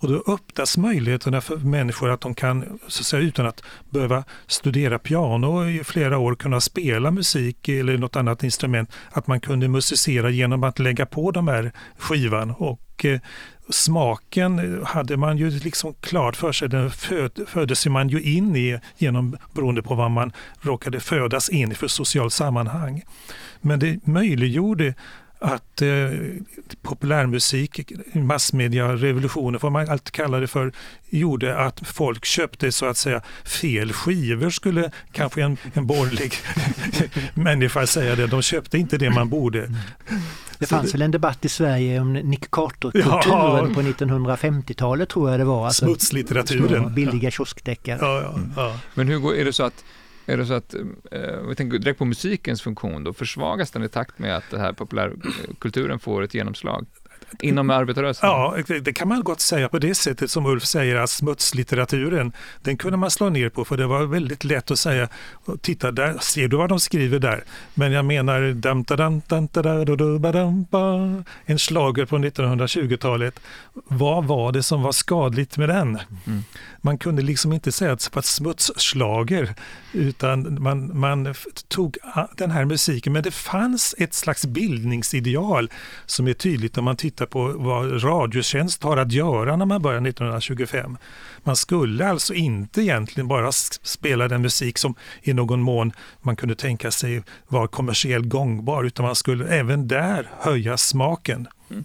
och 0.00 0.08
då 0.08 0.32
öppnas 0.32 0.78
möjligheterna 0.78 1.40
för 1.40 1.56
människor 1.56 2.10
att 2.10 2.20
de 2.20 2.34
kan, 2.34 2.78
så 2.86 3.00
att 3.00 3.06
säga, 3.06 3.22
utan 3.22 3.46
att 3.46 3.62
behöva 3.90 4.24
studera 4.46 4.98
piano 4.98 5.68
i 5.68 5.84
flera 5.84 6.18
år, 6.18 6.34
kunna 6.34 6.60
spela 6.60 7.10
musik 7.10 7.68
eller 7.68 7.98
något 7.98 8.16
annat 8.16 8.42
instrument, 8.42 8.92
att 9.10 9.26
man 9.26 9.40
kunde 9.40 9.68
musicera 9.68 10.30
genom 10.30 10.64
att 10.64 10.78
lägga 10.78 11.06
på 11.06 11.30
de 11.30 11.48
här 11.48 11.72
skivan. 11.98 12.50
Och 12.50 13.04
eh, 13.04 13.20
smaken 13.68 14.82
hade 14.84 15.16
man 15.16 15.38
ju 15.38 15.50
liksom 15.50 15.94
klart 16.00 16.36
för 16.36 16.52
sig, 16.52 16.68
den 16.68 16.90
föd, 16.90 17.40
föddes 17.46 17.86
man 17.86 18.08
ju 18.08 18.22
in 18.22 18.56
i 18.56 18.80
genom, 18.98 19.36
beroende 19.54 19.82
på 19.82 19.94
vad 19.94 20.10
man 20.10 20.32
råkade 20.60 21.00
födas 21.00 21.48
in 21.48 21.72
i 21.72 21.74
för 21.74 21.88
socialt 21.88 22.32
sammanhang. 22.32 23.02
Men 23.60 23.78
det 23.78 24.06
möjliggjorde 24.06 24.94
att 25.40 25.82
eh, 25.82 25.88
populärmusik, 26.82 27.92
massmedia-revolutionen, 28.12 29.60
vad 29.62 29.72
man 29.72 29.88
alltid 29.88 30.12
kallar 30.12 30.40
det 30.40 30.46
för, 30.46 30.72
gjorde 31.10 31.58
att 31.58 31.80
folk 31.88 32.24
köpte 32.24 32.72
så 32.72 32.86
att 32.86 32.96
säga 32.96 33.22
fel 33.44 33.92
skivor, 33.92 34.50
skulle 34.50 34.90
kanske 35.12 35.42
en, 35.42 35.56
en 35.72 35.86
borgerlig 35.86 36.34
människa 37.34 37.86
säga 37.86 38.16
det. 38.16 38.26
De 38.26 38.42
köpte 38.42 38.78
inte 38.78 38.98
det 38.98 39.10
man 39.10 39.28
borde. 39.28 39.70
Det 40.58 40.66
fanns 40.66 40.94
väl 40.94 41.02
en 41.02 41.10
debatt 41.10 41.44
i 41.44 41.48
Sverige 41.48 42.00
om 42.00 42.12
Nick 42.12 42.50
Carter-kulturen 42.50 43.68
ja, 43.68 43.68
på 43.74 43.82
1950-talet 43.82 45.08
tror 45.08 45.30
jag 45.30 45.40
det 45.40 45.44
var. 45.44 45.66
Alltså, 45.66 45.84
Smutslitteraturen. 45.84 46.94
Billiga 46.94 47.30
kioskdeckare. 47.30 47.98
Ja, 48.00 48.22
ja, 48.22 48.40
ja. 48.56 48.78
Men 48.94 49.08
hur 49.08 49.18
går, 49.18 49.34
är 49.34 49.44
det 49.44 49.52
så 49.52 49.62
att 49.62 49.84
är 50.32 50.36
det 50.36 50.46
så 50.46 50.54
att, 50.54 50.74
eh, 51.10 51.40
vi 51.48 51.54
tänker 51.54 51.78
direkt 51.78 51.98
på 51.98 52.04
musikens 52.04 52.62
funktion 52.62 53.04
då, 53.04 53.12
försvagas 53.12 53.70
den 53.70 53.82
i 53.82 53.88
takt 53.88 54.18
med 54.18 54.36
att 54.36 54.50
den 54.50 54.60
här 54.60 54.72
populärkulturen 54.72 55.98
får 55.98 56.22
ett 56.22 56.34
genomslag? 56.34 56.86
Inom 57.40 57.70
arbetarrörelsen? 57.70 58.28
Ja, 58.28 58.56
det 58.82 58.92
kan 58.92 59.08
man 59.08 59.22
gott 59.22 59.40
säga 59.40 59.68
på 59.68 59.78
det 59.78 59.94
sättet 59.94 60.30
som 60.30 60.46
Ulf 60.46 60.64
säger 60.64 60.96
att 60.96 61.10
smutslitteraturen, 61.10 62.32
den 62.62 62.76
kunde 62.76 62.96
man 62.96 63.10
slå 63.10 63.28
ner 63.28 63.48
på 63.48 63.64
för 63.64 63.76
det 63.76 63.86
var 63.86 64.06
väldigt 64.06 64.44
lätt 64.44 64.70
att 64.70 64.78
säga, 64.78 65.08
titta 65.60 65.90
där, 65.90 66.18
ser 66.20 66.48
du 66.48 66.56
vad 66.56 66.68
de 66.68 66.80
skriver 66.80 67.18
där? 67.18 67.44
Men 67.74 67.92
jag 67.92 68.04
menar 68.04 68.40
en 71.46 71.58
slager 71.58 72.04
på 72.04 72.18
1920-talet, 72.18 73.40
vad 73.84 74.24
var 74.24 74.52
det 74.52 74.62
som 74.62 74.82
var 74.82 74.92
skadligt 74.92 75.56
med 75.56 75.68
den? 75.68 75.98
Mm. 76.26 76.42
Man 76.80 76.98
kunde 76.98 77.22
liksom 77.22 77.52
inte 77.52 77.72
säga 77.72 77.92
att 77.92 78.00
det 78.00 78.14
var 78.14 78.22
smutsslager 78.22 79.54
utan 79.92 80.62
man, 80.62 80.98
man 80.98 81.34
tog 81.68 81.98
den 82.36 82.50
här 82.50 82.64
musiken, 82.64 83.12
men 83.12 83.22
det 83.22 83.30
fanns 83.30 83.94
ett 83.98 84.14
slags 84.14 84.46
bildningsideal 84.46 85.70
som 86.06 86.28
är 86.28 86.32
tydligt 86.32 86.78
om 86.78 86.84
man 86.84 86.96
tittar 86.96 87.19
titta 87.20 87.30
på 87.30 87.52
vad 87.56 88.04
Radiotjänst 88.04 88.82
har 88.82 88.96
att 88.96 89.12
göra 89.12 89.56
när 89.56 89.66
man 89.66 89.82
börjar 89.82 90.00
1925. 90.00 90.96
Man 91.44 91.56
skulle 91.56 92.08
alltså 92.08 92.34
inte 92.34 92.82
egentligen 92.82 93.28
bara 93.28 93.52
spela 93.52 94.28
den 94.28 94.42
musik 94.42 94.78
som 94.78 94.94
i 95.22 95.32
någon 95.32 95.60
mån 95.60 95.92
man 96.22 96.36
kunde 96.36 96.54
tänka 96.54 96.90
sig 96.90 97.22
var 97.48 97.66
kommersiellt 97.66 98.28
gångbar, 98.28 98.84
utan 98.84 99.06
man 99.06 99.14
skulle 99.14 99.48
även 99.48 99.88
där 99.88 100.30
höja 100.38 100.76
smaken. 100.76 101.48
Mm. 101.70 101.84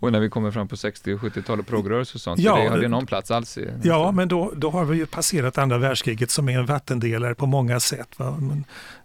Och 0.00 0.12
när 0.12 0.20
vi 0.20 0.28
kommer 0.30 0.50
fram 0.50 0.68
på 0.68 0.76
60 0.76 1.14
och 1.14 1.20
70-talet, 1.20 1.66
progrörelse 1.66 2.14
och 2.14 2.20
sånt, 2.20 2.40
Ja, 2.40 2.56
det 2.56 2.68
hade 2.68 2.82
det- 2.82 2.88
någon 2.88 3.06
plats 3.06 3.30
alls 3.30 3.58
i... 3.58 3.70
Ja, 3.82 4.12
men 4.12 4.28
då, 4.28 4.52
då 4.56 4.70
har 4.70 4.84
vi 4.84 4.96
ju 4.96 5.06
passerat 5.06 5.58
andra 5.58 5.78
världskriget 5.78 6.30
som 6.30 6.48
är 6.48 6.58
en 6.58 6.66
vattendelare 6.66 7.34
på 7.34 7.46
många 7.46 7.80
sätt. 7.80 8.18
Va? 8.18 8.38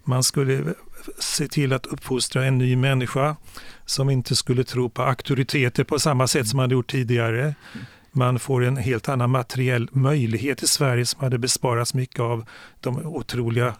Man 0.03 0.23
skulle 0.23 0.73
se 1.19 1.47
till 1.47 1.73
att 1.73 1.85
uppfostra 1.85 2.45
en 2.45 2.57
ny 2.57 2.75
människa 2.75 3.35
som 3.85 4.09
inte 4.09 4.35
skulle 4.35 4.63
tro 4.63 4.89
på 4.89 5.03
auktoriteter 5.03 5.83
på 5.83 5.99
samma 5.99 6.27
sätt 6.27 6.47
som 6.47 6.57
man 6.57 6.63
hade 6.63 6.73
gjort 6.73 6.91
tidigare. 6.91 7.55
Man 8.11 8.39
får 8.39 8.63
en 8.63 8.77
helt 8.77 9.09
annan 9.09 9.29
materiell 9.29 9.89
möjlighet 9.91 10.63
i 10.63 10.67
Sverige 10.67 11.05
som 11.05 11.21
hade 11.21 11.37
besparats 11.37 11.93
mycket 11.93 12.19
av 12.19 12.45
de 12.79 13.05
otroliga 13.05 13.75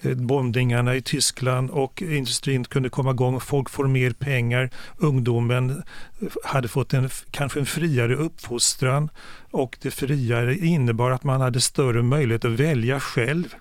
eh, 0.00 0.14
bombningarna 0.14 0.96
i 0.96 1.02
Tyskland 1.02 1.70
och 1.70 2.02
industrin 2.02 2.64
kunde 2.64 2.88
komma 2.88 3.10
igång, 3.10 3.40
folk 3.40 3.70
får 3.70 3.86
mer 3.86 4.10
pengar, 4.10 4.70
ungdomen 4.96 5.70
eh, 5.70 6.28
hade 6.44 6.68
fått 6.68 6.94
en, 6.94 7.08
kanske 7.30 7.60
en 7.60 7.66
friare 7.66 8.14
uppfostran 8.14 9.08
och 9.50 9.78
det 9.82 9.90
friare 9.90 10.56
innebar 10.56 11.10
att 11.10 11.24
man 11.24 11.40
hade 11.40 11.60
större 11.60 12.02
möjlighet 12.02 12.44
att 12.44 12.60
välja 12.60 13.00
själv. 13.00 13.54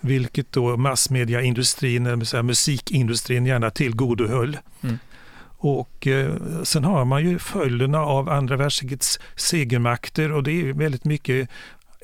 Vilket 0.00 0.52
då 0.52 0.76
massmediaindustrin, 0.76 2.26
säga 2.26 2.42
musikindustrin 2.42 3.46
gärna 3.46 3.70
tillgodohöll. 3.70 4.58
Mm. 4.82 4.98
Och 5.58 6.06
eh, 6.06 6.34
sen 6.62 6.84
har 6.84 7.04
man 7.04 7.24
ju 7.24 7.38
följderna 7.38 7.98
av 7.98 8.28
andra 8.28 8.56
världskrigets 8.56 9.20
segermakter 9.36 10.32
och 10.32 10.42
det 10.42 10.60
är 10.60 10.72
väldigt 10.72 11.04
mycket 11.04 11.48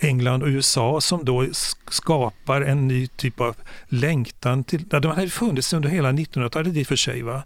England 0.03 0.43
och 0.43 0.49
USA 0.49 1.01
som 1.01 1.25
då 1.25 1.47
skapar 1.91 2.61
en 2.61 2.89
ny 2.89 3.07
typ 3.07 3.41
av 3.41 3.57
längtan 3.89 4.65
till, 4.65 4.85
ja, 4.91 5.01
de 5.01 5.13
hade 5.13 5.31
funnits 5.31 5.73
under 5.73 5.89
hela 5.89 6.13
1900-talet 6.13 6.77
i 6.77 6.83
och 6.83 6.87
för 6.87 6.97
sig. 6.97 7.23
Va? 7.23 7.43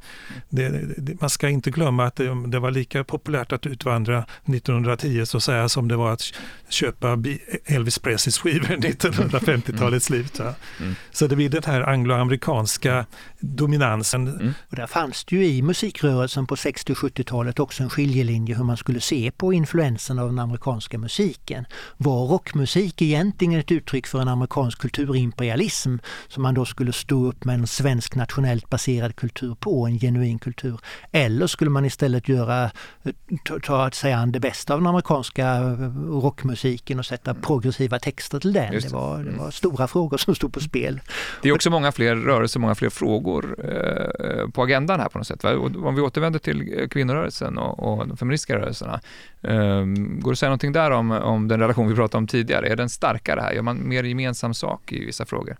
Det, 0.48 0.68
det, 0.96 1.20
man 1.20 1.30
ska 1.30 1.48
inte 1.48 1.70
glömma 1.70 2.04
att 2.04 2.16
det, 2.16 2.46
det 2.46 2.58
var 2.58 2.70
lika 2.70 3.04
populärt 3.04 3.52
att 3.52 3.66
utvandra 3.66 4.24
1910 4.44 5.26
så 5.26 5.36
att 5.36 5.42
säga 5.42 5.68
som 5.68 5.88
det 5.88 5.96
var 5.96 6.12
att 6.12 6.32
köpa 6.68 7.18
Elvis 7.64 7.98
Presleys 7.98 8.38
skivor 8.38 8.66
1950-talets 8.66 10.06
slut. 10.06 10.38
Va? 10.38 10.54
Mm. 10.80 10.94
Så 11.12 11.26
det 11.26 11.36
blir 11.36 11.48
den 11.48 11.62
här 11.66 11.80
angloamerikanska 11.80 13.06
dominansen. 13.40 14.28
Mm. 14.28 14.54
Och 14.70 14.76
där 14.76 14.86
fanns 14.86 15.24
det 15.24 15.36
ju 15.36 15.46
i 15.46 15.62
musikrörelsen 15.62 16.46
på 16.46 16.56
60 16.56 16.92
och 16.92 16.98
70-talet 16.98 17.58
också 17.58 17.82
en 17.82 17.90
skiljelinje 17.90 18.54
hur 18.54 18.64
man 18.64 18.76
skulle 18.76 19.00
se 19.00 19.30
på 19.30 19.52
influensen 19.52 20.18
av 20.18 20.28
den 20.28 20.38
amerikanska 20.38 20.98
musiken. 20.98 21.66
Var 21.96 22.26
rockmusik 22.46 23.02
egentligen 23.02 23.60
ett 23.60 23.72
uttryck 23.72 24.06
för 24.06 24.20
en 24.20 24.28
amerikansk 24.28 24.78
kulturimperialism 24.78 25.96
som 26.28 26.42
man 26.42 26.54
då 26.54 26.64
skulle 26.64 26.92
stå 26.92 27.26
upp 27.26 27.44
med 27.44 27.54
en 27.54 27.66
svensk 27.66 28.14
nationellt 28.14 28.70
baserad 28.70 29.16
kultur 29.16 29.54
på, 29.60 29.86
en 29.86 29.98
genuin 29.98 30.38
kultur? 30.38 30.80
Eller 31.12 31.46
skulle 31.46 31.70
man 31.70 31.84
istället 31.84 32.28
göra, 32.28 32.70
ta, 33.44 33.58
ta 33.58 33.90
sig 33.90 34.12
an 34.12 34.32
det 34.32 34.40
bästa 34.40 34.74
av 34.74 34.80
den 34.80 34.86
amerikanska 34.86 35.60
rockmusiken 36.22 36.98
och 36.98 37.06
sätta 37.06 37.34
progressiva 37.34 37.98
texter 37.98 38.40
till 38.40 38.52
den? 38.52 38.72
Det 38.72 38.78
det. 38.78 38.92
var, 38.92 39.18
det 39.18 39.26
Mm. 39.26 39.38
var 39.38 39.50
stora 39.50 39.88
frågor 39.88 40.16
som 40.16 40.34
stod 40.34 40.52
på 40.52 40.60
spel. 40.60 41.00
Det 41.42 41.48
är 41.48 41.54
också 41.54 41.70
många 41.70 41.92
fler 41.92 42.16
rörelser, 42.16 42.60
många 42.60 42.74
fler 42.74 42.90
frågor 42.90 43.56
eh, 43.58 44.50
på 44.50 44.62
agendan 44.62 45.00
här 45.00 45.08
på 45.08 45.18
något 45.18 45.26
sätt. 45.26 45.44
Va? 45.44 45.56
Om 45.58 45.94
vi 45.94 46.00
återvänder 46.00 46.38
till 46.38 46.88
kvinnorörelsen 46.90 47.58
och, 47.58 47.98
och 48.00 48.08
de 48.08 48.16
feministiska 48.16 48.56
rörelserna. 48.56 49.00
Eh, 49.42 49.84
går 50.20 50.30
det 50.30 50.32
att 50.32 50.38
säga 50.38 50.48
någonting 50.50 50.72
där 50.72 50.90
om, 50.90 51.10
om 51.10 51.48
den 51.48 51.60
relation 51.60 51.88
vi 51.88 51.94
pratade 51.94 52.18
om 52.18 52.26
tidigare? 52.26 52.35
Är 52.40 52.76
den 52.76 52.88
starkare 52.88 53.40
här? 53.40 53.52
Gör 53.52 53.62
man 53.62 53.88
mer 53.88 54.04
gemensam 54.04 54.54
sak 54.54 54.92
i 54.92 55.04
vissa 55.04 55.24
frågor? 55.24 55.56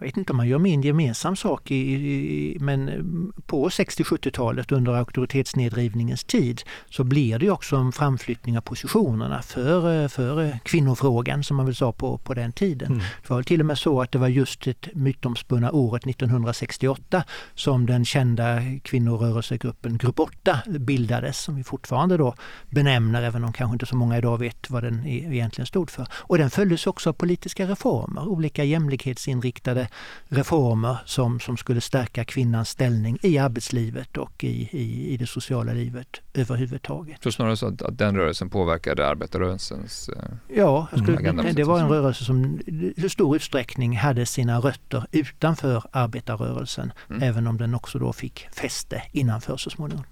Jag 0.00 0.06
vet 0.06 0.16
inte 0.16 0.32
om 0.32 0.36
man 0.36 0.48
gör 0.48 0.58
min 0.58 0.82
gemensam 0.82 1.36
sak, 1.36 1.70
i, 1.70 1.76
i, 1.76 2.56
men 2.60 2.88
mm, 2.88 3.32
på 3.46 3.68
60-70-talet 3.68 4.72
under 4.72 4.92
auktoritetsnedrivningens 4.92 6.24
tid 6.24 6.62
så 6.90 7.04
blir 7.04 7.38
det 7.38 7.50
också 7.50 7.76
en 7.76 7.92
framflyttning 7.92 8.58
av 8.58 8.60
positionerna 8.60 9.42
för, 9.42 10.02
eh, 10.02 10.08
för 10.08 10.44
eh, 10.44 10.58
kvinnofrågan 10.62 11.44
som 11.44 11.56
man 11.56 11.66
väl 11.66 11.74
sa 11.74 11.92
på, 11.92 12.18
på 12.18 12.34
den 12.34 12.52
tiden. 12.52 12.88
Mm. 12.88 12.98
Det 12.98 13.30
var 13.30 13.42
till 13.42 13.60
och 13.60 13.66
med 13.66 13.78
så 13.78 14.02
att 14.02 14.12
det 14.12 14.18
var 14.18 14.28
just 14.28 14.64
det 14.64 14.94
mytomspunna 14.94 15.72
året 15.72 16.06
1968 16.06 17.24
som 17.54 17.86
den 17.86 18.04
kända 18.04 18.60
kvinnorörelsegruppen 18.82 19.98
Grupp 19.98 20.20
8 20.20 20.58
bildades, 20.66 21.38
som 21.38 21.56
vi 21.56 21.64
fortfarande 21.64 22.16
då 22.16 22.34
benämner, 22.70 23.22
även 23.22 23.44
om 23.44 23.52
kanske 23.52 23.74
inte 23.74 23.86
så 23.86 23.96
många 23.96 24.18
idag 24.18 24.38
vet 24.38 24.70
vad 24.70 24.82
den 24.82 25.06
e- 25.06 25.28
egentligen 25.30 25.66
stod 25.66 25.90
för. 25.90 26.06
Och 26.12 26.38
den 26.38 26.50
följdes 26.50 26.86
också 26.86 27.10
av 27.10 27.14
politiska 27.14 27.66
reformer, 27.66 28.28
olika 28.28 28.64
jämlikhetsinriktade 28.64 29.89
reformer 30.28 30.96
som, 31.06 31.40
som 31.40 31.56
skulle 31.56 31.80
stärka 31.80 32.24
kvinnans 32.24 32.68
ställning 32.68 33.18
i 33.22 33.38
arbetslivet 33.38 34.16
och 34.16 34.44
i, 34.44 34.68
i, 34.72 35.08
i 35.14 35.16
det 35.16 35.26
sociala 35.26 35.72
livet 35.72 36.20
överhuvudtaget. 36.34 37.22
Så 37.22 37.32
snarare 37.32 37.56
så 37.56 37.66
att, 37.66 37.82
att 37.82 37.98
den 37.98 38.16
rörelsen 38.16 38.50
påverkade 38.50 39.08
arbetarrörelsens... 39.08 40.08
Eh, 40.08 40.22
Ja, 40.48 40.88
jag 40.90 41.00
skulle, 41.02 41.18
Mm. 41.18 41.38
Agenda 41.38 41.52
det 41.52 41.64
var 41.64 41.80
en 41.80 41.88
rörelse 41.88 42.24
som 42.24 42.60
i 42.96 43.08
stor 43.08 43.36
utsträckning 43.36 43.96
hade 43.96 44.26
sina 44.26 44.58
rötter 44.60 45.04
utanför 45.12 45.82
arbetarrörelsen, 45.92 46.92
Mm. 47.10 47.22
även 47.22 47.46
om 47.46 47.56
den 47.58 47.74
också 47.74 47.98
då 47.98 48.12
fick 48.12 48.48
fäste 48.52 49.02
innanför 49.12 49.56
så 49.56 49.70
småningom. 49.70 50.04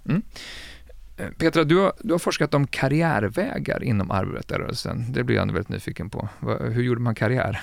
eh, 1.17 1.27
Petra, 1.37 1.63
du 1.63 1.77
har, 1.77 1.93
du 1.99 2.11
har 2.13 2.19
forskat 2.19 2.53
om 2.53 2.67
karriärvägar 2.67 3.83
inom 3.83 4.11
arbetarrörelsen. 4.11 5.11
Det 5.13 5.23
blir 5.23 5.35
jag 5.35 5.45
väldigt 5.45 5.69
nyfiken 5.69 6.09
på. 6.09 6.29
Hur 6.61 6.83
gjorde 6.83 7.01
man 7.01 7.15
karriär? 7.15 7.61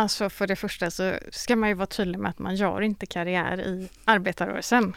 Alltså 0.00 0.30
för 0.30 0.46
det 0.46 0.56
första 0.56 0.90
så 0.90 1.14
ska 1.30 1.56
man 1.56 1.68
ju 1.68 1.74
vara 1.74 1.86
tydlig 1.86 2.18
med 2.18 2.30
att 2.30 2.38
man 2.38 2.56
gör 2.56 2.80
inte 2.80 3.06
karriär 3.06 3.60
i 3.60 3.88
arbetarrörelsen. 4.04 4.96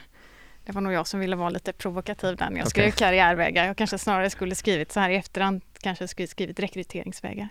Det 0.66 0.72
var 0.72 0.82
nog 0.82 0.94
jag 0.94 1.08
som 1.08 1.20
ville 1.20 1.36
vara 1.36 1.50
lite 1.50 1.74
provokativ 1.74 2.36
där 2.36 2.50
när 2.50 2.60
jag 2.60 2.68
skrev 2.70 2.84
Okej. 2.88 2.98
karriärvägar. 2.98 3.66
Jag 3.68 3.78
kanske 3.78 3.98
snarare 3.98 4.30
skulle 4.30 4.56
skrivit 4.56 4.92
så 4.92 5.00
här 5.00 5.10
i 5.10 5.16
efterhand, 5.16 5.62
kanske 5.82 6.08
skulle 6.08 6.28
skrivit 6.28 6.60
rekryteringsvägar. 6.60 7.48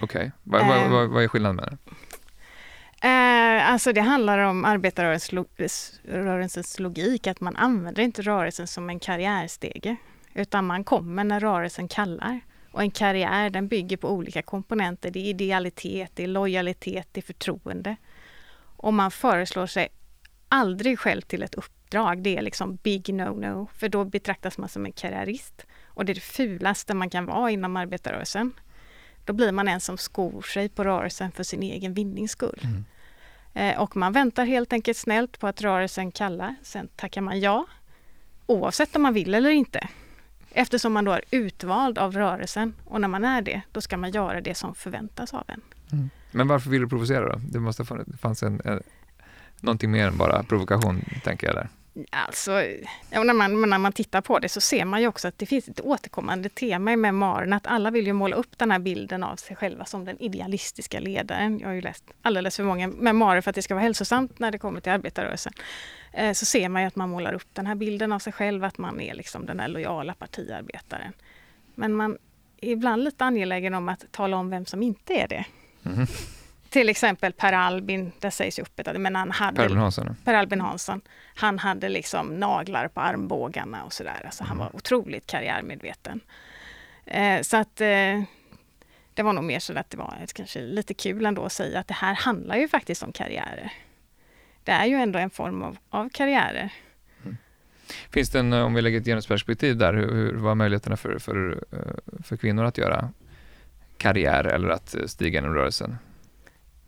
Okej, 0.00 0.32
vad 0.42 0.66
va, 0.66 0.76
Eh. 0.76 0.90
va, 0.90 1.06
vad 1.06 1.24
är 1.24 1.28
skillnaden 1.28 1.56
med 1.56 1.64
det? 1.64 1.78
Eh, 3.08 3.70
alltså 3.72 3.92
det 3.92 4.00
handlar 4.00 4.38
om 4.38 4.64
arbetarrörelsens 4.64 5.32
lo- 5.32 5.46
rörelsens 6.08 6.78
logik, 6.78 7.26
att 7.26 7.40
man 7.40 7.56
använder 7.56 8.02
inte 8.02 8.22
rörelsen 8.22 8.66
som 8.66 8.90
en 8.90 9.00
karriärstege, 9.00 9.96
utan 10.34 10.66
man 10.66 10.84
kommer 10.84 11.24
när 11.24 11.40
rörelsen 11.40 11.88
kallar. 11.88 12.40
Och 12.74 12.82
en 12.82 12.90
karriär 12.90 13.50
den 13.50 13.68
bygger 13.68 13.96
på 13.96 14.10
olika 14.10 14.42
komponenter. 14.42 15.10
Det 15.10 15.18
är 15.18 15.24
idealitet, 15.24 16.10
det 16.14 16.22
är 16.22 16.26
lojalitet, 16.26 17.08
det 17.12 17.20
är 17.20 17.22
förtroende. 17.22 17.96
Och 18.76 18.94
man 18.94 19.10
föreslår 19.10 19.66
sig 19.66 19.88
aldrig 20.48 20.98
själv 20.98 21.20
till 21.20 21.42
ett 21.42 21.54
uppdrag. 21.54 22.22
Det 22.22 22.36
är 22.36 22.42
liksom 22.42 22.76
big 22.76 23.02
no-no, 23.08 23.68
för 23.74 23.88
då 23.88 24.04
betraktas 24.04 24.58
man 24.58 24.68
som 24.68 24.86
en 24.86 24.92
karriärist. 24.92 25.66
Och 25.84 26.04
det 26.04 26.12
är 26.12 26.14
det 26.14 26.20
fulaste 26.20 26.94
man 26.94 27.10
kan 27.10 27.26
vara 27.26 27.50
inom 27.50 27.76
arbetarrörelsen. 27.76 28.52
Då 29.24 29.32
blir 29.32 29.52
man 29.52 29.68
en 29.68 29.80
som 29.80 29.98
skor 29.98 30.42
sig 30.42 30.68
på 30.68 30.84
rörelsen 30.84 31.32
för 31.32 31.42
sin 31.42 31.62
egen 31.62 31.94
vinnings 31.94 32.30
skull. 32.30 32.60
Mm. 32.62 32.84
Eh, 33.54 33.80
och 33.80 33.96
man 33.96 34.12
väntar 34.12 34.44
helt 34.44 34.72
enkelt 34.72 34.98
snällt 34.98 35.38
på 35.38 35.46
att 35.46 35.62
rörelsen 35.62 36.12
kallar. 36.12 36.54
Sen 36.62 36.88
tackar 36.96 37.20
man 37.20 37.40
ja, 37.40 37.66
oavsett 38.46 38.96
om 38.96 39.02
man 39.02 39.14
vill 39.14 39.34
eller 39.34 39.50
inte. 39.50 39.88
Eftersom 40.56 40.92
man 40.92 41.04
då 41.04 41.12
är 41.12 41.22
utvald 41.30 41.98
av 41.98 42.12
rörelsen 42.14 42.74
och 42.84 43.00
när 43.00 43.08
man 43.08 43.24
är 43.24 43.42
det, 43.42 43.62
då 43.72 43.80
ska 43.80 43.96
man 43.96 44.10
göra 44.10 44.40
det 44.40 44.54
som 44.54 44.74
förväntas 44.74 45.34
av 45.34 45.44
en. 45.46 45.60
Men 46.30 46.48
varför 46.48 46.70
vill 46.70 46.80
du 46.80 46.88
provocera 46.88 47.28
då? 47.32 47.40
Det 47.50 47.60
måste 47.60 47.82
ha 47.82 47.86
funnits- 47.86 48.10
det 48.10 48.16
fanns 48.16 48.42
en, 48.42 48.60
en, 48.64 48.82
någonting 49.60 49.90
mer 49.90 50.06
än 50.06 50.16
bara 50.16 50.42
provokation, 50.42 51.04
tänker 51.24 51.46
jag 51.46 51.56
där. 51.56 51.68
Alltså, 52.10 52.62
ja, 53.10 53.22
när, 53.22 53.34
man, 53.34 53.70
när 53.70 53.78
man 53.78 53.92
tittar 53.92 54.20
på 54.20 54.38
det 54.38 54.48
så 54.48 54.60
ser 54.60 54.84
man 54.84 55.00
ju 55.00 55.08
också 55.08 55.28
att 55.28 55.38
det 55.38 55.46
finns 55.46 55.68
ett 55.68 55.80
återkommande 55.80 56.48
tema 56.48 56.92
i 56.92 56.96
memoarerna, 56.96 57.56
att 57.56 57.66
alla 57.66 57.90
vill 57.90 58.06
ju 58.06 58.12
måla 58.12 58.36
upp 58.36 58.58
den 58.58 58.70
här 58.70 58.78
bilden 58.78 59.22
av 59.22 59.36
sig 59.36 59.56
själva 59.56 59.84
som 59.84 60.04
den 60.04 60.22
idealistiska 60.22 61.00
ledaren. 61.00 61.58
Jag 61.58 61.68
har 61.68 61.74
ju 61.74 61.80
läst 61.80 62.04
alldeles 62.22 62.56
för 62.56 62.64
många 62.64 62.88
memoarer 62.88 63.40
för 63.40 63.50
att 63.50 63.54
det 63.54 63.62
ska 63.62 63.74
vara 63.74 63.82
hälsosamt 63.82 64.38
när 64.38 64.50
det 64.50 64.58
kommer 64.58 64.80
till 64.80 64.92
arbetarrörelsen. 64.92 65.52
Eh, 66.12 66.32
så 66.32 66.44
ser 66.44 66.68
man 66.68 66.82
ju 66.82 66.88
att 66.88 66.96
man 66.96 67.10
målar 67.10 67.34
upp 67.34 67.48
den 67.52 67.66
här 67.66 67.74
bilden 67.74 68.12
av 68.12 68.18
sig 68.18 68.32
själv, 68.32 68.64
att 68.64 68.78
man 68.78 69.00
är 69.00 69.14
liksom 69.14 69.46
den 69.46 69.60
här 69.60 69.68
lojala 69.68 70.14
partiarbetaren. 70.14 71.12
Men 71.74 71.94
man 71.94 72.18
är 72.60 72.70
ibland 72.70 73.04
lite 73.04 73.24
angelägen 73.24 73.74
om 73.74 73.88
att 73.88 74.04
tala 74.10 74.36
om 74.36 74.50
vem 74.50 74.66
som 74.66 74.82
inte 74.82 75.14
är 75.14 75.28
det. 75.28 75.44
Mhm. 75.82 76.06
Till 76.74 76.88
exempel 76.88 77.32
Per 77.32 77.52
Albin, 77.52 78.12
där 78.20 78.30
sägs 78.30 78.58
ju 78.58 78.62
öppet 78.62 79.00
men 79.00 79.16
han 79.16 79.30
hade 79.30 79.56
Per 79.56 79.64
Albin 79.64 79.78
Hansson? 79.78 80.16
Per 80.24 80.34
Albin 80.34 80.60
Hansson. 80.60 81.00
Han 81.34 81.58
hade 81.58 81.88
liksom 81.88 82.40
naglar 82.40 82.88
på 82.88 83.00
armbågarna 83.00 83.84
och 83.84 83.92
sådär. 83.92 84.22
Alltså 84.24 84.44
han 84.44 84.58
var 84.58 84.76
otroligt 84.76 85.26
karriärmedveten. 85.26 86.20
Eh, 87.06 87.42
så 87.42 87.56
att 87.56 87.80
eh, 87.80 88.22
det 89.14 89.22
var 89.22 89.32
nog 89.32 89.44
mer 89.44 89.58
så 89.58 89.78
att 89.78 89.90
det 89.90 89.96
var 89.96 90.14
kanske 90.34 90.60
lite 90.60 90.94
kul 90.94 91.26
ändå 91.26 91.44
att 91.44 91.52
säga 91.52 91.78
att 91.78 91.88
det 91.88 91.94
här 91.94 92.14
handlar 92.14 92.56
ju 92.56 92.68
faktiskt 92.68 93.02
om 93.02 93.12
karriärer. 93.12 93.72
Det 94.64 94.72
är 94.72 94.86
ju 94.86 94.96
ändå 94.96 95.18
en 95.18 95.30
form 95.30 95.62
av, 95.62 95.76
av 95.90 96.08
karriärer. 96.08 96.72
Finns 98.10 98.30
det 98.30 98.38
en, 98.38 98.52
eh, 98.52 98.64
om 98.64 98.74
vi 98.74 98.82
lägger 98.82 99.00
ett 99.00 99.06
genusperspektiv 99.06 99.76
där, 99.76 99.94
hur, 99.94 100.12
hur 100.12 100.34
var 100.34 100.54
möjligheterna 100.54 100.96
för, 100.96 101.18
för, 101.18 101.64
eh, 101.72 102.22
för 102.22 102.36
kvinnor 102.36 102.64
att 102.64 102.78
göra 102.78 103.10
karriär 103.96 104.44
eller 104.44 104.68
att 104.68 104.94
eh, 104.94 105.06
stiga 105.06 105.38
inom 105.38 105.54
rörelsen? 105.54 105.98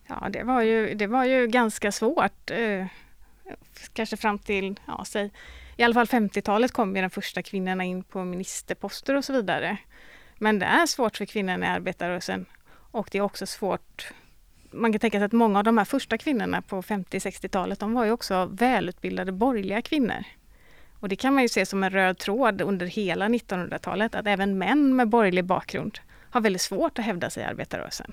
Ja, 0.07 0.29
det 0.31 0.43
var 0.43 0.63
ju, 0.63 0.95
det 0.95 1.07
var 1.07 1.25
ju 1.25 1.47
ganska 1.47 1.93
svårt. 1.93 2.51
Eh, 2.51 2.87
kanske 3.93 4.17
fram 4.17 4.39
till, 4.39 4.81
ja, 4.87 5.05
säg 5.07 5.31
i 5.77 5.83
alla 5.83 5.95
fall 5.95 6.07
50-talet 6.07 6.73
kom 6.73 6.97
ju 6.97 7.03
de 7.03 7.11
första 7.11 7.43
kvinnorna 7.43 7.85
in 7.85 8.03
på 8.03 8.25
ministerposter 8.25 9.17
och 9.17 9.25
så 9.25 9.33
vidare. 9.33 9.77
Men 10.39 10.59
det 10.59 10.67
är 10.67 10.87
svårt 10.87 11.17
för 11.17 11.25
kvinnorna 11.25 11.67
i 11.67 11.69
arbetarrörelsen 11.69 12.47
och 12.91 13.09
det 13.13 13.19
är 13.19 13.23
också 13.23 13.47
svårt 13.47 14.13
man 14.77 14.93
kan 14.93 15.01
tänka 15.01 15.19
sig 15.19 15.25
att 15.25 15.33
många 15.33 15.59
av 15.59 15.65
de 15.65 15.79
här 15.79 15.85
första 15.85 16.19
kvinnorna 16.19 16.63
på 16.63 16.83
50-60-talet, 16.83 17.81
de 17.81 17.95
var 17.95 18.05
ju 18.05 18.11
också 18.11 18.49
välutbildade 18.53 19.33
borgerliga 19.33 19.83
kvinnor. 19.83 20.25
Och 21.01 21.09
det 21.09 21.17
kan 21.17 21.35
man 21.35 21.43
ju 21.43 21.49
se 21.49 21.67
som 21.67 21.85
en 21.85 21.91
röd 21.91 22.19
tråd 22.19 22.61
under 22.61 22.87
hela 22.87 23.29
1900-talet, 23.29 24.15
att 24.15 24.27
även 24.27 24.59
män 24.59 24.97
med 24.97 25.09
borgerlig 25.09 25.45
bakgrund 25.45 25.99
har 26.31 26.41
väldigt 26.41 26.63
svårt 26.63 26.99
att 26.99 27.05
hävda 27.05 27.31
sig 27.31 27.43
i 27.43 27.47
arbetarrörelsen. 27.47 28.13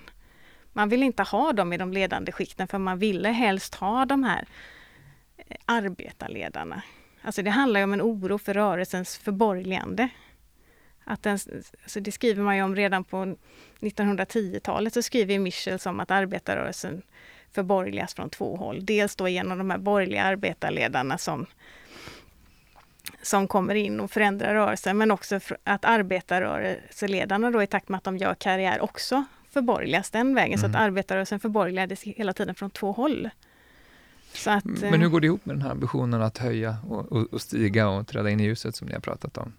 Man 0.74 0.90
vill 0.90 1.04
inte 1.04 1.24
ha 1.24 1.54
dem 1.54 1.74
i 1.74 1.78
de 1.78 1.94
ledande 1.94 2.32
skikten 2.32 2.68
för 2.68 2.78
man 2.78 3.00
ville 3.00 3.30
helst 3.30 3.76
ha 3.76 4.06
de 4.06 4.24
här 4.24 4.46
eh, 5.38 5.58
arbetarledarna. 5.66 6.82
Alltså 7.22 7.42
det 7.42 7.50
handlar 7.50 7.80
ju 7.80 7.84
om 7.84 7.94
en 7.94 8.02
oro 8.02 8.38
för 8.38 8.54
rörelsens 8.54 9.18
förborgerligande. 9.18 10.10
Att 11.04 11.24
den, 11.24 11.40
alltså 11.84 12.00
det 12.00 12.12
skriver 12.12 12.44
man 12.44 12.56
ju 12.56 12.64
om 12.64 12.76
redan 12.76 13.04
på 13.04 13.36
1910-talet, 13.80 14.94
så 14.94 15.02
skriver 15.02 15.40
Michels 15.40 15.86
om 15.86 16.00
att 16.00 16.12
arbetarrörelsen 16.12 17.02
förborgerligas 17.52 18.14
från 18.14 18.30
två 18.30 18.56
håll. 18.56 18.86
Dels 18.86 19.16
då 19.16 19.28
genom 19.28 19.58
de 19.58 19.70
här 19.70 19.78
borgerliga 19.78 20.24
arbetarledarna 20.24 21.18
som, 21.18 21.46
som 23.22 23.48
kommer 23.48 23.76
in 23.76 24.00
och 24.00 24.12
förändrar 24.12 24.54
rörelsen, 24.54 24.98
men 24.98 25.12
också 25.12 25.40
att 25.64 25.86
arbetarrörelseledarna 25.86 27.52
då 27.52 27.64
i 27.64 27.68
takt 27.68 27.90
med 27.90 27.98
att 27.98 28.04
de 28.04 28.18
gör 28.18 28.36
karriär 28.36 28.82
också 28.82 29.26
förborgerligas 29.54 30.10
den 30.10 30.36
vägen. 30.36 30.60
Mm. 30.60 30.60
Så 30.60 30.66
att 30.66 30.76
mm. 30.76 30.82
arbetarrörelsen 30.82 31.40
förborgerligades 31.40 32.04
hela 32.04 32.34
tiden 32.34 32.56
från 32.56 32.70
två 32.70 32.92
håll. 32.92 33.30
Att, 34.46 34.66
men 34.66 34.94
hur 34.94 35.04
eh, 35.04 35.10
går 35.10 35.22
det 35.22 35.28
ihop 35.28 35.46
med 35.46 35.56
den 35.56 35.62
här 35.62 35.72
ambitionen 35.72 36.22
att 36.22 36.38
höja 36.38 36.78
och, 36.90 37.12
och, 37.12 37.34
och 37.34 37.42
stiga 37.42 37.90
och 37.90 38.08
träda 38.08 38.30
in 38.30 38.40
i 38.40 38.44
ljuset 38.44 38.76
som 38.76 38.88
ni 38.88 38.94
har 38.94 39.00
pratat 39.00 39.38
om? 39.38 39.54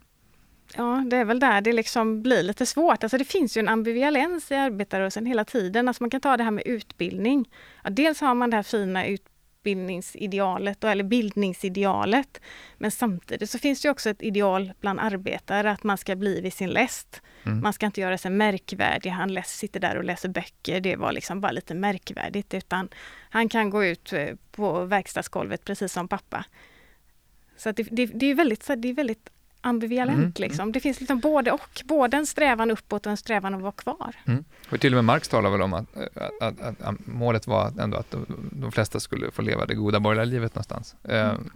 Ja, 0.76 1.04
det 1.06 1.16
är 1.16 1.24
väl 1.24 1.40
där 1.40 1.60
det 1.60 1.72
liksom 1.72 2.22
blir 2.22 2.42
lite 2.42 2.66
svårt. 2.66 3.02
Alltså 3.02 3.18
det 3.18 3.24
finns 3.24 3.56
ju 3.56 3.58
en 3.58 3.68
ambivalens 3.68 4.50
i 4.50 4.54
arbetarrörelsen 4.54 5.26
hela 5.26 5.44
tiden. 5.44 5.88
Alltså 5.88 6.02
man 6.02 6.10
kan 6.10 6.20
ta 6.20 6.36
det 6.36 6.44
här 6.44 6.50
med 6.50 6.66
utbildning. 6.66 7.48
Ja, 7.82 7.90
dels 7.90 8.20
har 8.20 8.34
man 8.34 8.50
det 8.50 8.56
här 8.56 8.62
fina 8.62 9.06
utbildningsidealet, 9.64 10.84
eller 10.84 11.04
bildningsidealet. 11.04 12.40
Men 12.78 12.90
samtidigt 12.90 13.50
så 13.50 13.58
finns 13.58 13.82
det 13.82 13.90
också 13.90 14.10
ett 14.10 14.22
ideal 14.22 14.72
bland 14.80 15.00
arbetare 15.00 15.70
att 15.70 15.82
man 15.82 15.98
ska 15.98 16.16
bli 16.16 16.40
vid 16.40 16.52
sin 16.52 16.70
läst. 16.70 17.22
Mm. 17.46 17.62
Man 17.62 17.72
ska 17.72 17.86
inte 17.86 18.00
göra 18.00 18.18
sig 18.18 18.30
märkvärdig. 18.30 19.10
Han 19.10 19.34
läs, 19.34 19.58
sitter 19.58 19.80
där 19.80 19.96
och 19.96 20.04
läser 20.04 20.28
böcker. 20.28 20.80
Det 20.80 20.96
var 20.96 21.12
liksom 21.12 21.40
bara 21.40 21.52
lite 21.52 21.74
märkvärdigt. 21.74 22.54
Utan 22.54 22.88
han 23.30 23.48
kan 23.48 23.70
gå 23.70 23.84
ut 23.84 24.12
eh, 24.12 24.28
på 24.52 24.84
verkstadsgolvet 24.84 25.64
precis 25.64 25.92
som 25.92 26.08
pappa. 26.08 26.44
Så 27.56 27.72
det, 27.72 27.82
det, 27.82 28.06
det, 28.06 28.26
är 28.26 28.34
väldigt, 28.34 28.70
det 28.76 28.88
är 28.88 28.94
väldigt 28.94 29.30
ambivalent. 29.64 30.18
Mm. 30.18 30.32
Liksom. 30.36 30.72
Det 30.72 30.80
finns 30.80 31.00
liksom 31.00 31.20
både 31.20 31.52
och, 31.52 31.82
både 31.84 32.16
en 32.16 32.26
strävan 32.26 32.70
uppåt 32.70 33.06
och 33.06 33.10
en 33.10 33.16
strävan 33.16 33.54
att 33.54 33.62
vara 33.62 33.72
kvar. 33.72 34.14
Mm. 34.24 34.44
Och 34.70 34.80
till 34.80 34.92
och 34.92 34.96
med 34.96 35.04
Marx 35.04 35.28
talar 35.28 35.50
väl 35.50 35.62
om 35.62 35.74
att, 35.74 35.86
att, 36.40 36.60
att, 36.60 36.82
att 36.82 37.06
målet 37.06 37.46
var 37.46 37.72
ändå 37.80 37.96
att 37.96 38.10
de, 38.10 38.26
de, 38.52 38.72
flesta 38.72 39.00
skulle 39.00 39.30
få 39.30 39.42
leva 39.42 39.66
det 39.66 39.74
goda 39.74 40.00
borgerliga 40.00 40.24
livet 40.24 40.54
någonstans. 40.54 40.96
Mm. 41.04 41.50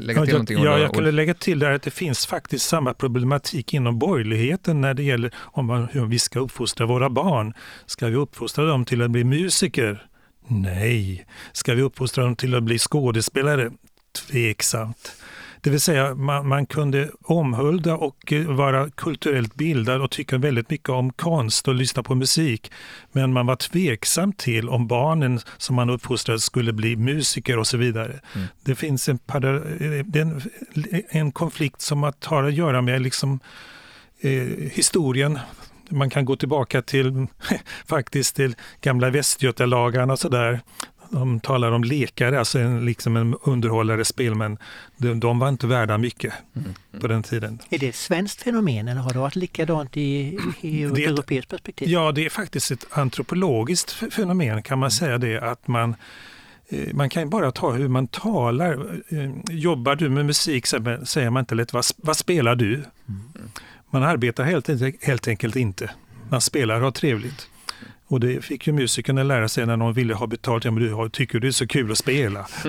Lägga 0.00 0.26
till 0.26 0.34
ja, 0.48 0.64
jag, 0.64 0.66
ja, 0.66 0.78
jag 0.78 0.94
kunde 0.94 1.12
lägga 1.12 1.34
till 1.34 1.58
där 1.58 1.70
att 1.70 1.82
det 1.82 1.90
finns 1.90 2.26
faktiskt 2.26 2.68
samma 2.68 2.94
problematik 2.94 3.74
inom 3.74 3.98
borgerligheten 3.98 4.80
när 4.80 4.94
det 4.94 5.02
gäller 5.02 5.34
om 5.36 5.66
man, 5.66 5.88
hur 5.92 6.06
vi 6.06 6.18
ska 6.18 6.40
uppfostra 6.40 6.86
våra 6.86 7.10
barn. 7.10 7.54
Ska 7.86 8.06
vi 8.06 8.16
uppfostra 8.16 8.64
dem 8.64 8.84
till 8.84 9.02
att 9.02 9.10
bli 9.10 9.24
musiker? 9.24 10.06
Nej. 10.46 11.26
Ska 11.52 11.74
vi 11.74 11.82
uppfostra 11.82 12.24
dem 12.24 12.36
till 12.36 12.54
att 12.54 12.62
bli 12.62 12.78
skådespelare? 12.78 13.70
Tveksamt. 14.28 15.16
Det 15.64 15.70
vill 15.70 15.80
säga 15.80 16.14
man, 16.14 16.48
man, 16.48 16.66
kunde 16.66 17.10
omhulda 17.22 17.96
och 17.96 18.32
eh, 18.32 18.42
vara 18.42 18.90
kulturellt 18.90 19.54
bildad 19.54 20.02
och 20.02 20.10
tycka 20.10 20.38
väldigt 20.38 20.70
mycket 20.70 20.88
om 20.88 21.12
konst 21.12 21.68
och 21.68 21.74
lyssna 21.74 22.02
på 22.02 22.14
musik. 22.14 22.72
Men 23.12 23.32
man 23.32 23.46
var 23.46 23.56
tveksam 23.56 24.32
till 24.32 24.68
om 24.68 24.86
barnen 24.86 25.40
som 25.56 25.76
man 25.76 25.90
uppfostrade 25.90 26.40
skulle 26.40 26.72
bli 26.72 26.96
musiker 26.96 27.58
och 27.58 27.66
så 27.66 27.76
vidare. 27.76 28.20
Mm. 28.34 28.46
Det 28.64 28.74
finns 28.74 29.08
en, 29.08 29.18
en, 30.14 30.42
en 31.08 31.32
konflikt 31.32 31.80
som 31.80 32.12
har 32.24 32.42
att 32.42 32.54
göra 32.54 32.82
med 32.82 33.02
liksom, 33.02 33.40
eh, 34.20 34.30
historien 34.72 35.38
man 35.88 36.10
kan 36.10 36.24
gå 36.24 36.36
tillbaka 36.36 36.82
till 36.82 37.26
faktiskt 37.88 38.36
till 38.36 38.56
gamla 38.80 39.10
Västgötalagarna 39.10 40.12
och 40.12 40.18
sådär 40.18 40.60
de 41.14 41.40
talar 41.40 41.72
om 41.72 41.84
lekare, 41.84 42.38
alltså 42.38 42.58
en, 42.58 42.84
liksom 42.84 43.16
en 43.16 43.34
underhållare 43.42 44.04
spelmän. 44.04 44.58
De, 44.96 45.20
de 45.20 45.38
var 45.38 45.48
inte 45.48 45.66
värda 45.66 45.98
mycket 45.98 46.32
mm. 46.56 46.74
på 47.00 47.08
den 47.08 47.22
tiden. 47.22 47.58
Är 47.70 47.78
det 47.78 47.88
ett 47.88 47.94
svenskt 47.94 48.42
fenomen 48.42 48.88
eller 48.88 49.00
har 49.00 49.12
det 49.12 49.18
varit 49.18 49.36
likadant 49.36 49.96
i, 49.96 50.38
i 50.60 50.82
ett 50.82 50.98
europeiskt 50.98 51.50
perspektiv? 51.50 51.88
Ja, 51.88 52.12
det 52.12 52.26
är 52.26 52.30
faktiskt 52.30 52.70
ett 52.70 52.86
antropologiskt 52.90 53.90
fenomen 53.90 54.62
kan 54.62 54.78
man 54.78 54.90
säga 54.90 55.18
det 55.18 55.38
att 55.38 55.68
man 55.68 55.96
eh, 56.68 56.94
man 56.94 57.08
kan 57.08 57.30
bara 57.30 57.52
ta 57.52 57.72
hur 57.72 57.88
man 57.88 58.06
talar. 58.06 58.72
Eh, 59.08 59.30
jobbar 59.50 59.96
du 59.96 60.08
med 60.08 60.26
musik 60.26 60.66
säger 60.66 61.30
man 61.30 61.40
inte 61.40 61.54
lätt 61.54 61.72
vad, 61.72 61.84
vad 61.96 62.16
spelar 62.16 62.54
du? 62.54 62.74
Mm. 62.74 62.84
Man 63.90 64.02
arbetar 64.02 64.44
helt, 64.44 64.68
helt 65.02 65.28
enkelt 65.28 65.56
inte. 65.56 65.90
Man 66.30 66.40
spelar 66.40 66.76
och 66.76 66.82
har 66.82 66.90
trevligt. 66.90 67.48
Och 68.06 68.20
det 68.20 68.44
fick 68.44 68.66
ju 68.66 68.72
musikerna 68.72 69.22
lära 69.22 69.48
sig 69.48 69.66
när 69.66 69.76
någon 69.76 69.92
ville 69.92 70.14
ha 70.14 70.26
betalt. 70.26 70.64
Ja, 70.64 70.70
men 70.70 70.82
du 70.82 71.08
tycker 71.08 71.40
det 71.40 71.46
är 71.46 71.52
så 71.52 71.66
kul 71.66 71.92
att 71.92 71.98
spela. 71.98 72.46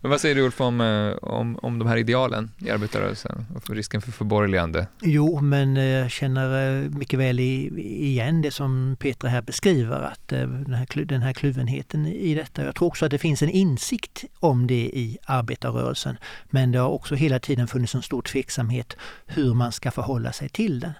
men 0.00 0.10
vad 0.10 0.20
säger 0.20 0.34
du 0.34 0.42
Ulf 0.42 0.60
om, 0.60 0.80
eh, 0.80 1.28
om, 1.30 1.58
om 1.62 1.78
de 1.78 1.88
här 1.88 1.96
idealen 1.96 2.50
i 2.58 2.70
arbetarrörelsen 2.70 3.46
och 3.56 3.64
för 3.64 3.74
risken 3.74 4.02
för 4.02 4.12
förborgerligande? 4.12 4.86
Jo, 5.02 5.40
men 5.40 5.76
eh, 5.76 5.84
jag 5.84 6.10
känner 6.10 6.82
eh, 6.82 6.90
mycket 6.90 7.18
väl 7.18 7.40
igen 7.40 8.42
det 8.42 8.50
som 8.50 8.96
Petra 9.00 9.28
här 9.28 9.42
beskriver, 9.42 10.00
att 10.00 10.28
den 10.28 10.74
här, 10.74 11.04
den 11.04 11.22
här 11.22 11.32
kluvenheten 11.32 12.06
i 12.06 12.34
detta. 12.34 12.64
Jag 12.64 12.74
tror 12.74 12.88
också 12.88 13.04
att 13.04 13.10
det 13.10 13.18
finns 13.18 13.42
en 13.42 13.50
insikt 13.50 14.24
om 14.40 14.66
det 14.66 14.74
i 14.74 15.18
arbetarrörelsen. 15.24 16.16
Men 16.50 16.72
det 16.72 16.78
har 16.78 16.88
också 16.88 17.14
hela 17.14 17.38
tiden 17.38 17.68
funnits 17.68 17.94
en 17.94 18.02
stor 18.02 18.22
tveksamhet 18.22 18.96
hur 19.26 19.54
man 19.54 19.72
ska 19.72 19.90
förhålla 19.90 20.32
sig 20.32 20.48
till 20.48 20.80
den. 20.80 20.92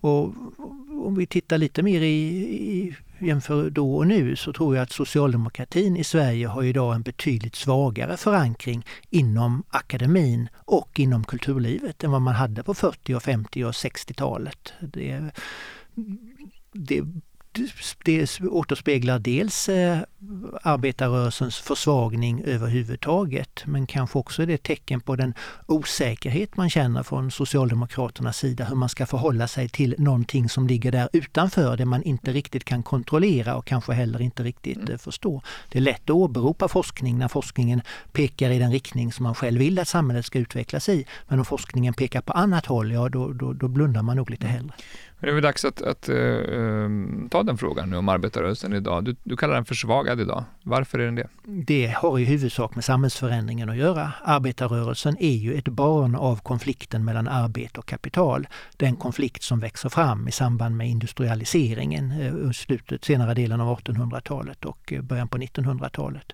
Och 0.00 0.34
om 1.06 1.14
vi 1.14 1.26
tittar 1.26 1.58
lite 1.58 1.82
mer 1.82 2.00
i, 2.00 2.16
i 2.78 2.96
jämför 3.18 3.70
då 3.70 3.96
och 3.96 4.06
nu 4.06 4.36
så 4.36 4.52
tror 4.52 4.76
jag 4.76 4.82
att 4.82 4.92
socialdemokratin 4.92 5.96
i 5.96 6.04
Sverige 6.04 6.46
har 6.46 6.62
idag 6.62 6.94
en 6.94 7.02
betydligt 7.02 7.54
svagare 7.54 8.16
förankring 8.16 8.86
inom 9.10 9.62
akademin 9.68 10.48
och 10.54 11.00
inom 11.00 11.24
kulturlivet 11.24 12.04
än 12.04 12.10
vad 12.10 12.22
man 12.22 12.34
hade 12.34 12.62
på 12.62 12.74
40 12.74 13.14
och 13.14 13.22
50 13.22 13.64
och 13.64 13.72
60-talet. 13.72 14.72
Det, 14.80 15.30
det 16.72 17.04
det 18.04 18.40
återspeglar 18.40 19.18
dels 19.18 19.68
eh, 19.68 19.98
arbetarrörelsens 20.62 21.58
försvagning 21.58 22.42
överhuvudtaget 22.44 23.62
men 23.66 23.86
kanske 23.86 24.18
också 24.18 24.42
är 24.42 24.46
det 24.46 24.62
tecken 24.62 25.00
på 25.00 25.16
den 25.16 25.34
osäkerhet 25.66 26.56
man 26.56 26.70
känner 26.70 27.02
från 27.02 27.30
Socialdemokraternas 27.30 28.38
sida 28.38 28.64
hur 28.64 28.76
man 28.76 28.88
ska 28.88 29.06
förhålla 29.06 29.48
sig 29.48 29.68
till 29.68 29.94
någonting 29.98 30.48
som 30.48 30.66
ligger 30.66 30.92
där 30.92 31.08
utanför 31.12 31.76
det 31.76 31.84
man 31.84 32.02
inte 32.02 32.32
riktigt 32.32 32.64
kan 32.64 32.82
kontrollera 32.82 33.56
och 33.56 33.66
kanske 33.66 33.92
heller 33.92 34.20
inte 34.20 34.42
riktigt 34.42 34.76
mm. 34.76 34.92
Eh, 34.92 34.98
förstå. 34.98 35.42
Det 35.68 35.78
är 35.78 35.82
lätt 35.82 36.02
att 36.02 36.10
åberopa 36.10 36.68
forskning 36.68 37.18
när 37.18 37.28
forskningen 37.28 37.82
pekar 38.12 38.50
i 38.50 38.58
den 38.58 38.72
riktning 38.72 39.12
som 39.12 39.22
man 39.22 39.34
själv 39.34 39.58
vill 39.58 39.78
att 39.78 39.88
samhället 39.88 40.26
ska 40.26 40.38
utvecklas 40.38 40.88
i. 40.88 41.06
Men 41.28 41.38
om 41.38 41.44
forskningen 41.44 41.94
pekar 41.94 42.20
på 42.20 42.32
annat 42.32 42.66
håll, 42.66 42.92
ja 42.92 43.08
då, 43.08 43.32
då, 43.32 43.52
då 43.52 43.68
blundar 43.68 44.02
man 44.02 44.16
nog 44.16 44.30
lite 44.30 44.46
mm. 44.46 44.56
hellre. 44.56 44.74
Det 45.20 45.28
är 45.28 45.32
väl 45.32 45.42
dags 45.42 45.64
att, 45.64 45.82
att 45.82 46.08
uh, 46.08 46.88
ta 47.30 47.42
den 47.42 47.58
frågan 47.58 47.90
nu 47.90 47.96
om 47.96 48.08
arbetarrörelsen 48.08 48.72
idag. 48.72 49.04
Du, 49.04 49.16
du, 49.24 49.36
kallar 49.36 49.54
den 49.54 49.64
försvagad 49.64 50.20
idag. 50.20 50.44
Varför 50.62 50.98
är 50.98 51.04
den 51.04 51.14
det? 51.14 51.28
Det 51.44 51.94
har 51.96 52.18
i 52.18 52.24
huvudsak 52.24 52.74
med 52.74 52.84
samhällsförändringen 52.84 53.70
att 53.70 53.76
göra. 53.76 54.12
Arbetarrörelsen 54.24 55.16
är 55.20 55.34
ju 55.34 55.54
ett 55.54 55.68
barn 55.68 56.14
av 56.14 56.36
konflikten 56.36 57.04
mellan 57.04 57.28
arbete 57.28 57.80
och 57.80 57.86
kapital. 57.86 58.48
Den 58.76 58.96
konflikt 58.96 59.42
som 59.42 59.60
växer 59.60 59.88
fram 59.88 60.28
i 60.28 60.32
samband 60.32 60.76
med 60.76 60.88
industrialiseringen 60.88 62.10
eh, 62.10 62.50
i 62.50 62.54
slutet, 62.54 63.04
senare 63.04 63.34
delen 63.34 63.60
av 63.60 63.78
1800-talet 63.78 64.64
och 64.64 64.92
eh, 64.92 65.02
början 65.02 65.28
på 65.28 65.38
1900-talet. 65.38 66.32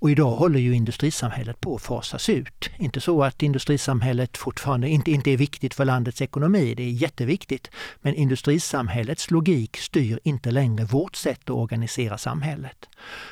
Och 0.00 0.10
idag 0.10 0.36
håller 0.36 0.60
ju 0.60 0.74
industrisamhället 0.74 1.60
på 1.60 1.74
att 1.74 1.82
fasas 1.82 2.28
ut. 2.28 2.70
Inte 2.76 3.00
så 3.00 3.22
att 3.22 3.42
industrisamhället 3.42 4.36
fortfarande 4.36 4.88
inte, 4.88 5.10
inte 5.10 5.30
är 5.30 5.36
viktigt 5.36 5.74
för 5.74 5.84
landets 5.84 6.22
ekonomi, 6.22 6.74
det 6.74 6.82
är 6.82 6.90
jätteviktigt. 6.90 7.70
Men 8.00 8.14
industrisamhällets 8.18 9.30
logik 9.30 9.76
styr 9.76 10.20
inte 10.24 10.50
längre 10.50 10.84
vårt 10.84 11.16
sätt 11.16 11.40
att 11.44 11.50
organisera 11.50 12.18
samhället. 12.18 12.88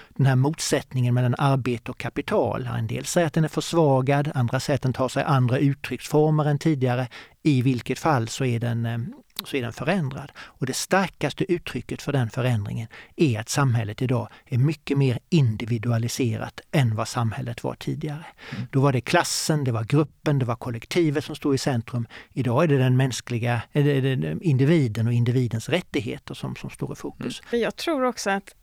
Den 0.08 0.26
här 0.26 0.36
motsättningen 0.36 1.14
mellan 1.14 1.34
arbete 1.38 1.90
och 1.90 1.98
kapital, 1.98 2.66
en 2.66 2.86
del 2.86 3.04
säger 3.04 3.26
att 3.26 3.32
den 3.32 3.44
är 3.44 3.48
försvagad, 3.48 4.30
andra 4.34 4.60
säger 4.60 4.74
att 4.74 4.82
den 4.82 4.92
tar 4.92 5.08
sig 5.08 5.22
andra 5.22 5.58
uttrycksformer 5.58 6.44
än 6.44 6.58
tidigare. 6.58 7.08
I 7.42 7.62
vilket 7.62 7.98
fall 7.98 8.28
så 8.28 8.44
är 8.44 8.60
den, 8.60 8.86
eh, 8.86 8.98
så 9.44 9.56
är 9.56 9.62
den 9.62 9.72
förändrad. 9.72 10.32
Och 10.38 10.66
det 10.66 10.72
starkaste 10.72 11.52
uttrycket 11.52 12.02
för 12.02 12.12
den 12.12 12.30
förändringen 12.30 12.88
är 13.16 13.40
att 13.40 13.48
samhället 13.48 14.02
idag 14.02 14.28
är 14.44 14.58
mycket 14.58 14.98
mer 14.98 15.18
individualiserat 15.28 16.60
än 16.72 16.94
vad 16.94 17.08
samhället 17.08 17.64
var 17.64 17.74
tidigare. 17.74 18.26
Mm. 18.52 18.66
Då 18.72 18.80
var 18.80 18.92
det 18.92 19.00
klassen, 19.00 19.64
det 19.64 19.72
var 19.72 19.84
gruppen, 19.84 20.38
det 20.38 20.44
var 20.44 20.56
kollektivet 20.56 21.24
som 21.24 21.36
stod 21.36 21.54
i 21.54 21.58
centrum. 21.58 22.06
Idag 22.32 22.64
är 22.64 22.68
det 22.68 22.78
den 22.78 22.96
mänskliga 22.96 23.62
det 23.72 24.36
individen 24.40 25.06
och 25.06 25.12
individens 25.12 25.68
rättigheter 25.68 26.34
som, 26.34 26.56
som 26.56 26.70
står 26.70 26.92
i 26.92 26.96
fokus. 26.96 27.42
Mm. 27.50 27.62
Jag 27.62 27.76
tror 27.76 28.04
också 28.04 28.30
att 28.30 28.54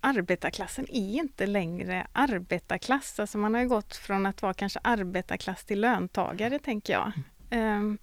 arbetarklassen 0.00 0.86
är 0.90 1.14
inte 1.14 1.46
längre 1.46 2.06
arbetarklass. 2.12 3.20
Alltså 3.20 3.38
man 3.38 3.54
har 3.54 3.60
ju 3.60 3.68
gått 3.68 3.96
från 3.96 4.26
att 4.26 4.42
vara 4.42 4.54
kanske 4.54 4.80
arbetarklass 4.84 5.64
till 5.64 5.80
löntagare, 5.80 6.58
tänker 6.58 6.92
jag. 6.92 7.12
Mm. 7.50 7.78
Um, 7.80 7.98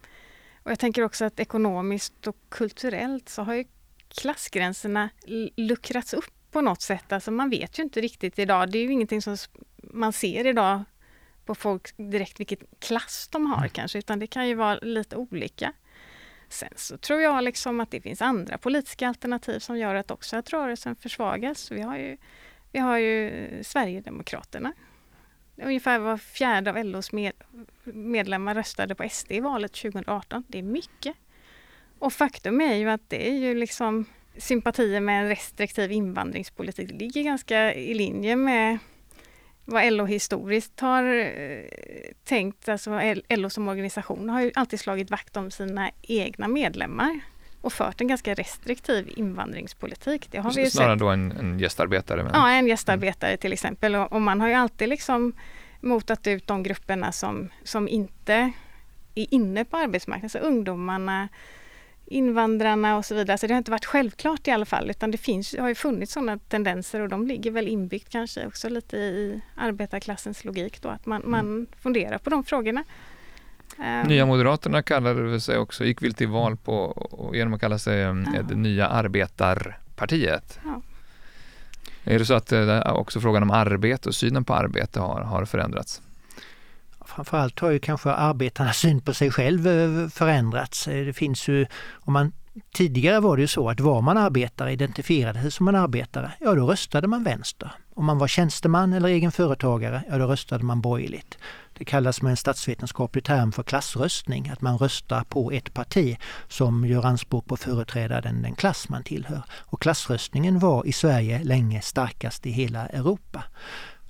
och 0.69 0.71
jag 0.71 0.79
tänker 0.79 1.03
också 1.03 1.25
att 1.25 1.39
ekonomiskt 1.39 2.27
och 2.27 2.35
kulturellt 2.49 3.29
så 3.29 3.41
har 3.41 3.53
ju 3.53 3.65
klassgränserna 4.07 5.09
luckrats 5.55 6.13
upp 6.13 6.51
på 6.51 6.61
något 6.61 6.81
sätt. 6.81 7.11
Alltså 7.11 7.31
man 7.31 7.49
vet 7.49 7.79
ju 7.79 7.83
inte 7.83 8.01
riktigt 8.01 8.39
idag. 8.39 8.71
Det 8.71 8.77
är 8.77 8.83
ju 8.83 8.91
ingenting 8.91 9.21
som 9.21 9.37
man 9.77 10.13
ser 10.13 10.47
idag 10.47 10.83
på 11.45 11.55
folk 11.55 11.97
direkt 11.97 12.39
vilket 12.39 12.59
klass 12.79 13.29
de 13.31 13.45
har 13.45 13.57
mm. 13.57 13.69
kanske, 13.69 13.99
utan 13.99 14.19
det 14.19 14.27
kan 14.27 14.47
ju 14.47 14.53
vara 14.53 14.79
lite 14.81 15.15
olika. 15.15 15.73
Sen 16.49 16.73
så 16.75 16.97
tror 16.97 17.21
jag 17.21 17.43
liksom 17.43 17.79
att 17.79 17.91
det 17.91 18.01
finns 18.01 18.21
andra 18.21 18.57
politiska 18.57 19.07
alternativ 19.07 19.59
som 19.59 19.77
gör 19.77 19.95
att 19.95 20.11
också 20.11 20.37
att 20.37 20.49
rörelsen 20.49 20.95
försvagas. 20.95 21.71
Vi 21.71 21.81
har 21.81 21.97
ju, 21.97 22.17
vi 22.71 22.79
har 22.79 22.97
ju 22.97 23.49
Sverigedemokraterna. 23.63 24.73
Ungefär 25.63 25.99
var 25.99 26.17
fjärde 26.17 26.69
av 26.69 26.85
LOs 26.85 27.11
med, 27.11 27.31
medlemmar 27.83 28.55
röstade 28.55 28.95
på 28.95 29.09
SD 29.09 29.31
i 29.31 29.39
valet 29.39 29.73
2018. 29.73 30.43
Det 30.47 30.59
är 30.59 30.63
mycket. 30.63 31.15
Och 31.99 32.13
faktum 32.13 32.61
är 32.61 32.75
ju 32.75 32.89
att 32.89 33.09
det 33.09 33.29
är 33.29 33.33
ju 33.33 33.55
liksom 33.55 34.05
sympatier 34.37 34.99
med 34.99 35.21
en 35.21 35.27
restriktiv 35.27 35.91
invandringspolitik. 35.91 36.89
Det 36.89 36.95
ligger 36.95 37.23
ganska 37.23 37.73
i 37.73 37.93
linje 37.93 38.35
med 38.35 38.77
vad 39.65 39.93
LO 39.93 40.05
historiskt 40.05 40.79
har 40.79 41.03
eh, 41.03 41.65
tänkt. 42.23 42.69
Alltså 42.69 43.01
LO 43.29 43.49
som 43.49 43.67
organisation 43.67 44.29
har 44.29 44.41
ju 44.41 44.51
alltid 44.55 44.79
slagit 44.79 45.11
vakt 45.11 45.37
om 45.37 45.51
sina 45.51 45.91
egna 46.01 46.47
medlemmar 46.47 47.19
och 47.61 47.73
fört 47.73 48.01
en 48.01 48.07
ganska 48.07 48.33
restriktiv 48.33 49.13
invandringspolitik. 49.15 50.31
Det 50.31 50.37
har 50.37 50.53
vi 50.53 50.69
Snarare 50.69 50.93
sett. 50.93 50.99
då 50.99 51.07
en, 51.09 51.31
en 51.31 51.59
gästarbetare? 51.59 52.23
Men... 52.23 52.31
Ja, 52.33 52.49
en 52.49 52.67
gästarbetare 52.67 53.37
till 53.37 53.53
exempel. 53.53 53.95
Och, 53.95 54.11
och, 54.11 54.21
man 54.21 54.41
har 54.41 54.47
ju 54.47 54.53
alltid 54.53 54.89
liksom 54.89 55.33
motat 55.81 56.27
ut 56.27 56.47
de 56.47 56.63
grupperna 56.63 57.11
som, 57.11 57.49
som 57.63 57.87
inte 57.87 58.51
är 59.15 59.33
inne 59.33 59.65
på 59.65 59.77
arbetsmarknaden, 59.77 60.29
så 60.29 60.37
ungdomarna, 60.37 61.29
invandrarna 62.05 62.97
och 62.97 63.05
så 63.05 63.15
vidare. 63.15 63.37
Så 63.37 63.47
det 63.47 63.53
har 63.53 63.57
inte 63.57 63.71
varit 63.71 63.85
självklart 63.85 64.47
i 64.47 64.51
alla 64.51 64.65
fall 64.65 64.89
utan 64.89 65.11
det 65.11 65.17
finns, 65.17 65.55
har 65.59 65.67
ju 65.67 65.75
funnits 65.75 66.13
sådana 66.13 66.37
tendenser 66.37 66.99
och 66.99 67.09
de 67.09 67.27
ligger 67.27 67.51
väl 67.51 67.67
inbyggt 67.67 68.09
kanske 68.09 68.47
också 68.47 68.69
lite 68.69 68.97
i 68.97 69.41
arbetarklassens 69.55 70.45
logik 70.45 70.81
då 70.81 70.89
att 70.89 71.05
man, 71.05 71.21
mm. 71.21 71.31
man 71.31 71.67
funderar 71.81 72.17
på 72.17 72.29
de 72.29 72.43
frågorna. 72.43 72.83
Ehm. 73.83 74.07
Nya 74.07 74.25
Moderaterna 74.25 74.81
kallade 74.81 75.39
sig 75.39 75.57
också, 75.57 75.85
gick 75.85 76.03
väl 76.03 76.13
till 76.13 76.27
val 76.27 76.57
på 76.57 77.31
genom 77.33 77.53
att 77.53 77.61
kalla 77.61 77.77
sig 77.77 77.99
ja. 77.99 78.13
det 78.49 78.55
nya 78.55 78.87
arbetarpartiet. 78.87 80.59
Ja. 80.65 80.81
Är 82.03 82.19
det 82.19 82.25
så 82.25 82.33
att 82.33 82.51
eh, 82.51 82.79
också 82.79 83.21
frågan 83.21 83.43
om 83.43 83.51
arbete 83.51 84.09
och 84.09 84.15
synen 84.15 84.45
på 84.45 84.53
arbete 84.53 84.99
har, 84.99 85.21
har 85.21 85.45
förändrats? 85.45 86.01
framförallt 87.09 87.59
har 87.59 87.71
ju 87.71 87.79
kanske 87.79 88.11
arbetarnas 88.11 88.77
syn 88.77 89.01
på 89.01 89.13
sig 89.13 89.31
själv 89.31 89.67
eh, 89.67 90.07
förändrats. 90.07 90.87
Eh, 90.87 91.05
det 91.05 91.13
finns 91.13 91.47
ju, 91.47 91.65
om 91.91 92.13
man 92.13 92.31
Tidigare 92.73 93.19
var 93.19 93.35
det 93.35 93.41
ju 93.41 93.47
så 93.47 93.69
att 93.69 93.79
var 93.79 94.01
man 94.01 94.17
arbetare, 94.17 94.71
identifierade 94.71 95.41
sig 95.41 95.51
som 95.51 95.67
en 95.67 95.75
arbetare, 95.75 96.31
ja 96.39 96.55
då 96.55 96.67
röstade 96.67 97.07
man 97.07 97.23
vänster. 97.23 97.71
Om 97.99 98.05
man 98.05 98.17
var 98.17 98.27
tjänsteman 98.27 98.93
eller 98.93 99.09
egen 99.09 99.31
företagare, 99.31 100.03
ja 100.09 100.17
då 100.17 100.25
röstade 100.25 100.63
man 100.63 100.81
borgerligt. 100.81 101.37
Det 101.77 101.85
kallas 101.85 102.21
med 102.21 102.29
en 102.29 102.37
statsvetenskaplig 102.37 103.23
term 103.23 103.51
för 103.51 103.63
klassröstning, 103.63 104.49
att 104.49 104.61
man 104.61 104.77
röstar 104.77 105.23
på 105.23 105.51
ett 105.51 105.73
parti 105.73 106.17
som 106.47 106.85
gör 106.85 107.05
anspråk 107.05 107.45
på 107.45 107.53
att 107.53 107.59
företräda 107.59 108.21
den, 108.21 108.41
den 108.41 108.55
klass 108.55 108.89
man 108.89 109.03
tillhör. 109.03 109.41
Och 109.51 109.81
klassröstningen 109.81 110.59
var 110.59 110.87
i 110.87 110.91
Sverige 110.91 111.43
länge 111.43 111.81
starkast 111.81 112.45
i 112.45 112.51
hela 112.51 112.87
Europa. 112.87 113.43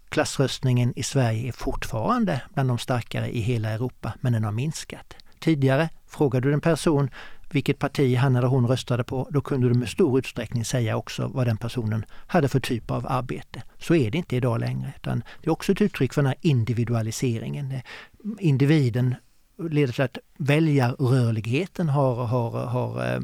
Klassröstningen 0.09 0.93
i 0.95 1.03
Sverige 1.03 1.47
är 1.47 1.51
fortfarande 1.51 2.41
bland 2.53 2.69
de 2.69 2.77
starkare 2.77 3.29
i 3.29 3.39
hela 3.39 3.69
Europa, 3.69 4.13
men 4.21 4.33
den 4.33 4.43
har 4.43 4.51
minskat. 4.51 5.15
Tidigare, 5.39 5.89
frågade 6.07 6.47
du 6.47 6.53
en 6.53 6.61
person 6.61 7.09
vilket 7.51 7.79
parti 7.79 8.15
han 8.15 8.35
eller 8.35 8.47
hon 8.47 8.67
röstade 8.67 9.03
på, 9.03 9.27
då 9.31 9.41
kunde 9.41 9.69
du 9.69 9.73
med 9.73 9.89
stor 9.89 10.19
utsträckning 10.19 10.65
säga 10.65 10.97
också 10.97 11.27
vad 11.27 11.47
den 11.47 11.57
personen 11.57 12.05
hade 12.27 12.47
för 12.47 12.59
typ 12.59 12.91
av 12.91 13.05
arbete. 13.09 13.63
Så 13.77 13.95
är 13.95 14.11
det 14.11 14.17
inte 14.17 14.35
idag 14.35 14.59
längre, 14.59 14.93
utan 14.95 15.23
det 15.41 15.47
är 15.47 15.51
också 15.51 15.71
ett 15.71 15.81
uttryck 15.81 16.13
för 16.13 16.21
den 16.21 16.27
här 16.27 16.37
individualiseringen. 16.41 17.71
Eh, 17.71 17.81
individen 18.39 19.15
leder 19.69 19.93
till 19.93 20.03
att 20.03 20.17
väljarrörligheten 20.37 21.89
har, 21.89 22.15
har, 22.25 22.51
har 22.51 23.13
eh, 23.13 23.19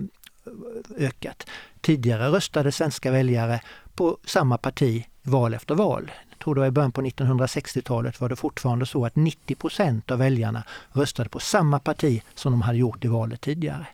ökat. 0.97 1.47
Tidigare 1.81 2.29
röstade 2.29 2.71
svenska 2.71 3.11
väljare 3.11 3.61
på 3.95 4.17
samma 4.25 4.57
parti 4.57 5.05
val 5.21 5.53
efter 5.53 5.75
val 5.75 6.11
Jag 6.29 6.39
tror 6.39 6.55
det 6.55 6.61
var 6.61 6.67
i 6.67 6.71
början 6.71 6.91
på 6.91 7.01
1960-talet 7.01 8.21
var 8.21 8.29
det 8.29 8.35
fortfarande 8.35 8.85
så 8.85 9.05
att 9.05 9.15
90 9.15 9.55
procent 9.55 10.11
av 10.11 10.19
väljarna 10.19 10.63
röstade 10.91 11.29
på 11.29 11.39
samma 11.39 11.79
parti 11.79 12.21
som 12.35 12.51
de 12.51 12.61
hade 12.61 12.77
gjort 12.77 13.05
i 13.05 13.07
valet 13.07 13.41
tidigare. 13.41 13.87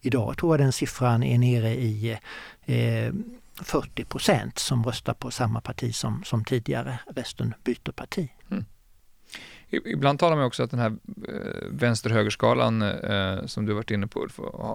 Idag 0.00 0.38
tror 0.38 0.52
jag 0.52 0.66
den 0.66 0.72
siffran 0.72 1.22
är 1.22 1.38
nere 1.38 1.74
i 1.74 2.18
eh, 2.64 3.12
40 3.62 4.04
procent 4.04 4.58
som 4.58 4.84
röstar 4.84 5.14
på 5.14 5.30
samma 5.30 5.60
parti 5.60 5.94
som, 5.94 6.24
som 6.24 6.44
tidigare. 6.44 6.98
Resten 7.14 7.54
byter 7.64 7.92
parti. 7.92 8.28
Mm. 8.50 8.64
Ibland 9.72 10.18
talar 10.18 10.36
man 10.36 10.44
också 10.44 10.62
att 10.62 10.70
den 10.70 10.80
här 10.80 10.96
eh, 11.28 11.34
vänster-högerskalan 11.70 12.82
eh, 12.82 13.46
som 13.46 13.66
du 13.66 13.72
varit 13.72 13.90
inne 13.90 14.06
på 14.06 14.28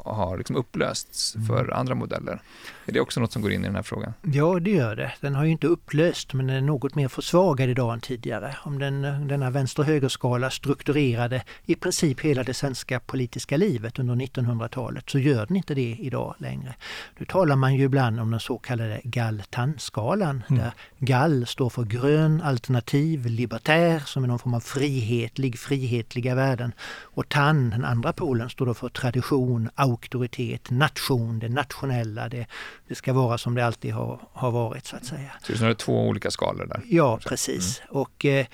har 0.06 0.38
liksom 0.38 0.56
upplösts 0.56 1.36
mm. 1.36 1.48
för 1.48 1.74
andra 1.74 1.96
modeller. 1.96 2.42
Är 2.86 2.92
det 2.92 3.00
också 3.00 3.20
något 3.20 3.32
som 3.32 3.42
går 3.42 3.52
in 3.52 3.62
i 3.62 3.68
den 3.68 3.76
här 3.76 3.84
frågan? 3.84 4.14
Ja, 4.22 4.60
det 4.60 4.72
gör 4.72 4.96
det. 4.96 5.14
Den 5.22 5.36
har 5.36 5.46
ju 5.46 5.52
inte 5.52 5.68
upplöst 5.68 6.34
men 6.34 6.48
den 6.48 6.56
är 6.56 6.62
något 6.62 6.96
mer 6.96 7.08
försvagad 7.08 7.70
idag 7.70 7.94
än 7.94 8.02
tidigare. 8.02 8.56
Om 8.64 8.80
den, 8.80 9.28
denna 9.28 9.50
vänster-högerskala 9.50 10.50
strukturerade 10.50 11.44
i 11.66 11.76
princip 11.76 12.22
hela 12.22 12.44
det 12.44 12.54
svenska 12.54 13.00
politiska 13.00 13.58
livet 13.58 14.00
under 14.00 14.16
1900-talet 14.16 15.10
så 15.10 15.20
gör 15.20 15.46
den 15.46 15.58
inte 15.58 15.74
det 15.74 15.98
idag 16.00 16.36
längre. 16.38 16.76
Nu 17.18 17.26
talar 17.26 17.56
man 17.56 17.76
ju 17.76 17.84
ibland 17.84 18.20
om 18.20 18.32
den 18.32 18.40
så 18.40 18.58
kallade 18.58 19.02
Gall-Tann-skalan 19.04 20.44
mm. 20.50 20.62
där 20.62 20.72
Gall 21.00 21.46
står 21.46 21.70
för 21.70 21.84
grön, 21.84 22.42
alternativ, 22.42 23.26
libertär 23.26 24.00
som 24.00 24.24
är 24.24 24.28
någon 24.28 24.40
form 24.40 24.54
av 24.54 24.60
frihetlig, 24.88 25.60
frihetliga 25.60 26.36
värden. 26.36 26.74
Och 27.16 27.30
Tann, 27.30 27.70
den 27.70 27.86
andra 27.86 28.14
polen, 28.14 28.50
står 28.50 28.66
då 28.66 28.74
för 28.74 28.90
tradition, 28.90 29.70
auktoritet, 29.76 30.70
nation, 30.70 31.40
det 31.40 31.50
nationella, 31.50 32.30
det 32.30 32.48
det 32.88 32.96
ska 32.96 33.14
vara 33.14 33.38
som 33.38 33.56
det 33.56 33.66
alltid 33.66 33.94
har, 33.94 34.20
har 34.34 34.52
varit 34.52 34.86
så 34.86 34.96
att 34.96 35.06
säga. 35.06 35.32
Så 35.44 35.54
det 35.54 35.70
är 35.70 35.74
två 35.74 36.08
olika 36.08 36.32
skalor 36.32 36.66
där? 36.66 36.82
Ja, 36.86 37.20
precis. 37.26 37.80
Mm. 37.80 38.02
Och 38.02 38.26
eh, 38.26 38.46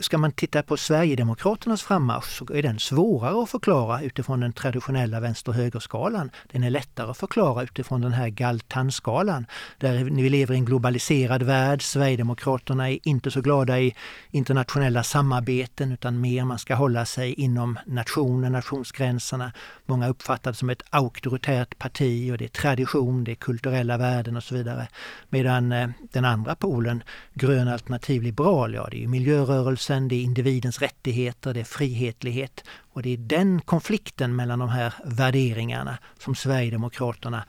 Ska 0.00 0.18
man 0.18 0.32
titta 0.32 0.62
på 0.62 0.76
Sverigedemokraternas 0.76 1.82
frammarsch 1.82 2.38
så 2.38 2.54
är 2.54 2.62
den 2.62 2.78
svårare 2.78 3.42
att 3.42 3.50
förklara 3.50 4.02
utifrån 4.02 4.40
den 4.40 4.52
traditionella 4.52 5.20
vänster-högerskalan. 5.20 6.30
Den 6.52 6.64
är 6.64 6.70
lättare 6.70 7.10
att 7.10 7.16
förklara 7.16 7.62
utifrån 7.62 8.00
den 8.00 8.12
här 8.12 8.28
Galtan-skalan. 8.28 9.46
Där 9.78 10.04
vi 10.04 10.28
lever 10.28 10.54
i 10.54 10.58
en 10.58 10.64
globaliserad 10.64 11.42
värld. 11.42 11.82
Sverigedemokraterna 11.82 12.90
är 12.90 12.98
inte 13.02 13.30
så 13.30 13.40
glada 13.40 13.80
i 13.80 13.94
internationella 14.30 15.02
samarbeten 15.02 15.92
utan 15.92 16.20
mer 16.20 16.44
man 16.44 16.58
ska 16.58 16.74
hålla 16.74 17.04
sig 17.04 17.32
inom 17.32 17.78
nationen, 17.86 18.52
nationsgränserna. 18.52 19.52
Många 19.86 20.08
uppfattar 20.08 20.50
det 20.50 20.56
som 20.56 20.70
ett 20.70 20.82
auktoritärt 20.90 21.78
parti 21.78 22.32
och 22.32 22.38
det 22.38 22.44
är 22.44 22.48
tradition, 22.48 23.24
det 23.24 23.30
är 23.30 23.34
kulturella 23.36 23.96
värden 23.96 24.36
och 24.36 24.44
så 24.44 24.54
vidare. 24.54 24.88
Medan 25.28 25.72
eh, 25.72 25.88
den 26.12 26.24
andra 26.24 26.54
polen, 26.54 27.02
grön 27.34 27.68
alternativ 27.68 28.22
liberal, 28.22 28.74
ja 28.74 28.88
det 28.90 29.04
är 29.04 29.08
miljörörelsen 29.08 29.61
rörelsen, 29.64 30.08
det 30.08 30.14
är 30.14 30.22
individens 30.22 30.78
rättigheter, 30.78 31.54
det 31.54 31.60
är 31.60 31.64
frihetlighet. 31.64 32.64
Och 32.92 33.02
det 33.02 33.10
är 33.10 33.16
den 33.16 33.60
konflikten 33.60 34.36
mellan 34.36 34.58
de 34.58 34.68
här 34.68 34.94
värderingarna 35.04 35.98
som 36.18 36.34
Sverigedemokraterna 36.34 37.44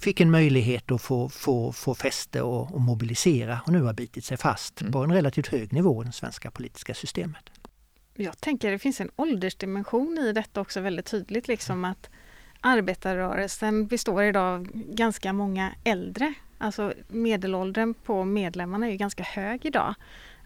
fick 0.00 0.20
en 0.20 0.30
möjlighet 0.30 0.90
att 0.90 1.02
få, 1.02 1.28
få, 1.28 1.72
få 1.72 1.94
fäste 1.94 2.42
och, 2.42 2.74
och 2.74 2.80
mobilisera 2.80 3.60
och 3.66 3.72
nu 3.72 3.82
har 3.82 3.92
bitit 3.92 4.24
sig 4.24 4.36
fast 4.36 4.80
mm. 4.80 4.92
på 4.92 4.98
en 4.98 5.12
relativt 5.12 5.46
hög 5.46 5.72
nivå 5.72 6.02
i 6.02 6.06
det 6.06 6.12
svenska 6.12 6.50
politiska 6.50 6.94
systemet. 6.94 7.50
Jag 8.14 8.40
tänker 8.40 8.70
det 8.70 8.78
finns 8.78 9.00
en 9.00 9.10
åldersdimension 9.16 10.18
i 10.18 10.32
detta 10.32 10.60
också 10.60 10.80
väldigt 10.80 11.06
tydligt, 11.06 11.48
liksom 11.48 11.84
att 11.84 12.10
arbetarrörelsen 12.60 13.86
består 13.86 14.22
idag 14.22 14.54
av 14.54 14.68
ganska 14.72 15.32
många 15.32 15.74
äldre. 15.84 16.34
Alltså 16.58 16.92
medelåldern 17.08 17.94
på 17.94 18.24
medlemmarna 18.24 18.86
är 18.86 18.90
ju 18.90 18.96
ganska 18.96 19.22
hög 19.22 19.66
idag. 19.66 19.94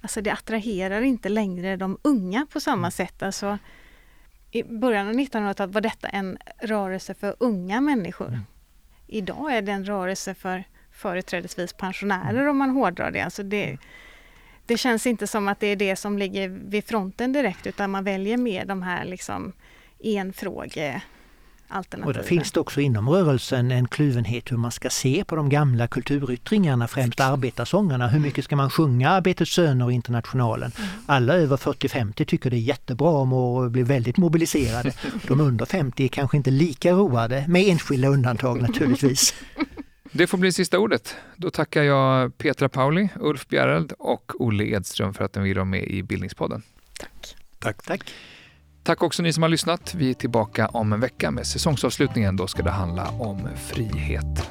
Alltså 0.00 0.20
det 0.20 0.30
attraherar 0.30 1.00
inte 1.00 1.28
längre 1.28 1.76
de 1.76 1.98
unga 2.02 2.46
på 2.52 2.60
samma 2.60 2.78
mm. 2.78 2.90
sätt. 2.90 3.22
Alltså 3.22 3.58
i 4.50 4.62
början 4.62 5.08
av 5.08 5.14
1900-talet 5.14 5.74
var 5.74 5.80
detta 5.80 6.08
en 6.08 6.38
rörelse 6.58 7.14
för 7.14 7.36
unga 7.40 7.80
människor. 7.80 8.28
Mm. 8.28 8.40
Idag 9.06 9.56
är 9.56 9.62
det 9.62 9.72
en 9.72 9.84
rörelse 9.84 10.34
för 10.34 10.64
företrädesvis 10.92 11.72
pensionärer 11.72 12.38
mm. 12.38 12.48
om 12.48 12.56
man 12.56 12.70
hårdrar 12.70 13.10
det. 13.10 13.20
Alltså 13.20 13.42
det. 13.42 13.78
Det 14.66 14.76
känns 14.76 15.06
inte 15.06 15.26
som 15.26 15.48
att 15.48 15.60
det 15.60 15.66
är 15.66 15.76
det 15.76 15.96
som 15.96 16.18
ligger 16.18 16.48
vid 16.48 16.84
fronten 16.84 17.32
direkt 17.32 17.66
utan 17.66 17.90
man 17.90 18.04
väljer 18.04 18.36
mer 18.36 18.64
de 18.64 18.82
här 18.82 19.04
liksom 19.04 19.52
enfråge 20.04 21.02
och 22.04 22.14
det 22.14 22.22
finns 22.22 22.52
det 22.52 22.60
också 22.60 22.80
inom 22.80 23.08
rörelsen 23.08 23.70
en 23.70 23.88
kluvenhet 23.88 24.52
hur 24.52 24.56
man 24.56 24.70
ska 24.70 24.90
se 24.90 25.24
på 25.24 25.36
de 25.36 25.48
gamla 25.48 25.88
kulturyttringarna, 25.88 26.88
främst 26.88 27.20
arbetarsångerna. 27.20 28.08
Hur 28.08 28.20
mycket 28.20 28.44
ska 28.44 28.56
man 28.56 28.70
sjunga 28.70 29.10
Arbetets 29.10 29.52
söner 29.52 29.84
och 29.84 29.92
Internationalen? 29.92 30.72
Mm. 30.76 30.90
Alla 31.06 31.34
över 31.34 31.56
40-50 31.56 32.24
tycker 32.24 32.50
det 32.50 32.56
är 32.56 32.58
jättebra 32.58 33.10
om 33.10 33.32
och 33.32 33.70
blir 33.70 33.84
väldigt 33.84 34.16
mobiliserade. 34.16 34.92
De 35.26 35.40
under 35.40 35.66
50 35.66 36.04
är 36.04 36.08
kanske 36.08 36.36
inte 36.36 36.50
lika 36.50 36.92
roade, 36.92 37.44
med 37.48 37.68
enskilda 37.68 38.08
undantag 38.08 38.62
naturligtvis. 38.62 39.34
Det 40.12 40.26
får 40.26 40.38
bli 40.38 40.52
sista 40.52 40.78
ordet. 40.78 41.16
Då 41.36 41.50
tackar 41.50 41.82
jag 41.82 42.38
Petra 42.38 42.68
Pauli, 42.68 43.08
Ulf 43.20 43.48
Bjäreld 43.48 43.92
och 43.98 44.32
Olle 44.40 44.64
Edström 44.64 45.14
för 45.14 45.24
att 45.24 45.32
de 45.32 45.42
vill 45.42 45.54
vara 45.54 45.64
med 45.64 45.84
i 45.84 46.02
Bildningspodden. 46.02 46.62
Tack. 46.98 47.36
Tack. 47.58 47.82
Tack. 47.82 48.12
Tack 48.88 49.02
också 49.02 49.22
ni 49.22 49.32
som 49.32 49.42
har 49.42 49.50
lyssnat. 49.50 49.94
Vi 49.94 50.10
är 50.10 50.14
tillbaka 50.14 50.68
om 50.68 50.92
en 50.92 51.00
vecka 51.00 51.30
med 51.30 51.46
säsongsavslutningen. 51.46 52.36
Då 52.36 52.46
ska 52.46 52.62
det 52.62 52.70
handla 52.70 53.10
om 53.10 53.48
frihet. 53.56 54.50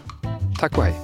Tack 0.59 0.77
och 0.77 0.83
hej! 0.83 0.95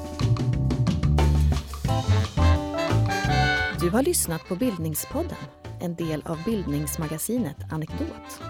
Du 3.79 3.89
har 3.89 4.03
lyssnat 4.03 4.47
på 4.47 4.55
Bildningspodden, 4.55 5.37
en 5.81 5.95
del 5.95 6.23
av 6.25 6.43
bildningsmagasinet 6.45 7.57
Anekdot. 7.71 8.41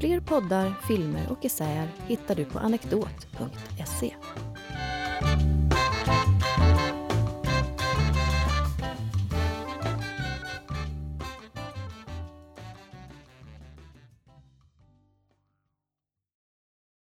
Fler 0.00 0.20
poddar, 0.20 0.74
filmer 0.88 1.26
och 1.30 1.44
essäer 1.44 1.88
hittar 2.06 2.34
du 2.34 2.44
på 2.44 2.58
anekdot.se. 2.58 4.14